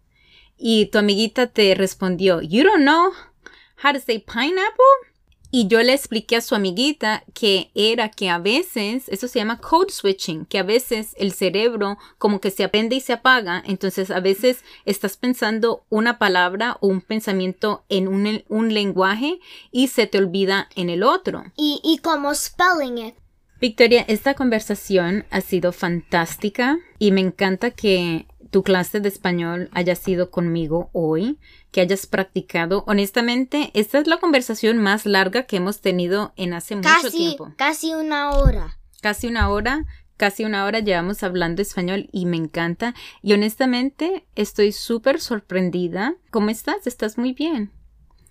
y 0.56 0.86
tu 0.86 0.98
amiguita 0.98 1.48
te 1.48 1.74
respondió, 1.74 2.40
You 2.40 2.64
don't 2.64 2.82
know 2.82 3.12
how 3.85 3.93
to 3.93 4.01
say 4.01 4.18
pineapple? 4.18 5.14
Y 5.51 5.68
yo 5.68 5.80
le 5.85 5.93
expliqué 5.93 6.35
a 6.35 6.41
su 6.41 6.57
amiguita 6.57 7.22
que 7.32 7.70
era 7.76 8.09
que 8.09 8.28
a 8.28 8.39
veces, 8.39 9.09
eso 9.09 9.28
se 9.28 9.39
llama 9.39 9.61
code 9.61 9.93
switching, 9.93 10.47
que 10.47 10.59
a 10.59 10.64
veces 10.64 11.14
el 11.16 11.30
cerebro 11.30 11.97
como 12.18 12.41
que 12.41 12.51
se 12.51 12.64
aprende 12.64 12.97
y 12.97 13.01
se 13.01 13.12
apaga, 13.12 13.62
entonces 13.64 14.11
a 14.11 14.18
veces 14.18 14.64
estás 14.85 15.16
pensando 15.16 15.85
una 15.91 16.18
palabra 16.18 16.76
o 16.80 16.89
un 16.89 17.03
pensamiento 17.03 17.85
en 17.89 18.09
un, 18.09 18.43
un 18.49 18.74
lenguaje 18.74 19.39
y 19.70 19.87
se 19.87 20.09
te 20.09 20.18
olvida 20.18 20.68
en 20.74 20.91
el 20.91 21.05
otro. 21.05 21.45
Y, 21.55 21.80
y 21.85 21.99
como 21.99 22.35
spelling 22.35 22.99
it. 22.99 23.14
Victoria, 23.61 24.05
esta 24.09 24.35
conversación 24.35 25.24
ha 25.30 25.41
sido 25.41 25.72
fantástica 25.72 26.78
y 26.99 27.12
me 27.12 27.20
encanta 27.20 27.70
que 27.70 28.26
tu 28.55 28.62
clase 28.62 29.00
de 29.00 29.09
español 29.09 29.68
haya 29.72 29.96
sido 29.96 30.30
conmigo 30.30 30.88
hoy, 30.92 31.40
que 31.72 31.80
hayas 31.80 32.07
practicado. 32.07 32.84
Honestamente, 32.86 33.72
esta 33.74 33.98
es 33.98 34.07
la 34.07 34.18
conversación 34.18 34.78
más 34.78 35.07
larga 35.07 35.42
que 35.42 35.57
hemos 35.57 35.80
tenido 35.80 36.32
en 36.36 36.55
hace 36.55 36.76
mucho 36.76 37.11
tiempo. 37.11 37.52
Casi 37.57 37.94
una 37.94 38.30
hora. 38.30 38.78
Casi 39.02 39.26
una 39.26 39.48
hora. 39.48 39.86
Casi 40.16 40.44
una 40.44 40.66
hora 40.66 40.78
llevamos 40.78 41.24
hablando 41.24 41.62
español 41.62 42.09
y 42.12 42.26
me 42.26 42.36
encanta. 42.36 42.94
Y 43.22 43.32
honestamente 43.32 44.24
estoy 44.36 44.70
súper 44.70 45.20
sorprendida. 45.20 46.14
¿Cómo 46.30 46.50
estás? 46.50 46.86
Estás 46.86 47.18
muy 47.18 47.32
bien. 47.32 47.72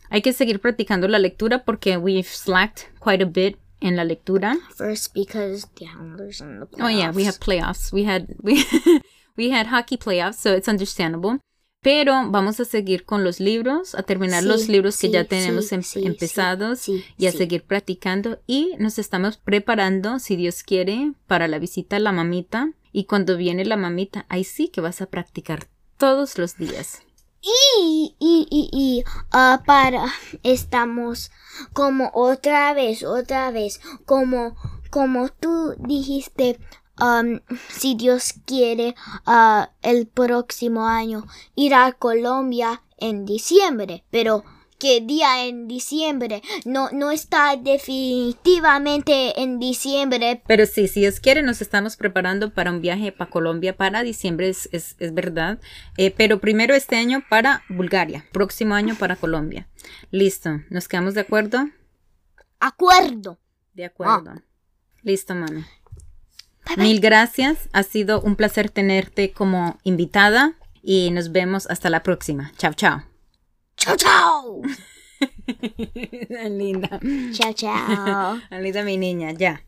Hay 0.10 0.22
que 0.22 0.32
seguir 0.32 0.62
practicando 0.62 1.10
la 1.10 1.20
lectura 1.20 1.66
porque 1.66 1.98
we've 1.98 2.24
slacked 2.24 2.86
quite 3.04 3.26
a 3.26 3.28
bit 3.28 3.58
en 3.82 3.98
la 3.98 4.06
lectura. 4.06 4.58
First 4.74 5.14
because 5.14 5.68
the 5.76 5.84
Islanders 5.84 6.40
in 6.40 6.62
the 6.62 6.66
playoffs. 6.66 6.82
Oh 6.82 6.90
yeah, 6.90 7.12
we 7.12 7.26
have 7.26 7.40
playoffs. 7.40 7.92
We 7.92 8.06
had 8.06 8.34
we 8.42 8.64
we 9.38 9.52
had 9.52 9.68
hockey 9.68 9.98
playoffs, 9.98 10.36
so 10.38 10.54
it's 10.56 10.68
understandable. 10.68 11.40
Pero 11.82 12.14
vamos 12.30 12.62
a 12.62 12.66
seguir 12.66 13.04
con 13.04 13.26
los 13.26 13.42
libros, 13.42 13.94
a 13.94 14.04
terminar 14.04 14.42
Sí, 14.44 14.48
los 14.48 14.70
libros 14.70 14.96
que 14.98 15.08
sí, 15.08 15.14
ya 15.14 15.26
tenemos 15.26 15.66
sí, 15.68 15.76
em- 15.76 16.08
empezados 16.08 16.88
y 16.88 17.28
a 17.28 17.32
seguir 17.34 17.66
practicando. 17.66 18.40
Y 18.48 18.74
nos 18.80 18.98
estamos 19.00 19.36
preparando, 19.36 20.20
si 20.20 20.38
Dios 20.38 20.64
quiere, 20.64 21.12
para 21.28 21.50
la 21.50 21.60
visita 21.60 21.98
a 21.98 22.00
la 22.00 22.14
mamita. 22.14 22.72
Y 22.94 23.04
cuando 23.04 23.36
viene 23.36 23.66
la 23.66 23.76
mamita, 23.76 24.26
ahí 24.30 24.46
sí 24.46 24.70
que 24.70 24.80
vas 24.80 25.02
a 25.02 25.08
practicar 25.08 25.68
todos 25.98 26.38
los 26.38 26.58
días. 26.58 27.02
Y, 27.42 28.16
y, 28.18 28.48
y, 28.50 28.70
y 28.72 29.04
ah, 29.32 29.64
para 29.66 30.06
estamos 30.44 31.32
como 31.74 32.12
otra 32.14 32.74
vez, 32.74 33.04
otra 33.04 33.52
vez, 33.52 33.82
como, 34.06 34.56
como 34.90 35.28
tú 35.28 35.76
dijiste, 35.80 36.60
um, 37.00 37.40
si 37.70 37.96
Dios 37.96 38.34
quiere, 38.46 38.96
ah, 39.26 39.72
el 39.82 40.08
próximo 40.08 40.86
año 40.88 41.26
ir 41.56 41.74
a 41.74 41.92
Colombia 41.94 42.82
en 42.98 43.26
diciembre, 43.26 44.04
pero 44.12 44.44
¿qué 44.80 45.02
día 45.02 45.46
en 45.46 45.68
diciembre? 45.68 46.42
No, 46.66 46.90
no 46.92 47.12
está 47.12 47.56
definitivamente 47.56 49.42
en 49.42 49.60
diciembre, 49.60 50.42
Pero 50.46 50.66
sí, 50.66 50.88
si 50.88 51.02
Dios 51.02 51.20
quiere, 51.20 51.42
nos 51.42 51.62
estamos 51.62 51.96
preparando 51.96 52.54
para 52.54 52.72
un 52.72 52.82
viaje 52.82 53.12
para 53.12 53.30
Colombia 53.30 53.78
para 53.78 54.04
diciembre, 54.04 54.50
es, 54.50 54.68
es, 54.72 54.96
es 55.00 55.14
verdad. 55.14 55.60
Eh, 55.98 56.12
pero 56.12 56.40
primero 56.40 56.76
este 56.76 56.96
año 56.98 57.24
para 57.30 57.64
Bulgaria, 57.70 58.26
próximo 58.32 58.76
año 58.76 58.96
para 58.96 59.16
Colombia. 59.16 59.70
Listo, 60.12 60.62
¿nos 60.70 60.88
quedamos 60.88 61.14
de 61.14 61.22
acuerdo? 61.22 61.70
acuerdo. 62.60 63.40
De 63.74 63.86
acuerdo. 63.86 64.34
Listo, 65.02 65.36
mami. 65.36 65.64
Mil 66.78 67.00
gracias. 67.00 67.70
Ha 67.74 67.84
sido 67.84 68.22
un 68.22 68.36
placer 68.36 68.70
tenerte 68.70 69.32
como 69.32 69.78
invitada 69.84 70.54
y 70.82 71.12
nos 71.12 71.32
vemos 71.32 71.68
hasta 71.70 71.90
la 71.90 72.04
próxima. 72.04 72.52
Chao, 72.58 72.74
chao. 72.74 73.04
Chao, 73.78 73.96
chao. 73.96 74.62
Linda. 76.50 77.00
Chao, 77.34 77.54
chao. 77.54 78.40
Tan 78.50 78.64
linda 78.64 78.84
mi 78.84 78.98
niña, 78.98 79.32
ya. 79.32 79.62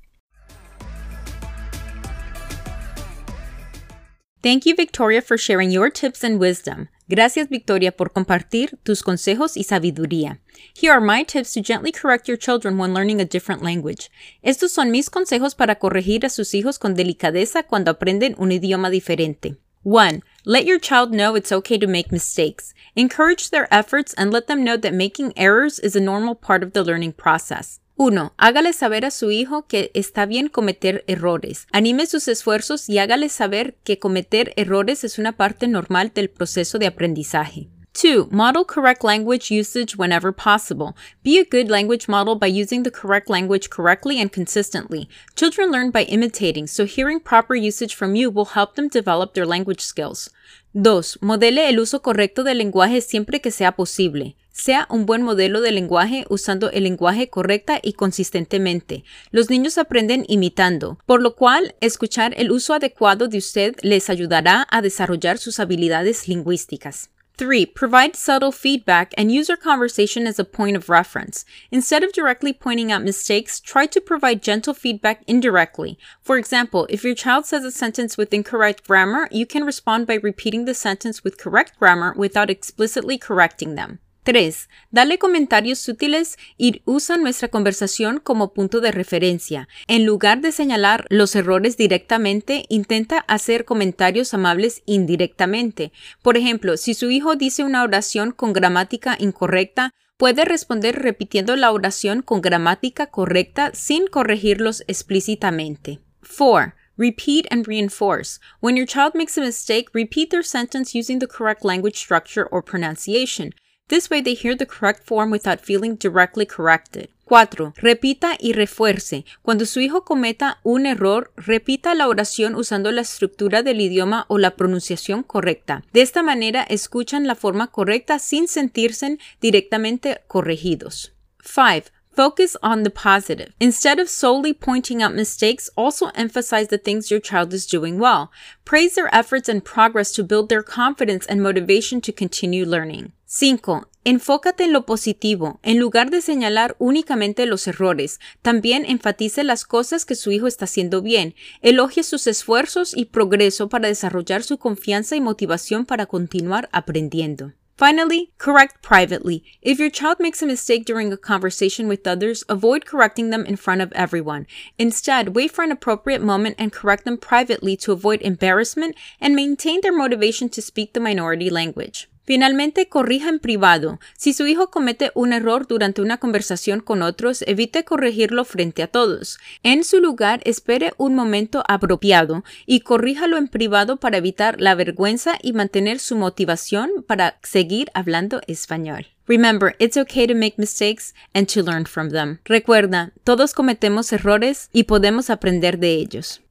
Thank 4.42 4.66
you, 4.66 4.76
Victoria, 4.76 5.22
for 5.22 5.38
sharing 5.38 5.72
your 5.72 5.90
tips 5.90 6.24
and 6.24 6.40
wisdom. 6.40 6.88
Gracias, 7.08 7.50
Victoria, 7.50 7.92
por 7.92 8.12
compartir 8.12 8.80
tus 8.82 9.04
consejos 9.04 9.58
y 9.58 9.64
sabiduría. 9.64 10.40
Here 10.74 10.92
are 10.92 11.02
my 11.02 11.24
tips 11.24 11.54
to 11.54 11.62
gently 11.62 11.92
correct 11.92 12.28
your 12.28 12.38
children 12.38 12.80
when 12.80 12.96
learning 12.96 13.22
a 13.22 13.26
different 13.26 13.62
language. 13.62 14.10
Estos 14.42 14.72
son 14.72 14.90
mis 14.90 15.12
consejos 15.12 15.54
para 15.54 15.76
corregir 15.76 16.26
a 16.26 16.30
sus 16.30 16.56
hijos 16.56 16.80
con 16.80 16.96
delicadeza 16.96 17.62
cuando 17.62 17.92
aprenden 17.92 18.34
un 18.40 18.52
idioma 18.52 18.90
diferente. 18.90 19.56
1. 19.84 20.24
Let 20.46 20.66
your 20.66 20.80
child 20.80 21.12
know 21.12 21.36
it's 21.36 21.52
okay 21.52 21.78
to 21.78 21.86
make 21.86 22.12
mistakes. 22.12 22.74
Encourage 22.96 23.52
their 23.52 23.68
efforts 23.72 24.16
and 24.18 24.34
let 24.34 24.48
them 24.48 24.64
know 24.64 24.76
that 24.78 24.96
making 24.96 25.32
errors 25.38 25.78
is 25.78 25.96
a 25.96 26.02
normal 26.02 26.34
part 26.34 26.64
of 26.64 26.74
the 26.74 26.84
learning 26.84 27.14
process. 27.14 27.80
1. 27.98 28.34
Hágale 28.38 28.74
saber 28.74 29.06
a 29.06 29.12
su 29.12 29.32
hijo 29.32 29.68
que 29.68 29.92
está 29.94 30.26
bien 30.26 30.50
cometer 30.50 31.06
errores. 31.08 31.66
Anime 31.72 32.06
sus 32.08 32.28
esfuerzos 32.28 32.90
y 32.90 32.98
hágale 32.98 33.30
saber 33.30 33.78
que 33.86 34.00
cometer 34.00 34.52
errores 34.58 35.06
es 35.06 35.18
una 35.18 35.38
parte 35.38 35.70
normal 35.70 36.12
del 36.14 36.30
proceso 36.30 36.78
de 36.78 36.88
aprendizaje. 36.88 37.70
2. 37.94 38.30
Model 38.32 38.66
correct 38.66 39.06
language 39.06 39.50
usage 39.50 39.96
whenever 39.96 40.34
possible. 40.34 40.94
Be 41.24 41.40
a 41.40 41.46
good 41.46 41.70
language 41.70 42.10
model 42.10 42.36
by 42.36 42.48
using 42.48 42.84
the 42.84 42.92
correct 42.92 43.30
language 43.30 43.70
correctly 43.70 44.20
and 44.20 44.30
consistently. 44.30 45.08
Children 45.36 45.72
learn 45.72 45.92
by 45.92 46.04
imitating, 46.04 46.68
so 46.68 46.86
hearing 46.86 47.22
proper 47.22 47.56
usage 47.56 47.96
from 47.96 48.14
you 48.14 48.30
will 48.30 48.50
help 48.54 48.76
them 48.76 48.90
develop 48.90 49.34
their 49.34 49.46
language 49.46 49.80
skills. 49.80 50.30
2. 50.74 51.20
Modele 51.22 51.70
el 51.70 51.80
uso 51.80 52.02
correcto 52.02 52.44
del 52.44 52.58
lenguaje 52.58 53.00
siempre 53.00 53.40
que 53.40 53.52
sea 53.52 53.72
posible. 53.72 54.36
Sea 54.58 54.88
un 54.90 55.06
buen 55.06 55.22
modelo 55.22 55.60
de 55.60 55.74
lenguaje 55.74 56.26
usando 56.30 56.72
el 56.72 56.84
lenguaje 56.84 57.30
correcta 57.30 57.78
y 57.84 57.92
consistentemente. 57.92 59.04
Los 59.30 59.50
niños 59.50 59.78
aprenden 59.78 60.24
imitando, 60.30 60.98
por 61.06 61.22
lo 61.22 61.36
cual 61.36 61.76
escuchar 61.82 62.34
el 62.38 62.52
uso 62.52 62.74
adecuado 62.74 63.28
de 63.28 63.38
usted 63.40 63.76
les 63.82 64.10
ayudará 64.10 64.66
a 64.72 64.82
desarrollar 64.82 65.40
sus 65.40 65.60
habilidades 65.60 66.30
lingüísticas. 66.30 67.10
3. 67.36 67.66
Provide 67.76 68.16
subtle 68.16 68.54
feedback 68.54 69.14
and 69.18 69.30
use 69.30 69.50
your 69.50 69.58
conversation 69.58 70.26
as 70.26 70.40
a 70.40 70.46
point 70.46 70.78
of 70.78 70.90
reference. 70.90 71.44
Instead 71.70 72.02
of 72.02 72.14
directly 72.14 72.54
pointing 72.54 72.94
out 72.94 73.04
mistakes, 73.04 73.60
try 73.60 73.86
to 73.86 74.00
provide 74.00 74.42
gentle 74.42 74.74
feedback 74.74 75.22
indirectly. 75.28 75.98
For 76.22 76.38
example, 76.38 76.88
if 76.90 77.04
your 77.04 77.14
child 77.14 77.46
says 77.46 77.66
a 77.66 77.72
sentence 77.72 78.18
with 78.18 78.34
incorrect 78.34 78.88
grammar, 78.88 79.28
you 79.32 79.46
can 79.46 79.66
respond 79.66 80.08
by 80.08 80.16
repeating 80.16 80.64
the 80.64 80.74
sentence 80.74 81.26
with 81.26 81.38
correct 81.38 81.78
grammar 81.78 82.14
without 82.16 82.50
explicitly 82.50 83.18
correcting 83.18 83.76
them. 83.76 84.00
3. 84.26 84.70
Dale 84.90 85.20
comentarios 85.20 85.78
sutiles 85.78 86.38
y 86.58 86.82
usa 86.86 87.16
nuestra 87.16 87.48
conversación 87.48 88.20
como 88.20 88.54
punto 88.54 88.82
de 88.82 88.92
referencia. 88.92 89.70
En 89.88 90.04
lugar 90.04 90.42
de 90.42 90.52
señalar 90.52 91.06
los 91.10 91.36
errores 91.36 91.78
directamente, 91.78 92.66
intenta 92.68 93.20
hacer 93.20 93.66
comentarios 93.66 94.34
amables 94.34 94.82
indirectamente. 94.88 95.92
Por 96.24 96.38
ejemplo, 96.38 96.76
si 96.76 96.96
su 96.96 97.12
hijo 97.12 97.36
dice 97.36 97.64
una 97.64 97.84
oración 97.84 98.32
con 98.32 98.52
gramática 98.52 99.16
incorrecta, 99.20 99.92
puede 100.18 100.44
responder 100.44 100.96
repitiendo 101.04 101.56
la 101.56 101.72
oración 101.72 102.24
con 102.24 102.42
gramática 102.42 103.08
correcta 103.08 103.72
sin 103.76 104.08
corregirlos 104.08 104.84
explícitamente. 104.88 106.00
4. 106.36 106.74
Repeat 106.98 107.46
and 107.52 107.68
reinforce. 107.68 108.40
When 108.60 108.76
your 108.76 108.88
child 108.88 109.14
makes 109.14 109.38
a 109.38 109.42
mistake, 109.42 109.90
repeat 109.94 110.32
their 110.32 110.44
sentence 110.44 110.98
using 110.98 111.20
the 111.20 111.28
correct 111.28 111.64
language 111.64 111.98
structure 111.98 112.48
or 112.50 112.64
pronunciation. 112.64 113.54
This 113.88 114.10
way 114.10 114.20
they 114.22 114.34
hear 114.34 114.56
the 114.56 114.66
correct 114.66 115.04
form 115.06 115.30
without 115.30 115.60
feeling 115.62 115.96
directly 115.96 116.46
corrected. 116.46 117.10
4. 117.26 117.74
Repita 117.78 118.36
y 118.40 118.54
refuerce. 118.54 119.26
Cuando 119.44 119.66
su 119.66 119.80
hijo 119.80 120.04
cometa 120.04 120.60
un 120.64 120.86
error, 120.86 121.32
repita 121.36 121.94
la 121.94 122.08
oración 122.08 122.56
usando 122.56 122.92
la 122.92 123.02
estructura 123.02 123.62
del 123.62 123.82
idioma 123.82 124.26
o 124.28 124.38
la 124.38 124.56
pronunciación 124.56 125.22
correcta. 125.24 125.84
De 125.94 126.02
esta 126.02 126.24
manera 126.24 126.64
escuchan 126.64 127.28
la 127.28 127.36
forma 127.36 127.68
correcta 127.68 128.18
sin 128.18 128.48
sentirse 128.48 129.20
directamente 129.40 130.22
corregidos. 130.28 131.14
5. 131.44 131.92
Focus 132.16 132.58
on 132.64 132.84
the 132.84 132.90
positive. 132.90 133.54
Instead 133.60 134.00
of 134.00 134.10
solely 134.10 134.54
pointing 134.54 135.04
out 135.04 135.14
mistakes, 135.14 135.70
also 135.76 136.12
emphasize 136.16 136.70
the 136.70 136.78
things 136.78 137.12
your 137.12 137.20
child 137.20 137.54
is 137.54 137.68
doing 137.68 138.00
well. 138.00 138.32
Praise 138.64 138.96
their 138.96 139.14
efforts 139.14 139.50
and 139.50 139.66
progress 139.66 140.14
to 140.14 140.24
build 140.24 140.48
their 140.48 140.64
confidence 140.64 141.26
and 141.28 141.44
motivation 141.44 142.00
to 142.00 142.14
continue 142.14 142.66
learning. 142.66 143.12
5. 143.28 143.90
Enfócate 144.04 144.66
en 144.66 144.72
lo 144.72 144.86
positivo. 144.86 145.60
En 145.64 145.80
lugar 145.80 146.12
de 146.12 146.22
señalar 146.22 146.76
únicamente 146.78 147.48
los 147.48 147.68
errores, 147.68 148.20
también 148.44 148.86
enfatice 148.86 149.44
las 149.44 149.66
cosas 149.66 150.06
que 150.06 150.14
su 150.14 150.32
hijo 150.32 150.46
está 150.46 150.66
haciendo 150.66 151.02
bien. 151.02 151.34
Elogie 151.64 152.04
sus 152.04 152.28
esfuerzos 152.28 152.96
y 152.96 153.06
progreso 153.06 153.68
para 153.68 153.88
desarrollar 153.88 154.44
su 154.44 154.60
confianza 154.60 155.16
y 155.16 155.22
motivación 155.22 155.88
para 155.88 156.06
continuar 156.06 156.70
aprendiendo. 156.72 157.54
Finally, 157.78 158.32
correct 158.38 158.82
privately. 158.84 159.44
If 159.62 159.80
your 159.80 159.90
child 159.90 160.20
makes 160.20 160.44
a 160.44 160.46
mistake 160.46 160.86
during 160.86 161.12
a 161.12 161.18
conversation 161.18 161.88
with 161.90 162.08
others, 162.08 162.46
avoid 162.48 162.86
correcting 162.86 163.32
them 163.32 163.44
in 163.48 163.58
front 163.58 163.82
of 163.82 163.92
everyone. 163.94 164.46
Instead, 164.78 165.36
wait 165.36 165.52
for 165.52 165.64
an 165.64 165.72
appropriate 165.72 166.22
moment 166.22 166.56
and 166.60 166.72
correct 166.72 167.06
them 167.06 167.18
privately 167.18 167.76
to 167.78 167.92
avoid 167.92 168.22
embarrassment 168.22 168.96
and 169.20 169.36
maintain 169.36 169.82
their 169.82 169.92
motivation 169.92 170.48
to 170.50 170.62
speak 170.62 170.94
the 170.94 171.00
minority 171.00 171.50
language. 171.50 172.08
Finalmente, 172.26 172.90
corrija 172.90 173.30
en 173.30 173.40
privado. 173.40 174.00
Si 174.18 174.34
su 174.34 174.48
hijo 174.48 174.72
comete 174.72 175.12
un 175.14 175.32
error 175.32 175.68
durante 175.68 176.02
una 176.02 176.18
conversación 176.18 176.80
con 176.80 177.02
otros, 177.02 177.44
evite 177.48 177.84
corregirlo 177.84 178.46
frente 178.46 178.84
a 178.84 178.88
todos. 178.88 179.38
En 179.64 179.84
su 179.84 180.00
lugar, 180.00 180.42
espere 180.44 180.94
un 180.98 181.16
momento 181.16 181.64
apropiado 181.68 182.44
y 182.66 182.82
corríjalo 182.82 183.38
en 183.38 183.48
privado 183.48 183.98
para 183.98 184.18
evitar 184.18 184.60
la 184.60 184.76
vergüenza 184.76 185.38
y 185.42 185.54
mantener 185.54 186.00
su 186.00 186.16
motivación 186.16 187.06
para 187.08 187.38
seguir 187.44 187.90
hablando 187.94 188.42
español. 188.48 189.08
Remember, 189.28 189.76
it's 189.80 189.98
okay 189.98 190.28
to 190.28 190.36
make 190.36 190.56
mistakes 190.58 191.14
and 191.34 191.48
to 191.48 191.64
learn 191.64 191.86
from 191.86 192.10
them. 192.12 192.40
Recuerda, 192.46 193.12
todos 193.24 193.54
cometemos 193.54 194.14
errores 194.14 194.70
y 194.72 194.84
podemos 194.84 195.30
aprender 195.30 195.80
de 195.80 195.94
ellos. 195.94 196.45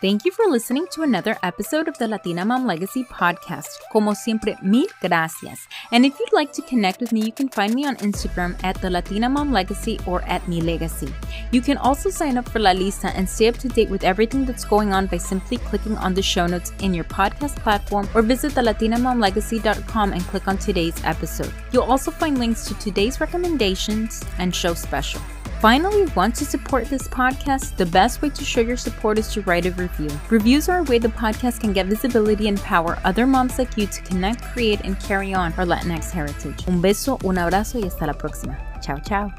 Thank 0.00 0.24
you 0.24 0.30
for 0.30 0.46
listening 0.46 0.86
to 0.92 1.02
another 1.02 1.36
episode 1.42 1.88
of 1.88 1.98
the 1.98 2.06
Latina 2.06 2.44
Mom 2.44 2.64
Legacy 2.64 3.02
podcast. 3.02 3.66
Como 3.90 4.14
siempre, 4.14 4.56
mil 4.62 4.86
gracias. 5.00 5.66
And 5.90 6.06
if 6.06 6.16
you'd 6.20 6.32
like 6.32 6.52
to 6.52 6.62
connect 6.62 7.00
with 7.00 7.12
me, 7.12 7.22
you 7.22 7.32
can 7.32 7.48
find 7.48 7.74
me 7.74 7.84
on 7.84 7.96
Instagram 7.96 8.54
at 8.62 8.80
the 8.80 8.90
Latina 8.90 9.28
Mom 9.28 9.50
Legacy 9.50 9.98
or 10.06 10.22
at 10.22 10.46
Mi 10.46 10.60
Legacy. 10.60 11.12
You 11.50 11.60
can 11.60 11.78
also 11.78 12.10
sign 12.10 12.38
up 12.38 12.48
for 12.48 12.60
La 12.60 12.70
Lista 12.70 13.10
and 13.16 13.28
stay 13.28 13.48
up 13.48 13.58
to 13.58 13.68
date 13.68 13.90
with 13.90 14.04
everything 14.04 14.44
that's 14.44 14.64
going 14.64 14.92
on 14.92 15.06
by 15.06 15.16
simply 15.16 15.56
clicking 15.56 15.98
on 15.98 16.14
the 16.14 16.22
show 16.22 16.46
notes 16.46 16.72
in 16.78 16.94
your 16.94 17.04
podcast 17.04 17.56
platform 17.56 18.08
or 18.14 18.22
visit 18.22 18.52
thelatinamomlegacy.com 18.52 20.12
and 20.12 20.22
click 20.28 20.46
on 20.46 20.58
today's 20.58 21.02
episode. 21.02 21.52
You'll 21.72 21.90
also 21.90 22.12
find 22.12 22.38
links 22.38 22.66
to 22.66 22.74
today's 22.78 23.20
recommendations 23.20 24.24
and 24.38 24.54
show 24.54 24.74
special. 24.74 25.20
Finally, 25.60 26.04
want 26.14 26.36
to 26.36 26.44
support 26.44 26.84
this 26.84 27.08
podcast? 27.08 27.76
The 27.76 27.86
best 27.86 28.22
way 28.22 28.30
to 28.30 28.44
show 28.44 28.60
your 28.60 28.76
support 28.76 29.18
is 29.18 29.32
to 29.32 29.40
write 29.42 29.66
a 29.66 29.72
review. 29.72 30.08
Reviews 30.30 30.68
are 30.68 30.78
a 30.78 30.82
way 30.84 31.00
the 31.00 31.08
podcast 31.08 31.58
can 31.58 31.72
get 31.72 31.86
visibility 31.86 32.46
and 32.46 32.60
power 32.60 32.96
other 33.02 33.26
moms 33.26 33.58
like 33.58 33.76
you 33.76 33.88
to 33.88 34.02
connect, 34.02 34.44
create, 34.52 34.80
and 34.84 35.00
carry 35.00 35.34
on 35.34 35.52
our 35.54 35.66
Latinx 35.66 36.12
heritage. 36.12 36.64
Un 36.68 36.80
beso, 36.80 37.18
un 37.24 37.38
abrazo 37.38 37.80
y 37.80 37.88
hasta 37.88 38.06
la 38.06 38.12
próxima. 38.12 38.56
Ciao, 38.80 38.98
ciao. 39.00 39.32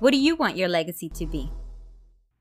What 0.00 0.10
do 0.10 0.18
you 0.18 0.34
want 0.34 0.56
your 0.56 0.68
legacy 0.68 1.08
to 1.10 1.26
be? 1.26 1.52